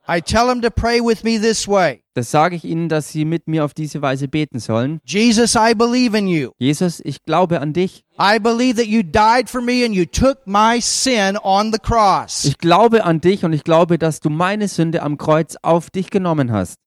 I 0.09 0.21
tell 0.21 0.47
them 0.47 0.59
to 0.63 0.71
pray 0.71 0.99
with 0.99 1.23
me 1.23 1.37
this 1.39 1.67
way 1.67 2.01
Das 2.15 2.31
sage 2.31 2.55
ich 2.55 2.63
ihnen, 2.63 2.89
dass 2.89 3.09
sie 3.09 3.25
mit 3.25 3.47
mir 3.47 3.63
auf 3.63 3.75
diese 3.75 4.01
Weise 4.01 4.27
beten 4.27 4.57
sollen. 4.57 4.99
Jesus, 5.05 5.53
I 5.53 5.75
believe 5.75 6.17
in 6.17 6.27
you. 6.27 6.49
Jesus, 6.57 6.99
ich 7.05 7.23
glaube 7.23 7.61
an 7.61 7.73
dich. 7.73 8.03
I 8.19 8.39
believe 8.39 8.77
that 8.77 8.87
you 8.87 9.03
died 9.03 9.51
for 9.51 9.61
me 9.61 9.85
and 9.85 9.93
you 9.93 10.05
took 10.05 10.47
my 10.47 10.79
sin 10.81 11.37
on 11.37 11.71
the 11.71 11.77
cross. 11.79 12.43
Ich 12.43 12.57
glaube 12.57 13.03
an 13.03 13.21
dich 13.21 13.45
und 13.45 13.53
ich 13.53 13.63
glaube, 13.63 13.99
dass 13.99 14.19
du 14.19 14.31
meine 14.31 14.67
Sünde 14.67 15.03
am 15.03 15.19
Kreuz 15.19 15.57
auf 15.61 15.91
dich 15.91 16.09
genommen 16.09 16.51
hast. 16.51 16.79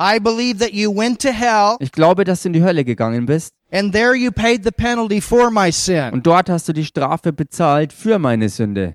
I 0.00 0.18
believe 0.20 0.58
that 0.58 0.72
you 0.72 0.94
went 0.94 1.20
to 1.22 1.28
hell 1.30 1.76
Ich 1.80 1.92
glaube, 1.92 2.24
dass 2.24 2.42
du 2.42 2.48
in 2.48 2.52
die 2.52 2.62
Hölle 2.62 2.84
gegangen 2.84 3.26
bist 3.26 3.54
and 3.72 3.92
there 3.92 4.14
you 4.14 4.30
paid 4.30 4.62
the 4.64 4.70
penalty 4.70 5.20
for 5.20 5.50
my 5.50 5.70
sin. 5.72 6.10
und 6.12 6.26
dort 6.26 6.48
hast 6.50 6.68
du 6.68 6.72
die 6.72 6.84
Strafe 6.84 7.32
bezahlt 7.32 7.92
für 7.92 8.18
meine 8.18 8.48
Sünde. 8.48 8.94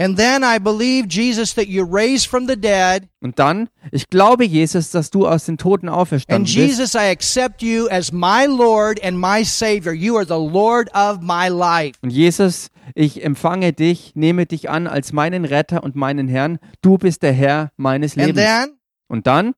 And 0.00 0.16
then 0.16 0.44
I 0.44 0.60
believe, 0.60 1.08
Jesus, 1.08 1.54
that 1.56 1.66
you 1.66 1.82
raised 1.84 2.28
from 2.28 2.46
the 2.46 2.54
dead. 2.56 3.08
Und 3.20 3.40
dann, 3.40 3.68
ich 3.90 4.08
glaube, 4.08 4.44
Jesus, 4.44 4.92
dass 4.92 5.10
du 5.10 5.26
aus 5.26 5.46
den 5.46 5.58
Toten 5.58 5.88
auferstanden 5.88 6.46
And 6.46 6.54
bist. 6.54 6.78
Jesus, 6.78 6.94
I 6.94 7.10
accept 7.10 7.62
you 7.62 7.88
as 7.90 8.12
my 8.12 8.46
Lord 8.46 9.02
and 9.04 9.18
my 9.18 9.42
Savior. 9.44 9.92
You 9.92 10.16
are 10.16 10.24
the 10.24 10.34
Lord 10.34 10.88
of 10.94 11.18
my 11.20 11.48
life. 11.48 11.98
Und 12.00 12.10
Jesus, 12.10 12.68
ich 12.94 13.24
empfange 13.24 13.72
dich, 13.72 14.12
nehme 14.14 14.46
dich 14.46 14.70
an 14.70 14.86
als 14.86 15.12
meinen 15.12 15.44
Retter 15.44 15.82
und 15.82 15.96
meinen 15.96 16.28
Herrn. 16.28 16.60
Du 16.80 16.96
bist 16.96 17.24
der 17.24 17.32
Herr 17.32 17.72
meines 17.76 18.16
And 18.16 18.26
Lebens. 18.26 18.44
then 18.44 18.78
Und 19.08 19.26
dann 19.26 19.54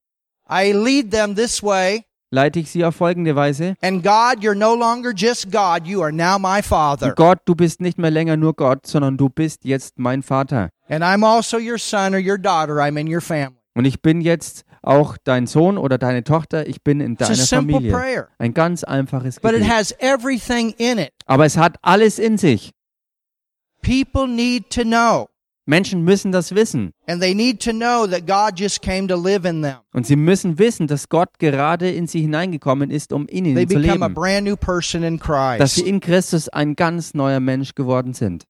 I 0.51 0.72
lead 0.72 1.11
them 1.12 1.34
this 1.36 1.62
way. 1.62 2.05
leite 2.32 2.61
ich 2.61 2.70
sie 2.70 2.84
auf 2.84 2.96
folgende 2.96 3.34
Weise. 3.36 3.74
And 3.82 4.03
God, 4.03 4.42
you're 4.42 4.55
no 4.55 4.74
longer 4.74 5.12
just 5.14 5.51
God. 5.51 5.86
You 5.86 6.03
are 6.03 6.12
now 6.12 6.38
my 6.38 6.62
Father. 6.62 7.09
Und 7.09 7.16
Gott, 7.16 7.38
du 7.44 7.55
bist 7.55 7.80
nicht 7.80 7.98
mehr 7.98 8.11
länger 8.11 8.36
nur 8.36 8.55
Gott, 8.55 8.86
sondern 8.86 9.16
du 9.16 9.28
bist 9.28 9.64
jetzt 9.64 9.98
mein 9.98 10.22
Vater. 10.22 10.70
And 10.88 11.03
I'm 11.03 11.24
also 11.24 11.59
your 11.59 11.78
son 11.78 12.14
or 12.14 12.20
your 12.20 12.38
daughter. 12.38 12.74
I'm 12.76 12.98
in 12.98 13.12
your 13.12 13.20
family. 13.20 13.57
Und 13.74 13.84
ich 13.84 14.01
bin 14.03 14.20
jetzt 14.20 14.64
auch 14.82 15.16
dein 15.24 15.46
Sohn 15.46 15.76
oder 15.78 15.98
deine 15.98 16.24
Tochter. 16.24 16.66
Ich 16.66 16.82
bin 16.82 17.01
in 17.01 17.16
deiner 17.16 17.36
Familie. 17.36 17.92
prayer, 17.92 18.28
Ein 18.38 18.55
ganz 18.55 18.82
einfaches 18.84 19.40
but 19.40 19.53
it 19.53 19.59
Gebet. 19.61 19.70
has 19.72 19.94
everything 19.98 20.70
in 20.78 20.98
it. 20.98 21.12
Aber 21.26 21.44
es 21.44 21.57
hat 21.57 21.76
alles 21.82 22.18
in 22.18 22.38
sich. 22.38 22.70
People 23.82 24.26
need 24.28 24.70
to 24.70 24.82
know. 24.82 25.28
Menschen 25.66 26.02
müssen 26.02 26.32
das 26.32 26.54
wissen. 26.54 26.92
Und 27.06 27.22
sie 30.06 30.16
müssen 30.16 30.58
wissen, 30.58 30.86
dass 30.86 31.08
Gott 31.08 31.38
gerade 31.38 31.90
in 31.90 32.06
sie 32.06 32.20
hineingekommen 32.22 32.90
ist, 32.90 33.12
um 33.12 33.26
in 33.26 33.44
They 33.44 33.52
ihnen 33.52 33.68
zu 33.68 33.78
leben. 33.78 34.14
brand 34.14 34.46
new 34.46 34.56
person 34.56 35.02
in 35.02 35.18
Dass 35.18 35.74
sie 35.74 35.88
in 35.88 36.00
Christus 36.00 36.48
ein 36.48 36.74
ganz 36.76 37.14
neuer 37.14 37.40
Mensch 37.40 37.74
geworden 37.74 38.14
sind. 38.14 38.44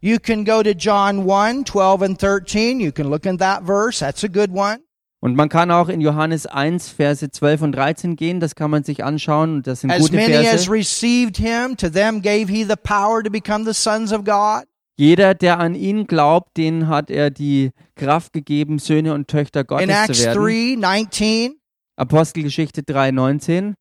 You 0.00 0.18
can 0.20 0.44
go 0.44 0.62
to 0.62 0.70
John 0.70 1.28
1, 1.28 1.64
12 1.64 2.02
and 2.02 2.18
13. 2.20 2.78
You 2.78 2.92
can 2.92 3.08
look 3.10 3.26
in 3.26 3.38
that 3.38 3.64
verse. 3.66 3.98
That's 3.98 4.22
a 4.22 4.28
good 4.28 4.50
one. 4.50 4.78
Und 5.20 5.34
man 5.34 5.48
kann 5.48 5.72
auch 5.72 5.88
in 5.88 6.00
Johannes 6.00 6.46
1, 6.46 6.90
Verse 6.90 7.28
12 7.28 7.62
und 7.62 7.72
13 7.72 8.14
gehen. 8.14 8.38
Das 8.38 8.54
kann 8.54 8.70
man 8.70 8.84
sich 8.84 9.02
anschauen. 9.02 9.54
Und 9.56 9.66
das 9.66 9.80
sind 9.80 9.90
As 9.90 9.98
gute 9.98 10.14
many 10.14 10.34
as 10.36 10.66
Verse. 10.66 10.70
received 10.70 11.36
him, 11.36 11.76
to 11.76 11.88
them 11.90 12.22
gave 12.22 12.48
he 12.48 12.62
the 12.62 12.76
power 12.80 13.22
to 13.24 13.28
become 13.30 13.64
the 13.64 13.74
sons 13.74 14.12
of 14.12 14.22
God. 14.24 14.64
Jeder, 14.98 15.34
der 15.34 15.60
an 15.60 15.76
ihn 15.76 16.08
glaubt, 16.08 16.56
den 16.56 16.88
hat 16.88 17.08
er 17.08 17.30
die 17.30 17.70
Kraft 17.94 18.32
gegeben, 18.32 18.80
Söhne 18.80 19.14
und 19.14 19.28
Töchter 19.28 19.60
In 19.60 19.66
Gottes 19.68 19.88
Acts 19.88 20.18
zu 20.18 20.24
werden. 20.24 20.42
3, 20.42 20.76
19, 20.76 21.54
Apostelgeschichte 21.96 22.82
3, 22.82 23.12
19. 23.12 23.74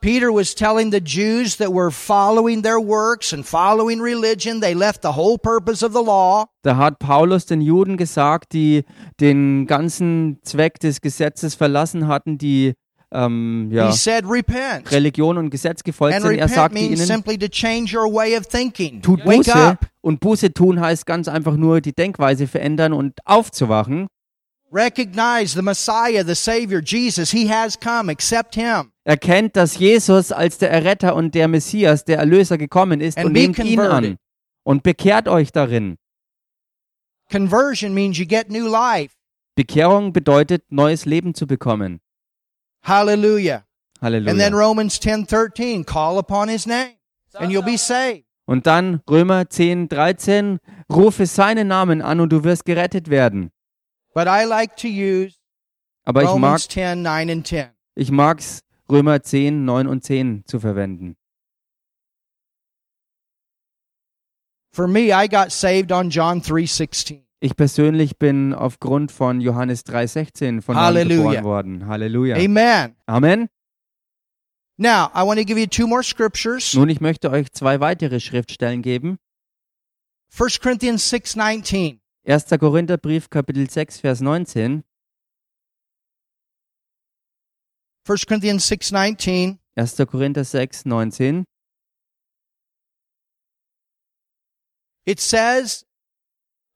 Peter 0.00 0.32
was 0.32 0.54
telling 0.54 0.92
the 0.92 1.00
Jews 1.00 1.56
that 1.56 1.72
were 1.72 1.90
following 1.90 2.62
their 2.62 2.78
works 2.78 3.32
and 3.32 3.44
following 3.44 4.00
religion, 4.00 4.60
they 4.60 4.74
left 4.74 5.02
the 5.02 5.16
whole 5.16 5.36
purpose 5.36 5.84
of 5.84 5.92
the 5.92 6.02
law. 6.02 6.44
Da 6.62 6.76
hat 6.76 7.00
Paulus 7.00 7.46
den 7.46 7.60
Juden 7.60 7.96
gesagt, 7.96 8.52
die 8.52 8.84
den 9.18 9.66
ganzen 9.66 10.38
Zweck 10.42 10.78
des 10.78 11.00
Gesetzes 11.00 11.56
verlassen 11.56 12.06
hatten, 12.06 12.38
die 12.38 12.74
ähm, 13.14 13.68
ja, 13.70 13.90
He 13.90 13.96
said, 13.96 14.24
repent. 14.28 14.90
Religion 14.90 15.38
und 15.38 15.50
Gesetz 15.50 15.84
gefolgt 15.84 16.16
And 16.16 16.24
sind. 16.24 16.38
Er 16.38 16.48
sagte 16.48 16.78
ihnen, 16.78 16.96
tut 19.02 19.24
Buße. 19.24 19.78
Und 20.00 20.20
Buße 20.20 20.52
tun 20.52 20.80
heißt 20.80 21.06
ganz 21.06 21.28
einfach 21.28 21.56
nur 21.56 21.80
die 21.80 21.94
Denkweise 21.94 22.46
verändern 22.48 22.92
und 22.92 23.14
aufzuwachen. 23.24 24.08
Recognize 24.72 25.54
the 25.54 25.62
Messiah, 25.62 26.24
the 26.24 26.34
Savior, 26.34 26.82
Jesus. 26.84 27.30
He 27.30 27.48
has 27.48 27.78
come. 27.78 28.10
Accept 28.10 28.56
him. 28.56 28.90
Erkennt, 29.04 29.54
dass 29.54 29.78
Jesus 29.78 30.32
als 30.32 30.58
der 30.58 30.72
Erretter 30.72 31.14
und 31.14 31.34
der 31.36 31.46
Messias, 31.46 32.04
der 32.04 32.18
Erlöser 32.18 32.58
gekommen 32.58 33.00
ist 33.00 33.16
And 33.16 33.26
und 33.26 33.32
nehmt 33.32 33.58
ihn 33.60 33.78
an. 33.78 34.16
Und 34.64 34.82
bekehrt 34.82 35.28
euch 35.28 35.52
darin. 35.52 35.96
Conversion 37.30 37.94
means 37.94 38.18
you 38.18 38.26
get 38.26 38.50
new 38.50 38.66
life. 38.66 39.14
Bekehrung 39.54 40.12
bedeutet, 40.12 40.64
neues 40.70 41.04
Leben 41.04 41.34
zu 41.34 41.46
bekommen. 41.46 42.00
Hallelujah. 42.84 43.64
And 44.00 44.12
then 44.12 44.52
Halleluja. 44.52 44.52
Romans 44.52 44.98
10 44.98 45.26
13, 45.26 45.84
call 45.84 46.18
upon 46.18 46.48
his 46.48 46.66
name 46.66 46.96
and 47.38 47.50
you'll 47.50 47.62
be 47.62 47.78
saved. 47.78 48.24
Und 48.46 48.66
dann 48.66 49.00
Römer 49.08 49.48
10, 49.48 49.88
13, 49.88 50.58
rufe 50.92 51.24
seinen 51.26 51.68
Namen 51.68 52.02
an 52.02 52.20
und 52.20 52.30
du 52.30 52.44
wirst 52.44 52.66
gerettet 52.66 53.08
werden. 53.08 53.50
But 54.14 54.26
I 54.28 54.44
like 54.44 54.76
to 54.76 54.88
use 54.88 55.38
Aber 56.04 56.22
ich 56.22 56.28
mag, 56.28 56.34
Romans 56.34 56.68
10 56.68 57.02
9 57.02 57.30
and 57.30 57.46
10. 57.46 57.70
ich 57.94 58.10
mag's, 58.10 58.60
Römer 58.90 59.22
10, 59.22 59.64
9 59.64 59.86
und 59.86 60.04
10 60.04 60.44
zu 60.46 60.60
verwenden. 60.60 61.16
For 64.72 64.86
me, 64.86 65.10
I 65.12 65.26
got 65.26 65.52
saved 65.52 65.90
on 65.90 66.10
John 66.10 66.42
3 66.42 66.66
16. 66.66 67.23
Ich 67.44 67.56
persönlich 67.56 68.16
bin 68.16 68.54
aufgrund 68.54 69.12
von 69.12 69.42
Johannes 69.42 69.84
3,16 69.84 70.62
von 70.62 70.76
Halleluja. 70.76 71.40
geboren 71.40 71.44
worden. 71.44 71.86
Halleluja. 71.86 72.36
Amen. 72.36 72.96
Amen. 73.04 73.50
Now, 74.78 75.10
I 75.14 75.26
want 75.26 75.38
to 75.38 75.44
give 75.44 75.60
you 75.60 75.66
two 75.66 75.86
more 75.86 76.02
scriptures. 76.02 76.72
Nun, 76.72 76.88
ich 76.88 77.02
möchte 77.02 77.30
euch 77.30 77.52
zwei 77.52 77.80
weitere 77.80 78.18
Schriftstellen 78.18 78.80
geben. 78.80 79.18
1 80.34 80.58
Corinthians 80.58 81.10
6 81.10 81.36
19. 81.36 82.00
1. 82.26 82.46
Korintherbrief, 82.58 83.28
Kapitel 83.28 83.68
6, 83.68 84.00
Vers 84.00 84.22
19. 84.22 84.82
1 88.08 88.26
Corinthians 88.26 88.66
6 88.66 88.90
19. 88.90 89.58
1. 89.76 89.96
Korinther 90.06 90.44
6, 90.44 90.86
19. 90.86 91.44
It 95.04 95.20
says 95.20 95.84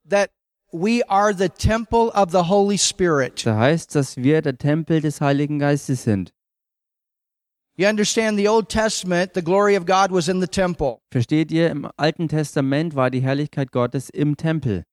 that 0.07 0.29
we 0.71 1.01
are 1.07 1.33
the 1.33 1.49
temple 1.49 2.11
of 2.13 2.31
the 2.31 2.43
Holy 2.49 2.77
Spirit. 2.77 3.45
Da 3.45 3.57
heißt, 3.57 3.95
dass 3.95 4.17
wir 4.17 4.41
der 4.41 4.57
Tempel 4.57 5.01
des 5.01 5.21
Heiligen 5.21 5.59
Geistes 5.59 6.03
sind. 6.03 6.31
You 7.75 7.87
understand 7.87 8.37
the 8.37 8.49
Old 8.49 8.67
Testament, 8.67 9.33
the 9.33 9.41
glory 9.41 9.77
of 9.77 9.85
God 9.85 10.11
was 10.11 10.27
in 10.27 10.41
the 10.41 10.47
temple. 10.47 10.99
Versteht 11.11 11.49
ihr, 11.51 11.69
im 11.69 11.89
Alten 11.95 12.27
Testament 12.27 12.93
war 12.93 13.09
die 13.09 13.21
Herrlichkeit 13.21 13.71
Gottes 13.71 14.09
im 14.09 14.35
Tempel. 14.35 14.83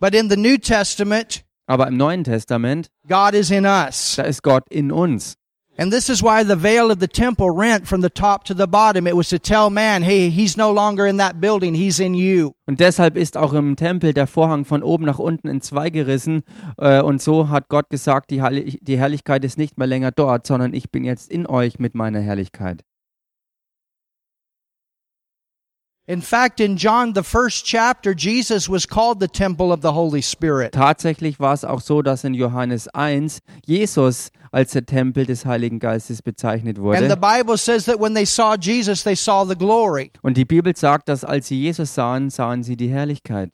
But 0.00 0.14
in 0.14 0.28
the 0.28 0.36
New 0.36 0.58
Testament, 0.58 1.44
Aber 1.66 1.86
im 1.86 1.96
Neuen 1.96 2.24
Testament, 2.24 2.90
God 3.06 3.34
is 3.34 3.52
in 3.52 3.64
us. 3.64 4.16
da 4.16 4.24
ist 4.24 4.42
Gott 4.42 4.64
in 4.68 4.90
uns. 4.90 5.36
And 5.78 5.90
this 5.90 6.10
is 6.10 6.22
why 6.22 6.44
the 6.44 6.54
veil 6.54 6.90
of 6.90 6.98
the 6.98 7.08
temple 7.08 7.48
rent 7.50 7.88
from 7.88 8.02
the 8.02 8.10
top 8.10 8.44
to 8.44 8.54
the 8.54 8.66
bottom. 8.66 9.06
It 9.06 9.16
was 9.16 9.30
to 9.30 9.38
tell 9.38 9.70
man, 9.70 10.02
hey, 10.02 10.28
he's 10.28 10.56
no 10.56 10.70
longer 10.70 11.06
in 11.06 11.16
that 11.16 11.40
building, 11.40 11.74
he's 11.74 11.98
in 11.98 12.14
you. 12.14 12.52
Und 12.66 12.78
deshalb 12.78 13.16
ist 13.16 13.38
auch 13.38 13.54
im 13.54 13.74
Tempel 13.76 14.12
der 14.12 14.26
Vorhang 14.26 14.66
von 14.66 14.82
oben 14.82 15.06
nach 15.06 15.18
unten 15.18 15.48
in 15.48 15.62
zwei 15.62 15.88
gerissen. 15.88 16.42
Äh, 16.76 17.00
und 17.00 17.22
so 17.22 17.48
hat 17.48 17.68
Gott 17.68 17.88
gesagt, 17.88 18.30
die, 18.30 18.42
Herrlich 18.42 18.80
die 18.82 18.98
Herrlichkeit 18.98 19.44
ist 19.44 19.56
nicht 19.56 19.78
mehr 19.78 19.86
länger 19.86 20.10
dort, 20.10 20.46
sondern 20.46 20.74
ich 20.74 20.90
bin 20.90 21.04
jetzt 21.04 21.30
in 21.30 21.46
euch 21.46 21.78
mit 21.78 21.94
meiner 21.94 22.20
Herrlichkeit. 22.20 22.84
In 26.08 26.20
fact, 26.20 26.58
in 26.58 26.76
John, 26.76 27.14
the 27.14 27.22
first 27.22 27.64
chapter, 27.64 28.12
Jesus 28.12 28.68
was 28.68 28.86
called 28.86 29.20
the 29.20 29.28
temple 29.28 29.72
of 29.72 29.82
the 29.82 29.92
Holy 29.92 30.20
Spirit. 30.20 30.72
Tatsächlich 30.72 31.38
war 31.38 31.54
es 31.54 31.64
auch 31.64 31.80
so, 31.80 32.02
dass 32.02 32.24
in 32.24 32.34
Johannes 32.34 32.88
1 32.88 33.40
Jesus 33.64 34.32
als 34.50 34.72
der 34.72 34.84
Tempel 34.84 35.26
des 35.26 35.46
Heiligen 35.46 35.78
Geistes 35.78 36.20
bezeichnet 36.20 36.80
wurde. 36.80 36.98
And 36.98 37.08
the. 37.08 37.16
Bible 37.16 37.56
says 37.56 37.84
that 37.84 38.00
when 38.00 38.14
they 38.14 38.24
saw 38.24 38.56
Jesus, 38.56 39.04
they 39.04 39.14
saw 39.14 39.44
the 39.44 39.54
glory. 39.54 40.10
Und 40.22 40.36
die 40.36 40.44
Bibel 40.44 40.76
sagt, 40.76 41.08
dass 41.08 41.24
als 41.24 41.46
sie 41.46 41.60
Jesus 41.60 41.94
sahen, 41.94 42.30
sahen 42.30 42.64
sie 42.64 42.76
die 42.76 42.88
Herrlichkeit. 42.88 43.52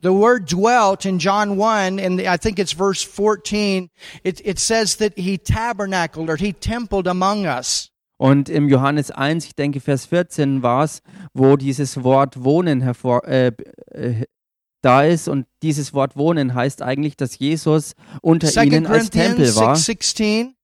The 0.00 0.12
word 0.12 0.46
dwelt 0.46 1.04
in 1.04 1.18
John 1.18 1.60
1, 1.60 1.98
and 1.98 2.20
I 2.20 2.36
think 2.36 2.60
it's 2.60 2.72
verse 2.72 3.02
14, 3.02 3.90
it, 4.22 4.40
it 4.44 4.60
says 4.60 4.96
that 4.98 5.18
he 5.18 5.36
tabernacled 5.36 6.30
or 6.30 6.36
he 6.36 6.52
templed 6.52 7.08
among 7.08 7.44
us. 7.44 7.90
Und 8.18 8.48
im 8.48 8.68
Johannes 8.68 9.12
1, 9.12 9.46
ich 9.46 9.54
denke 9.54 9.80
Vers 9.80 10.06
14 10.06 10.62
war 10.62 10.84
es, 10.84 11.02
wo 11.32 11.56
dieses 11.56 12.02
Wort 12.02 12.42
Wohnen 12.42 12.80
hervor, 12.80 13.24
äh, 13.26 13.52
äh, 13.92 14.24
da 14.82 15.04
ist. 15.04 15.28
Und 15.28 15.46
dieses 15.62 15.94
Wort 15.94 16.16
Wohnen 16.16 16.52
heißt 16.52 16.82
eigentlich, 16.82 17.16
dass 17.16 17.38
Jesus 17.38 17.94
unter 18.20 18.48
2 18.48 18.64
ihnen 18.64 18.86
als 18.86 19.10
Tempel 19.10 19.54
war. 19.54 19.76
6, 19.76 19.86
16, 19.86 20.56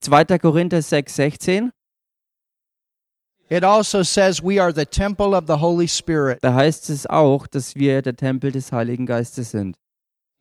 2. 0.00 0.38
Korinther 0.38 0.80
6, 0.80 1.14
16. 1.14 1.72
It 3.50 3.64
also 3.64 4.02
says 4.02 4.42
we 4.42 4.62
are 4.62 4.72
the 4.72 4.86
temple 4.86 5.36
of 5.36 5.44
the 5.46 5.60
Holy 5.60 5.88
Spirit. 5.88 6.38
Da 6.40 6.54
heißt 6.54 6.88
es 6.88 7.06
auch, 7.06 7.46
dass 7.48 7.74
wir 7.74 8.00
der 8.00 8.14
Tempel 8.16 8.52
des 8.52 8.72
Heiligen 8.72 9.06
Geistes 9.06 9.50
sind. 9.50 9.76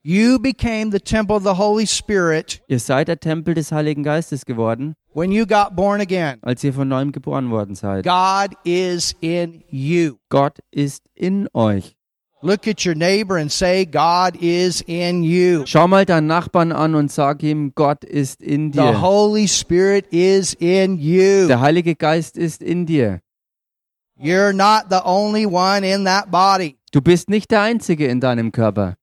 You 0.02 0.40
became 0.40 0.92
the 0.92 1.00
temple 1.00 1.36
of 1.36 1.44
the 1.44 1.58
Holy 1.58 1.86
Spirit 1.86 2.62
Ihr 2.70 2.80
seid 2.80 3.10
der 3.10 3.20
Tempel 3.20 3.54
des 3.54 3.72
Heiligen 3.72 4.04
Geistes 4.04 4.46
geworden, 4.46 4.96
when 5.14 5.32
you 5.32 5.46
got 5.46 5.76
born 5.76 6.00
again. 6.00 6.38
als 6.42 6.64
ihr 6.64 6.74
von 6.74 6.88
neuem 6.88 7.12
geboren 7.12 7.50
worden 7.52 7.76
seid. 7.76 8.06
God 8.06 8.56
is 8.64 9.14
in 9.20 9.62
you. 9.70 10.16
Gott 10.30 10.60
ist 10.72 11.04
in 11.16 11.50
euch. 11.54 11.98
Look 12.42 12.66
at 12.70 12.86
your 12.86 12.96
neighbor 12.96 13.36
and 13.36 13.52
say, 13.52 13.86
God 13.86 14.38
is 14.42 14.80
in 14.88 15.24
you. 15.24 15.66
Schau 15.66 15.90
mal 15.90 16.06
deinen 16.06 16.28
Nachbarn 16.28 16.72
an 16.72 16.96
und 16.96 17.12
sag 17.12 17.44
ihm, 17.44 17.74
Gott 17.76 18.06
ist 18.06 18.42
in 18.42 18.72
The 18.72 18.80
dir. 18.80 19.02
Holy 19.02 19.50
Spirit 19.50 20.06
is 20.14 20.54
in 20.54 20.98
you. 20.98 21.48
Der 21.48 21.60
Heilige 21.60 21.96
Geist 21.96 22.38
ist 22.38 22.64
in 22.64 22.86
dir. 22.86 23.20
You're 24.18 24.54
not 24.54 24.86
the 24.90 25.02
only 25.04 25.46
one 25.46 25.86
in 25.86 26.06
that 26.06 26.32
body. 26.32 26.78
Du 26.94 27.02
bist 27.02 27.30
nicht 27.30 27.52
der 27.52 27.64
Einzige 27.64 28.08
in 28.08 28.22
deinem 28.22 28.54
Körper. 28.54 28.96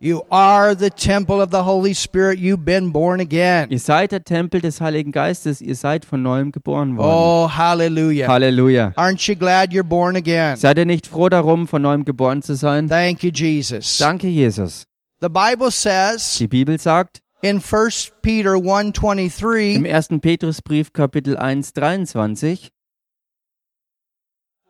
You 0.00 0.22
are 0.28 0.74
the 0.74 0.90
temple 0.90 1.40
of 1.40 1.50
the 1.50 1.62
Holy 1.62 1.94
Spirit. 1.94 2.38
You've 2.38 2.64
been 2.64 2.90
born 2.90 3.20
again. 3.20 3.70
Ihr 3.70 3.78
seid 3.78 4.10
der 4.10 4.24
Tempel 4.24 4.60
des 4.60 4.80
Heiligen 4.80 5.12
Geistes. 5.12 5.60
Ihr 5.60 5.76
seid 5.76 6.04
von 6.04 6.20
neuem 6.20 6.50
geboren 6.50 6.96
worden. 6.96 7.08
Oh, 7.08 7.48
hallelujah. 7.48 8.26
Halleluja. 8.26 8.92
Aren't 8.96 9.26
you 9.28 9.36
glad 9.36 9.72
you're 9.72 9.84
born 9.84 10.16
again? 10.16 10.56
Seid 10.56 10.78
ihr 10.78 10.84
nicht 10.84 11.06
froh 11.06 11.28
darum, 11.28 11.68
von 11.68 11.80
neuem 11.80 12.04
geboren 12.04 12.42
zu 12.42 12.54
sein? 12.54 12.88
Thank 12.88 13.22
you, 13.22 13.30
Jesus. 13.30 13.96
Danke, 13.98 14.26
Jesus. 14.26 14.84
The 15.20 15.28
Bible 15.28 15.70
says 15.70 16.38
Die 16.38 16.48
Bibel 16.48 16.78
sagt 16.78 17.20
in 17.40 17.60
1 17.60 18.12
Peter 18.20 18.56
im 18.56 18.64
1:23 18.64 19.86
1. 19.86 20.08
Petrusbrief 20.20 20.92
Kapitel 20.92 21.36
1, 21.36 21.72
23, 21.72 22.70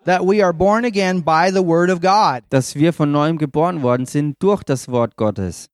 that 0.05 0.23
we 0.27 0.43
are 0.43 0.53
born 0.53 0.85
again 0.85 1.23
by 1.23 1.51
the 1.51 1.63
word 1.65 1.91
of 1.91 2.01
God. 2.01 2.43
dass 2.51 2.75
wir 2.75 2.93
von 2.93 3.11
neuem 3.11 3.39
geboren 3.39 3.83
worden 3.83 4.07
sind 4.07 4.37
durch 4.41 4.63
das 4.63 4.89
Wort 4.89 5.17
Gottes. 5.17 5.69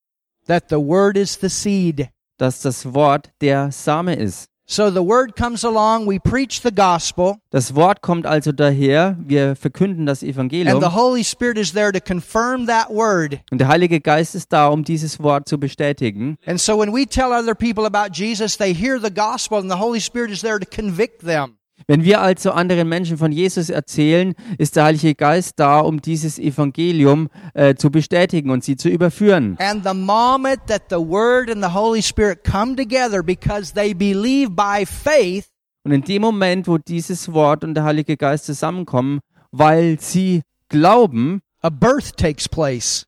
That 0.47 0.65
the 0.69 0.77
word 0.77 1.17
is 1.17 1.39
the 1.41 1.49
seed. 1.49 2.09
Dass 2.39 2.63
das 2.63 2.95
Wort 2.95 3.31
der 3.41 3.71
Same 3.71 4.15
ist. 4.15 4.51
So 4.73 4.89
the 4.89 5.03
word 5.03 5.35
comes 5.35 5.65
along, 5.65 6.07
we 6.07 6.21
preach 6.21 6.61
the 6.63 6.71
gospel, 6.71 7.39
Das 7.51 7.75
Wort 7.75 8.03
kommt 8.03 8.25
also 8.25 8.53
daher, 8.53 9.17
wir 9.19 9.57
verkünden 9.57 10.07
das 10.07 10.23
and 10.23 10.81
the 10.81 10.95
Holy 10.95 11.25
Spirit 11.25 11.59
is 11.59 11.73
there 11.73 11.91
to 11.91 11.99
confirm 11.99 12.67
that 12.69 12.89
word. 12.89 13.41
und 13.51 13.59
der 13.59 13.67
Heilige 13.67 14.01
Geist 14.01 14.37
ist 14.37 14.53
da, 14.53 14.69
um 14.69 14.85
dieses 14.85 15.21
Wort 15.21 15.49
zu 15.49 15.59
bestätigen. 15.59 16.37
And 16.47 16.61
so 16.61 16.79
when 16.79 16.93
we 16.95 17.05
tell 17.05 17.33
other 17.33 17.57
people 17.57 17.85
about 17.85 18.13
Jesus, 18.15 18.57
they 18.57 18.73
hear 18.73 19.01
the 19.01 19.13
gospel 19.13 19.59
and 19.59 19.69
the 19.69 19.77
Holy 19.77 19.99
Spirit 19.99 20.31
is 20.31 20.41
there 20.41 20.61
to 20.61 20.67
convict 20.67 21.27
them. 21.27 21.57
Wenn 21.87 22.05
wir 22.05 22.21
also 22.21 22.53
anderen 22.53 22.89
Menschen 22.89 23.17
von 23.19 23.33
Jesus 23.33 23.69
erzählen, 23.71 24.35
ist 24.59 24.77
der 24.77 24.85
Heilige 24.85 25.15
Geist 25.15 25.55
da, 25.57 25.81
um 25.81 26.01
dieses 26.01 26.39
Evangelium 26.39 27.29
äh, 27.55 27.75
zu 27.75 27.91
bestätigen 27.91 28.51
und 28.51 28.63
sie 28.65 28.77
zu 28.77 28.89
überführen. 28.89 29.57
And 29.59 29.85
the 29.85 29.95
moment 29.95 30.67
that 30.69 30.83
the 30.91 30.97
word 30.97 31.51
and 31.51 31.63
the 31.65 31.73
Holy 31.73 32.03
Spirit 32.03 32.45
come 32.45 32.77
together 32.77 33.23
because 33.23 33.73
they 33.75 33.95
believe 33.95 34.51
by 34.51 34.85
faith, 34.87 35.47
Und 35.83 35.93
in 35.93 36.03
dem 36.03 36.21
Moment, 36.23 36.69
wo 36.69 36.77
dieses 36.79 37.33
Wort 37.33 37.65
und 37.65 37.75
der 37.75 37.85
Heilige 37.85 38.17
Geist 38.17 38.45
zusammenkommen, 38.45 39.21
weil 39.51 39.99
sie 39.99 40.43
glauben, 40.69 41.41
a 41.63 41.71
birth 41.71 42.17
takes 42.17 42.49
place. 42.49 43.07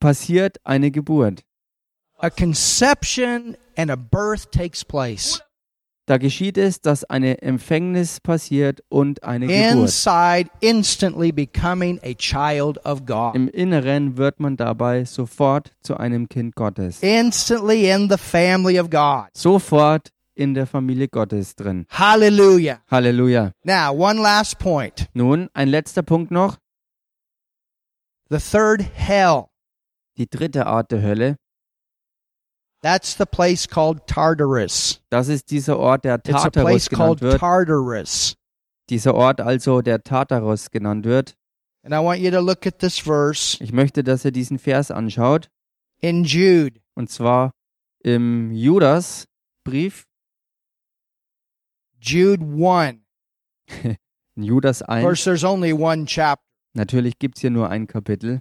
passiert 0.00 0.58
eine 0.64 0.90
Geburt. 0.90 1.42
A 2.18 2.28
conception 2.30 3.56
and 3.76 3.90
a 3.90 3.96
birth 3.96 4.50
takes 4.50 4.84
place. 4.84 5.42
Da 6.06 6.18
geschieht 6.18 6.58
es, 6.58 6.82
dass 6.82 7.04
eine 7.04 7.40
Empfängnis 7.40 8.20
passiert 8.20 8.82
und 8.90 9.24
eine 9.24 9.46
Geburt. 9.46 9.72
Inside, 9.72 10.50
instantly 10.60 11.32
becoming 11.32 11.98
a 12.02 12.12
child 12.12 12.78
of 12.84 13.06
God. 13.06 13.34
Im 13.34 13.48
Inneren 13.48 14.18
wird 14.18 14.38
man 14.38 14.58
dabei 14.58 15.06
sofort 15.06 15.72
zu 15.80 15.96
einem 15.96 16.28
Kind 16.28 16.56
Gottes. 16.56 17.02
Instantly 17.02 17.90
in 17.90 18.10
the 18.10 18.18
family 18.18 18.78
of 18.78 18.90
God. 18.90 19.28
Sofort 19.34 20.10
in 20.34 20.52
der 20.52 20.66
Familie 20.66 21.08
Gottes 21.08 21.56
drin. 21.56 21.86
Hallelujah. 21.88 22.82
Halleluja. 22.90 23.52
Now, 23.62 23.92
one 23.92 24.20
last 24.20 24.58
point. 24.58 25.08
Nun, 25.14 25.48
ein 25.54 25.68
letzter 25.68 26.02
Punkt 26.02 26.30
noch. 26.30 26.58
The 28.28 28.38
third 28.38 28.84
hell. 28.94 29.44
Die 30.18 30.28
dritte 30.28 30.66
Art 30.66 30.90
der 30.90 31.02
Hölle. 31.02 31.36
That's 32.84 33.16
the 33.16 33.24
place 33.24 33.66
called 33.66 34.06
Tartarus. 34.06 35.00
Das 35.08 35.28
ist 35.28 35.50
dieser 35.50 35.78
Ort, 35.78 36.04
der 36.04 36.16
It's 36.16 36.28
a 36.28 36.50
Tartarus 36.50 36.64
place 36.66 36.90
called 36.90 37.20
genannt 37.20 37.22
wird. 37.22 37.40
Tartarus. 37.40 38.36
Dieser 38.90 39.14
Ort 39.14 39.40
also, 39.40 39.80
der 39.80 40.02
Tartarus 40.02 40.70
genannt 40.70 41.06
wird. 41.06 41.34
And 41.82 41.94
I 41.94 41.98
want 42.04 42.20
you 42.20 42.30
to 42.30 42.40
look 42.40 42.66
at 42.66 42.80
this 42.80 42.98
verse 42.98 43.56
Ich 43.64 43.72
möchte, 43.72 44.04
dass 44.04 44.26
ihr 44.26 44.32
diesen 44.32 44.58
Vers 44.58 44.90
anschaut. 44.90 45.48
in 46.02 46.24
Jude. 46.24 46.78
Und 46.94 47.08
zwar 47.08 47.52
im 48.00 48.52
Judas-Brief, 48.52 50.04
Jude 51.98 52.44
1. 52.44 52.98
in 54.36 54.42
Judas 54.42 54.82
Of 54.82 54.88
1. 54.90 55.02
course, 55.02 55.24
there's 55.24 55.42
only 55.42 55.72
one 55.72 56.04
chapter. 56.04 56.44
Natürlich 56.74 57.18
gibt 57.18 57.38
es 57.38 57.40
hier 57.40 57.50
nur 57.50 57.70
ein 57.70 57.86
Kapitel. 57.86 58.40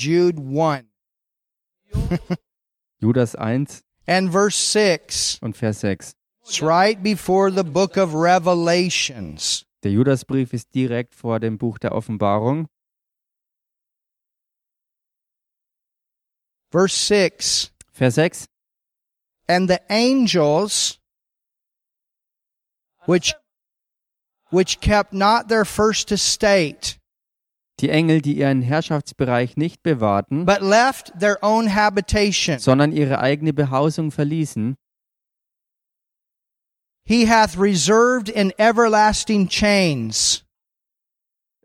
Jude 0.00 0.38
1. 0.38 0.86
Judas 3.02 3.34
1 3.34 3.82
And 4.06 4.30
verse 4.32 4.56
6. 4.56 5.38
und 5.42 5.54
Vers 5.54 5.80
6. 5.80 6.14
It's 6.42 6.62
right 6.62 7.02
before 7.02 7.50
the 7.50 7.64
book 7.64 7.98
of 7.98 8.14
Revelations. 8.14 9.66
Der 9.82 9.92
Judasbrief 9.92 10.54
ist 10.54 10.74
direkt 10.74 11.14
vor 11.14 11.38
dem 11.38 11.58
Buch 11.58 11.78
der 11.78 11.92
Offenbarung. 11.92 12.66
Verse 16.70 16.96
6. 16.96 17.70
Vers 17.92 18.14
6. 18.14 18.46
And 19.46 19.68
the 19.68 19.80
angels 19.90 20.98
which 23.04 23.34
which 24.50 24.80
kept 24.80 25.12
not 25.12 25.48
their 25.48 25.66
first 25.66 26.10
estate, 26.10 26.99
Die 27.80 27.88
Engel, 27.88 28.20
die 28.20 28.36
ihren 28.38 28.62
Herrschaftsbereich 28.62 29.56
nicht 29.56 29.82
bewahrten, 29.82 30.44
but 30.44 30.60
left 30.60 31.12
their 31.18 31.38
own 31.42 31.74
habitation. 31.74 32.58
sondern 32.58 32.92
ihre 32.92 33.20
eigene 33.20 33.52
Behausung 33.52 34.10
verließen, 34.10 34.76
He 37.04 37.26
hath 37.28 37.58
reserved 37.58 38.28
in 38.28 38.52
everlasting 38.58 39.48
chains 39.48 40.44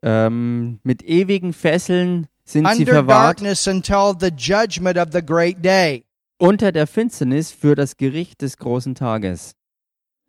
ähm, 0.01 0.79
mit 0.83 1.03
ewigen 1.03 1.51
Fesseln 1.53 2.27
sind 2.45 2.67
sie 2.67 2.81
under 2.81 2.93
verwahrt 2.93 3.39
darkness 3.41 3.67
until 3.67 4.13
the 4.19 4.29
judgment 4.35 4.97
of 4.97 5.09
the 5.11 5.21
great 5.21 5.63
day. 5.63 6.05
unter 6.37 6.71
der 6.71 6.87
Finsternis 6.87 7.51
für 7.51 7.75
das 7.75 7.97
Gericht 7.97 8.41
des 8.41 8.57
großen 8.57 8.95
Tages. 8.95 9.55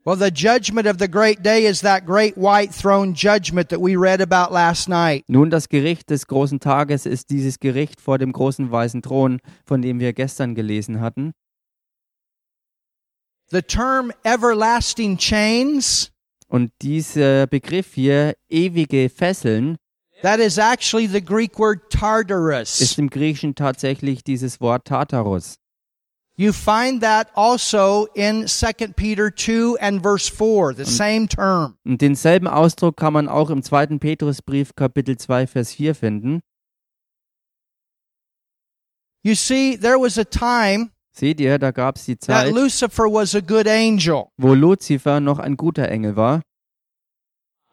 Well, 0.07 0.15
the 0.17 0.31
judgment 0.31 0.87
of 0.87 0.99
the 0.99 1.09
great 1.09 1.43
day 1.43 1.67
is 1.67 1.81
that 1.81 2.07
great 2.07 2.37
white 2.37 2.73
throne 2.73 3.13
judgment 3.13 3.71
that 3.71 3.81
we 3.81 3.97
read 3.97 4.21
about 4.21 4.53
last 4.53 4.89
night. 4.89 5.25
Nun, 5.27 5.51
das 5.51 5.69
Gericht 5.69 6.11
des 6.11 6.29
großen 6.29 6.61
Tages 6.61 7.07
ist 7.07 7.31
dieses 7.31 7.59
Gericht 7.59 8.01
vor 8.01 8.17
dem 8.17 8.31
großen 8.31 8.71
weißen 8.71 9.03
Thron, 9.03 9.41
von 9.65 9.83
dem 9.83 9.99
wir 9.99 10.13
gestern 10.13 10.55
gelesen 10.55 11.01
hatten. 11.01 11.33
The 13.51 13.63
term 13.63 14.13
everlasting 14.23 15.19
chains, 15.19 16.13
Und 16.47 16.71
dieser 16.83 17.49
Begriff 17.49 17.95
hier, 17.95 18.35
ewige 18.49 19.09
Fesseln, 19.09 19.77
that 20.23 20.39
is 20.39 20.57
actually 20.57 21.09
the 21.09 21.21
Greek 21.21 21.59
word 21.59 21.91
Tartarus. 21.91 22.81
ist 22.81 22.97
im 23.01 23.11
Griechischen 23.11 23.57
tatsächlich 23.57 24.23
dieses 24.23 24.61
Wort 24.61 24.85
Tartarus. 24.85 25.57
You 26.39 26.53
find 26.53 27.01
that 27.01 27.29
also 27.35 28.09
in 28.15 28.47
2 28.47 28.93
Peter 28.95 29.31
2 29.35 29.79
and 29.81 30.03
verse 30.03 30.29
4, 30.29 30.75
the 30.75 30.85
same 30.85 31.29
term. 31.29 31.79
Und 31.87 32.03
denselben 32.03 32.47
Ausdruck 32.47 32.97
kann 32.99 33.15
man 33.15 33.27
auch 33.29 33.49
im 33.49 33.63
2. 33.63 33.99
Petrusbrief 33.99 34.75
Kapitel 34.77 35.17
2 35.17 35.47
Vers 35.47 35.73
4 35.73 35.95
finden. 35.95 36.41
You 39.23 39.35
see, 39.35 39.77
there 39.77 39.99
was 39.99 40.19
a 40.19 40.25
time 40.25 40.91
Seht 41.13 41.41
ihr, 41.41 41.59
da 41.59 41.71
gab 41.71 41.97
es 41.97 42.05
die 42.05 42.17
that 42.17 42.45
Zeit, 42.45 42.53
Lucifer 42.55 43.05
was 43.05 43.35
a 43.35 43.41
good 43.41 43.67
angel. 43.67 44.27
wo 44.37 44.53
Luzifer 44.53 45.21
noch 45.21 45.39
ein 45.39 45.57
guter 45.57 45.89
Engel 45.89 46.17
war. 46.17 46.43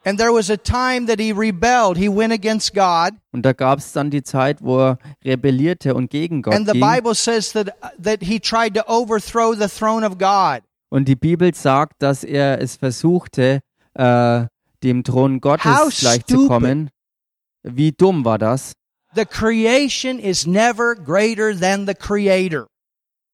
And 0.05 0.19
there 0.19 0.33
was 0.33 0.49
a 0.49 0.57
time 0.57 1.07
that 1.07 1.19
he 1.19 1.31
rebelled. 1.31 1.97
He 1.97 2.09
went 2.09 2.33
against 2.33 2.73
God. 2.73 3.13
Und 3.31 3.45
da 3.45 3.53
gab 3.53 3.79
es 3.79 3.93
dann 3.93 4.09
die 4.09 4.23
Zeit, 4.23 4.61
wo 4.61 4.79
er 4.79 4.97
rebellierte 5.23 5.93
und 5.95 6.09
gegen 6.09 6.41
Gott 6.41 6.53
And 6.53 6.67
the 6.67 6.73
ging. 6.73 6.81
Bible 6.81 7.15
says 7.15 7.53
that, 7.53 7.73
that 8.01 8.21
he 8.21 8.39
tried 8.39 8.75
to 8.75 8.83
overthrow 8.87 9.53
the 9.53 9.67
throne 9.67 10.05
of 10.05 10.17
God. 10.17 10.61
Und 10.89 11.07
die 11.07 11.15
Bibel 11.15 11.53
sagt, 11.55 12.01
dass 12.03 12.23
er 12.23 12.61
es 12.61 12.75
versuchte, 12.75 13.61
äh, 13.93 14.45
dem 14.83 15.03
Thron 15.03 15.39
Gottes 15.39 15.99
gleichzukommen. 15.99 16.89
Wie 17.63 17.93
dumm 17.93 18.25
war 18.25 18.37
das? 18.37 18.73
The 19.15 19.25
creation 19.25 20.19
is 20.19 20.45
never 20.45 20.95
greater 20.95 21.57
than 21.57 21.87
the 21.87 21.93
creator. 21.93 22.67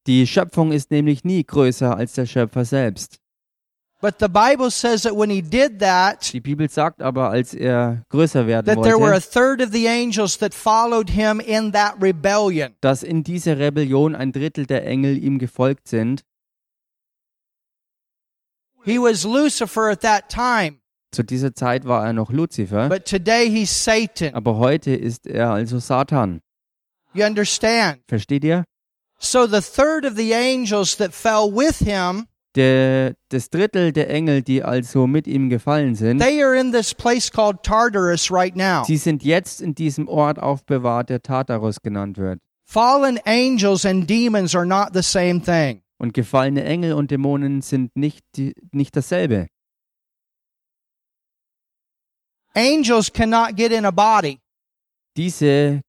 Die 0.08 0.28
Schöpfung 0.28 0.72
ist 0.72 0.92
nämlich 0.92 1.24
nie 1.24 1.44
größer 1.44 1.96
als 1.96 2.14
der 2.14 2.26
Schöpfer 2.26 2.66
selbst. 2.66 3.18
But 4.02 4.20
the 4.20 4.30
Bible 4.30 4.72
says 4.72 5.04
that 5.04 5.14
when 5.16 5.30
he 5.30 5.42
did 5.42 5.80
that, 5.80 6.32
Die 6.34 6.40
Bibel 6.40 6.70
sagt 6.70 7.02
aber, 7.02 7.30
als 7.32 7.54
er 7.54 8.06
größer 8.10 8.48
werden 8.48 8.66
that 8.68 8.82
there 8.82 8.98
were 8.98 9.12
a 9.12 9.16
wollte, 9.16 9.30
third 9.30 9.62
of 9.62 9.74
the 9.74 9.88
angels 9.90 10.38
that 10.38 10.54
followed 10.54 11.10
him 11.10 11.42
in 11.42 11.74
that 11.74 11.96
rebellion. 12.02 12.76
dass 12.80 13.04
in 13.04 13.24
dieser 13.24 13.58
Rebellion 13.60 14.16
ein 14.16 14.32
Drittel 14.32 14.66
der 14.66 14.86
Engel 14.86 15.18
ihm 15.22 15.38
gefolgt 15.38 15.90
sind. 15.90 16.24
He 18.86 18.98
was 18.98 19.26
Lucifer 19.26 19.90
at 19.90 20.02
that 20.02 20.30
time, 20.30 20.78
Zu 21.12 21.24
dieser 21.24 21.54
Zeit 21.54 21.86
war 21.86 22.06
er 22.06 22.14
noch 22.14 22.32
Luzifer, 22.32 22.88
but 22.88 23.04
today 23.06 23.50
he's 23.50 23.70
Satan. 23.84 24.34
aber 24.34 24.58
heute 24.58 24.92
ist 24.96 25.28
er 25.28 25.50
also 25.52 25.80
Satan. 25.80 26.40
You 27.14 27.26
understand? 27.26 28.00
Versteht 28.08 28.44
ihr? 28.46 28.64
So 29.20 29.46
the 29.46 29.60
third 29.60 30.06
of 30.06 30.16
the 30.16 30.34
angels 30.34 30.96
that 30.98 31.14
fell 31.14 31.52
with 31.52 31.80
him, 31.80 32.28
Der, 32.56 33.16
das 33.30 33.52
Drittel 33.52 33.92
der 33.92 34.10
Engel, 34.10 34.42
die 34.42 34.64
also 34.64 35.06
mit 35.06 35.28
ihm 35.28 35.50
gefallen 35.50 35.94
sind, 35.94 36.20
they 36.20 36.44
are 36.44 36.60
in 36.60 36.72
this 36.72 36.96
place 36.96 37.32
called 37.32 37.62
Tartarus 37.62 38.32
right 38.32 38.56
now. 38.56 38.84
sie 38.86 38.98
sind 38.98 39.24
jetzt 39.24 39.62
in 39.62 39.76
diesem 39.76 40.08
Ort 40.08 40.40
aufbewahrt, 40.40 41.10
der 41.10 41.22
Tartarus 41.22 41.82
genannt 41.82 42.18
wird. 42.18 42.40
Fallen 42.66 43.20
angels 43.26 43.86
and 43.86 44.10
demons 44.10 44.56
are 44.56 44.66
not 44.66 44.90
the 44.94 45.04
same 45.04 45.42
thing. 45.42 45.84
Und 46.00 46.14
gefallene 46.14 46.64
Engel 46.64 46.94
und 46.94 47.12
Dämonen 47.12 47.62
sind 47.62 47.96
nicht, 47.96 48.26
nicht 48.72 48.96
dasselbe. 48.96 49.48
Angels 52.56 53.12
cannot 53.12 53.56
get 53.56 53.72
in 53.72 53.86
a 53.86 53.92
body, 53.92 54.40
Diese 55.18 55.82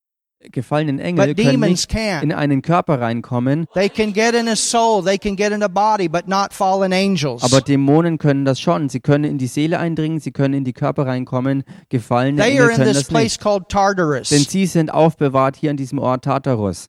gefallenen 0.52 0.98
Engel 0.98 1.26
but 1.28 1.36
können 1.36 1.50
demons 1.60 1.86
nicht 1.88 2.22
in 2.22 2.32
einen 2.32 2.62
Körper 2.62 3.00
reinkommen, 3.00 3.66
They 3.74 3.88
can 3.88 4.12
get 4.12 4.34
in 4.34 4.48
a 4.48 4.56
soul, 4.56 5.04
they 5.04 5.18
can 5.18 5.36
get 5.36 5.52
in 5.52 5.62
a 5.62 5.68
body, 5.68 6.08
but 6.08 6.26
not 6.28 6.52
fallen 6.52 6.92
angels. 6.92 7.42
aber 7.42 7.60
Dämonen 7.60 8.18
können 8.18 8.44
das 8.44 8.60
schon. 8.60 8.88
Sie 8.88 9.00
können 9.00 9.24
in 9.24 9.38
die 9.38 9.46
Seele 9.46 9.78
eindringen, 9.78 10.20
sie 10.20 10.32
können 10.32 10.54
in 10.54 10.64
die 10.64 10.72
Körper 10.72 11.06
reinkommen. 11.06 11.64
Gefallene 11.88 12.40
They 12.42 12.52
Engel 12.52 12.62
are 12.64 12.70
in 12.70 12.76
können 12.76 12.88
this 12.88 12.98
das 12.98 13.08
place 13.08 13.22
nicht. 13.32 13.40
called 13.40 13.68
Tartarus. 13.68 14.30
Denn 14.30 14.40
sie 14.44 14.66
sind 14.66 14.90
aufbewahrt 14.92 15.56
hier 15.56 15.70
an 15.70 15.76
diesem 15.76 15.98
Ort 15.98 16.24
Tartarus. 16.24 16.86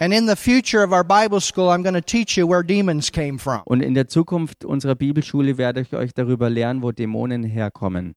And 0.00 0.12
in 0.12 0.26
the 0.26 0.34
future 0.34 0.82
of 0.84 0.90
our 0.90 1.04
Bible 1.04 1.40
school, 1.40 1.68
I'm 1.70 1.84
going 1.84 1.94
to 1.94 2.00
teach 2.00 2.36
you 2.36 2.48
where 2.48 2.64
demons 2.64 3.12
came 3.12 3.38
from. 3.38 3.60
Und 3.64 3.80
in 3.80 3.94
der 3.94 4.08
Zukunft 4.08 4.64
unserer 4.64 4.96
Bibelschule 4.96 5.56
werde 5.56 5.82
ich 5.82 5.94
euch 5.94 6.12
darüber 6.12 6.50
lernen, 6.50 6.82
wo 6.82 6.90
Dämonen 6.90 7.44
herkommen. 7.44 8.14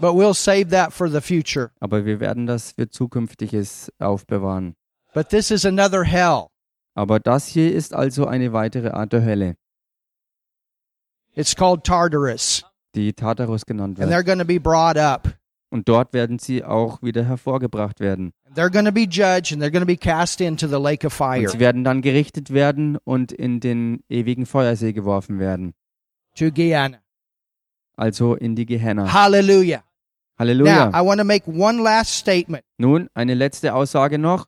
But 0.00 0.14
we'll 0.14 0.34
save 0.34 0.70
that 0.70 0.92
for 0.92 1.08
the 1.10 1.20
future. 1.20 1.70
Aber 1.80 2.04
wir 2.06 2.20
werden 2.20 2.46
das 2.46 2.72
für 2.72 2.88
zukünftiges 2.88 3.92
aufbewahren. 3.98 4.74
But 5.12 5.28
this 5.28 5.50
is 5.50 5.64
another 5.66 6.04
hell. 6.04 6.46
Aber 6.94 7.20
das 7.20 7.46
hier 7.46 7.72
ist 7.74 7.94
also 7.94 8.26
eine 8.26 8.52
weitere 8.52 8.90
Art 8.90 9.12
der 9.12 9.24
Hölle, 9.24 9.56
It's 11.34 11.54
called 11.54 11.84
Tartarus. 11.84 12.64
die 12.94 13.12
Tartarus 13.12 13.64
genannt 13.64 14.00
And 14.00 14.10
wird. 14.10 14.10
they're 14.10 14.24
going 14.24 14.38
to 14.40 14.44
be 14.44 14.58
brought 14.60 14.96
up. 14.96 15.28
Und 15.72 15.88
dort 15.88 16.12
werden 16.12 16.40
sie 16.40 16.64
auch 16.64 17.00
wieder 17.02 17.24
hervorgebracht 17.24 18.00
werden. 18.00 18.32
They're 18.56 18.70
going 18.72 18.86
to 18.86 18.92
be 18.92 19.02
judged 19.08 19.52
and 19.52 19.62
they're 19.62 19.70
going 19.70 19.82
to 19.82 19.86
be 19.86 19.96
cast 19.96 20.40
into 20.40 20.66
the 20.66 20.80
lake 20.80 21.06
of 21.06 21.12
fire. 21.12 21.42
Und 21.42 21.50
sie 21.50 21.60
werden 21.60 21.84
dann 21.84 22.02
gerichtet 22.02 22.52
werden 22.52 22.96
und 23.04 23.30
in 23.30 23.60
den 23.60 24.02
ewigen 24.08 24.46
Feuersee 24.46 24.92
geworfen 24.92 25.38
werden. 25.38 25.74
To 26.36 26.50
Guyana. 26.50 26.98
Also 27.96 28.34
in 28.34 28.56
die 28.56 28.66
Gehenna. 28.66 29.12
Hallelujah. 30.40 30.72
Now, 30.72 30.84
Halleluja. 30.86 30.94
I 30.94 31.00
want 31.02 31.18
to 31.18 31.24
make 31.24 31.46
one 31.46 31.82
last 31.82 32.12
statement. 32.14 32.64
Nun, 32.78 33.10
eine 33.14 33.34
letzte 33.34 33.74
Aussage 33.74 34.16
noch. 34.16 34.46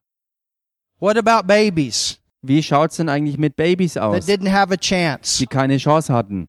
What 0.99 1.19
about 1.19 1.47
babies 1.47 2.19
Wie 2.41 2.63
schaut's 2.63 2.97
denn 2.97 3.09
eigentlich 3.09 3.37
mit 3.37 3.57
Babys 3.57 3.95
that 3.95 4.03
aus, 4.03 4.27
didn't 4.27 4.51
have 4.51 4.73
a 4.73 4.77
chance? 4.77 5.39
die 5.39 5.47
keine 5.47 5.77
Chance 5.77 6.13
hatten? 6.13 6.49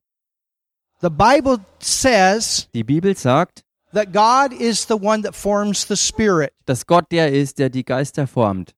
The 1.02 1.10
Bible 1.10 1.58
says 1.80 2.70
Die 2.74 2.84
Bibel 2.84 3.18
sagt, 3.18 3.64
that 3.92 4.14
God 4.14 4.54
is 4.54 4.88
the 4.88 4.96
one 4.96 5.24
that 5.24 5.36
forms 5.36 5.86
the 5.88 5.98
spirit. 5.98 6.54
dass 6.66 6.86
Gott 6.88 7.12
der 7.12 7.34
ist, 7.34 7.60
der 7.60 7.70
die 7.70 7.84
Geister 7.84 8.28
formt. 8.28 8.74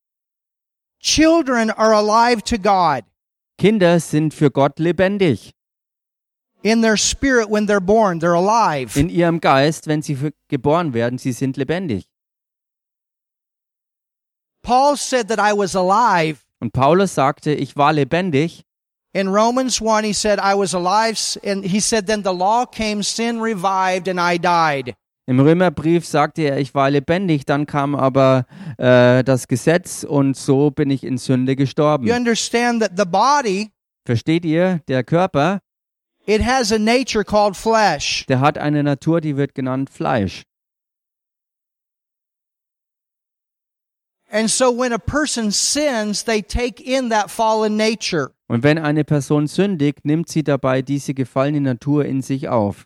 Children 0.99 1.69
are 1.69 1.93
alive 1.93 2.41
to 2.43 2.57
God 2.57 3.03
Kinder 3.59 3.99
sind 3.99 4.33
für 4.33 4.49
Gott 4.49 4.79
lebendig. 4.79 5.51
In 6.63 6.81
their 6.81 6.97
spirit 6.97 7.49
when 7.49 7.67
they're 7.67 7.79
born. 7.79 8.19
They're 8.19 8.33
alive. 8.35 8.97
In 8.99 9.09
ihrem 9.09 9.39
Geist, 9.39 9.87
wenn 9.87 10.01
sie 10.01 10.17
geboren 10.47 10.93
werden, 10.93 11.17
sie 11.17 11.31
sind 11.31 11.57
lebendig. 11.57 12.05
Paul 14.63 14.97
said 14.97 15.27
that 15.27 15.39
I 15.39 15.53
was 15.55 15.75
alive. 15.75 16.39
Und 16.59 16.73
Paulus 16.73 17.13
sagte, 17.13 17.53
ich 17.53 17.75
war 17.75 17.93
lebendig. 17.93 18.63
In 19.13 19.27
Romans 19.27 19.81
1, 19.81 20.03
he 20.03 20.13
said, 20.13 20.39
I 20.39 20.55
was 20.55 20.73
alive. 20.73 21.17
And 21.43 21.63
he 21.63 21.79
said, 21.79 22.07
then 22.07 22.23
the 22.23 22.33
law 22.33 22.65
came, 22.65 23.01
sin 23.03 23.39
revived, 23.39 24.07
and 24.07 24.19
I 24.19 24.37
died. 24.37 24.95
Im 25.27 25.39
Römerbrief 25.39 26.05
sagte 26.05 26.43
er, 26.43 26.59
ich 26.59 26.75
war 26.75 26.91
lebendig, 26.91 27.45
dann 27.45 27.65
kam 27.65 27.95
aber 27.95 28.45
äh, 28.77 29.23
das 29.23 29.47
Gesetz 29.47 30.03
und 30.03 30.37
so 30.37 30.69
bin 30.69 30.91
ich 30.91 31.03
in 31.03 31.17
Sünde 31.17 31.55
gestorben. 31.55 32.05
You 32.05 32.13
understand 32.13 32.81
that 32.81 32.91
the 32.95 33.05
body, 33.05 33.71
Versteht 34.05 34.45
ihr? 34.45 34.81
Der 34.87 35.03
Körper, 35.03 35.61
it 36.25 36.41
has 36.41 36.71
a 36.71 36.79
nature 36.79 37.23
called 37.23 37.55
flesh. 37.55 38.25
der 38.27 38.39
hat 38.39 38.57
eine 38.57 38.83
Natur, 38.83 39.21
die 39.21 39.37
wird 39.37 39.55
genannt 39.55 39.89
Fleisch. 39.89 40.43
And 44.31 44.49
so 44.49 44.69
when 44.69 44.91
a 44.91 44.97
person 44.97 45.51
sins, 45.51 46.23
they 46.23 46.41
take 46.41 46.81
in 46.81 47.09
that 47.09 47.29
fallen 47.31 47.77
nature. 47.77 48.31
Und 48.47 48.63
wenn 48.63 48.77
eine 48.77 49.03
Person 49.03 49.47
sündigt, 49.47 50.03
nimmt 50.03 50.29
sie 50.29 50.43
dabei 50.43 50.81
diese 50.81 51.13
gefallene 51.13 51.61
Natur 51.61 52.05
in 52.05 52.21
sich 52.21 52.49
auf. 52.49 52.85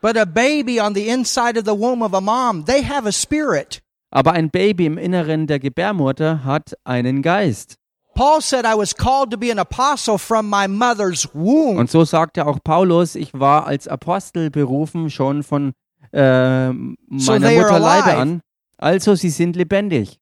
But 0.00 0.16
a 0.16 0.24
baby 0.24 0.80
on 0.80 0.94
the 0.94 1.08
inside 1.08 1.58
of 1.58 1.64
the 1.64 1.74
womb 1.74 2.02
of 2.02 2.14
a 2.14 2.20
mom, 2.20 2.64
they 2.64 2.82
have 2.82 3.06
a 3.06 3.12
spirit. 3.12 3.82
Aber 4.10 4.32
ein 4.32 4.50
Baby 4.50 4.86
im 4.86 4.98
Inneren 4.98 5.46
der 5.46 5.60
Gebärmutter 5.60 6.42
hat 6.44 6.74
einen 6.84 7.22
Geist. 7.22 7.76
Paul 8.20 8.42
said, 8.42 8.66
I 8.66 8.74
was 8.74 8.92
called 8.92 9.30
to 9.30 9.38
be 9.38 9.50
an 9.50 9.58
apostle 9.58 10.18
from 10.18 10.46
my 10.46 10.68
mother's 10.68 11.26
womb. 11.32 11.78
Und 11.78 11.90
so 11.90 12.04
sagte 12.04 12.46
auch 12.46 12.58
Paulus, 12.62 13.14
ich 13.14 13.32
war 13.32 13.66
als 13.66 13.88
Apostel 13.88 14.50
berufen 14.50 15.08
schon 15.08 15.42
von 15.42 15.72
äh, 16.12 16.68
So 16.68 16.74
meiner 17.08 17.46
are 17.46 17.54
Mutterleibe 17.54 18.14
an. 18.18 18.42
Also 18.76 19.14
sie 19.14 19.30
sind 19.30 19.56
lebendig. 19.56 20.20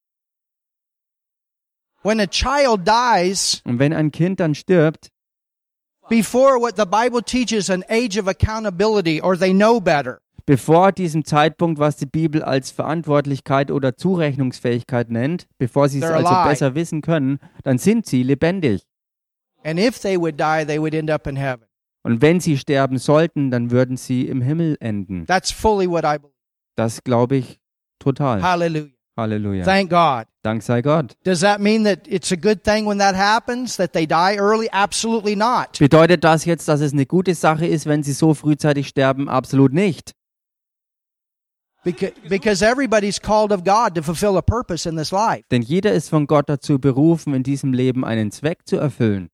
When 2.04 2.20
a 2.20 2.28
child 2.28 2.86
dies, 2.86 3.62
Und 3.64 3.80
wenn 3.80 3.92
ein 3.92 4.12
Kind 4.12 4.38
dann 4.38 4.54
stirbt, 4.54 5.10
before 6.08 6.60
what 6.60 6.76
the 6.76 6.86
Bible 6.86 7.20
teaches 7.20 7.68
an 7.68 7.82
age 7.88 8.16
of 8.16 8.28
accountability, 8.28 9.20
or 9.20 9.36
they 9.36 9.52
know 9.52 9.80
better, 9.80 10.20
bevor 10.48 10.92
diesem 10.92 11.26
Zeitpunkt, 11.26 11.78
was 11.78 11.96
die 11.96 12.06
Bibel 12.06 12.42
als 12.42 12.70
Verantwortlichkeit 12.70 13.70
oder 13.70 13.98
Zurechnungsfähigkeit 13.98 15.10
nennt, 15.10 15.46
bevor 15.58 15.90
sie 15.90 15.98
es 15.98 16.04
also 16.04 16.26
alive. 16.26 16.48
besser 16.48 16.74
wissen 16.74 17.02
können, 17.02 17.38
dann 17.64 17.76
sind 17.76 18.06
sie 18.06 18.22
lebendig. 18.22 18.82
and 19.62 19.78
if 19.78 19.98
they 19.98 20.18
would 20.18 20.40
die, 20.40 20.64
they 20.64 20.80
would 20.80 20.94
end 20.94 21.10
up 21.10 21.26
in 21.26 21.36
heaven. 21.36 21.66
Und 22.02 22.22
wenn 22.22 22.40
sie 22.40 22.56
sterben 22.56 22.96
sollten, 22.96 23.50
dann 23.50 23.70
würden 23.70 23.98
sie 23.98 24.26
im 24.26 24.40
Himmel 24.40 24.78
enden. 24.80 25.26
That's 25.26 25.50
fully 25.50 25.86
what 25.86 26.04
I 26.04 26.16
believe. 26.18 26.32
Das 26.76 27.04
glaube 27.04 27.36
ich 27.36 27.60
total. 27.98 28.40
Hallelujah. 28.40 28.88
Halleluja. 29.18 29.64
Thank 29.64 29.90
God. 29.90 30.26
Dank 30.42 30.62
sei 30.62 30.80
Gott. 30.80 31.16
Does 31.24 31.40
that 31.40 31.60
mean 31.60 31.84
that 31.84 32.06
it's 32.06 32.32
a 32.32 32.36
good 32.36 32.62
thing 32.62 32.86
when 32.86 32.98
that 33.00 33.16
happens, 33.16 33.76
that 33.76 33.92
they 33.92 34.06
die 34.06 34.36
early? 34.38 34.70
Absolutely 34.70 35.36
not. 35.36 35.78
Bedeutet 35.78 36.24
das 36.24 36.46
jetzt, 36.46 36.68
dass 36.68 36.80
es 36.80 36.92
eine 36.92 37.04
gute 37.04 37.34
Sache 37.34 37.66
ist, 37.66 37.84
wenn 37.86 38.02
sie 38.02 38.12
so 38.12 38.32
frühzeitig 38.32 38.88
sterben? 38.88 39.28
Absolut 39.28 39.74
nicht. 39.74 40.14
Because, 42.28 42.62
everybody's 42.62 43.20
called 43.20 43.52
of 43.52 43.64
God 43.64 43.94
to 43.94 44.02
fulfill 44.02 44.36
a 44.36 44.42
purpose 44.42 44.88
in 44.88 44.96
this 44.96 45.10
life. 45.12 45.44
Denn 45.50 45.62
jeder 45.62 45.92
ist 45.92 46.08
von 46.08 46.26
Gott 46.26 46.48
dazu 46.48 46.78
berufen, 46.78 47.34
in 47.34 47.42
diesem 47.42 47.72
Leben 47.72 48.04
einen 48.04 48.30
Zweck 48.30 48.66
zu 48.66 48.76
erfüllen. 48.76 49.28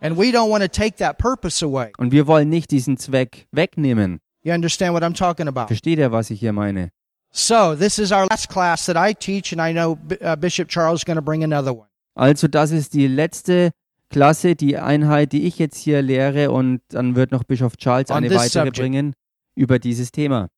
And 0.00 0.16
we 0.16 0.32
don't 0.32 0.50
want 0.50 0.62
to 0.62 0.68
take 0.68 0.96
that 0.96 1.18
purpose 1.18 1.64
away. 1.64 1.92
Und 1.98 2.10
wir 2.10 2.26
wollen 2.26 2.48
nicht 2.48 2.70
diesen 2.70 2.96
Zweck 2.96 3.46
wegnehmen. 3.52 4.20
You 4.42 4.52
understand 4.52 4.94
what 4.94 5.02
I'm 5.04 5.14
talking 5.14 5.46
about? 5.46 5.68
Versteht 5.68 5.98
ihr, 5.98 6.10
was 6.10 6.30
ich 6.30 6.40
hier 6.40 6.52
meine? 6.52 6.90
So, 7.30 7.74
this 7.76 7.98
is 7.98 8.10
our 8.12 8.26
last 8.28 8.48
class 8.48 8.86
that 8.86 8.96
I 8.96 9.14
teach, 9.14 9.52
and 9.52 9.60
I 9.60 9.72
know 9.72 9.96
uh, 10.20 10.36
Bishop 10.36 10.68
Charles 10.68 11.00
is 11.00 11.04
going 11.04 11.16
to 11.16 11.22
bring 11.22 11.44
another 11.44 11.72
one. 11.72 11.86
Also 12.14 12.46
das 12.48 12.72
ist 12.72 12.92
die 12.92 13.06
letzte 13.06 13.70
Klasse, 14.10 14.54
die 14.54 14.76
Einheit, 14.76 15.32
die 15.32 15.46
ich 15.46 15.58
jetzt 15.58 15.78
hier 15.78 16.02
lehre 16.02 16.50
und 16.50 16.82
dann 16.88 17.16
wird 17.16 17.32
noch 17.32 17.44
Bischof 17.44 17.76
Charles 17.78 18.10
On 18.10 18.18
eine 18.18 18.30
weitere 18.30 18.66
subject. 18.66 18.76
bringen 18.76 19.14
über 19.54 19.78
dieses 19.78 20.12
Thema. 20.12 20.48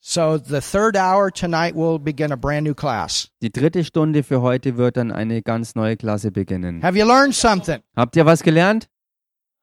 So, 0.00 0.38
the 0.38 0.60
third 0.60 0.96
hour 0.96 1.30
tonight 1.30 1.74
will 1.74 1.98
begin 1.98 2.30
a 2.32 2.36
brand 2.36 2.64
new 2.64 2.74
class. 2.74 3.28
Die 3.42 3.50
dritte 3.50 3.84
Stunde 3.84 4.22
für 4.22 4.40
heute 4.42 4.76
wird 4.76 4.96
dann 4.96 5.10
eine 5.10 5.42
ganz 5.42 5.74
neue 5.74 5.96
Klasse 5.96 6.30
beginnen. 6.30 6.82
Have 6.82 6.96
you 6.96 7.04
learned 7.04 7.34
something? 7.34 7.80
Habt 7.96 8.16
ihr 8.16 8.24
was 8.24 8.42
gelernt? 8.42 8.88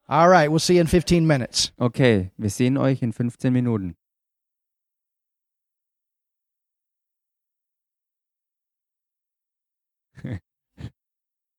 All 0.08 0.30
right, 0.30 0.50
we'll 0.50 0.60
see 0.60 0.76
you 0.76 0.82
in 0.82 0.88
15 0.88 1.26
minutes. 1.26 1.72
Okay, 1.78 2.32
wir 2.38 2.50
sehen 2.50 2.78
euch 2.78 3.02
in 3.02 3.12
15 3.14 3.52
Minuten. 3.52 3.96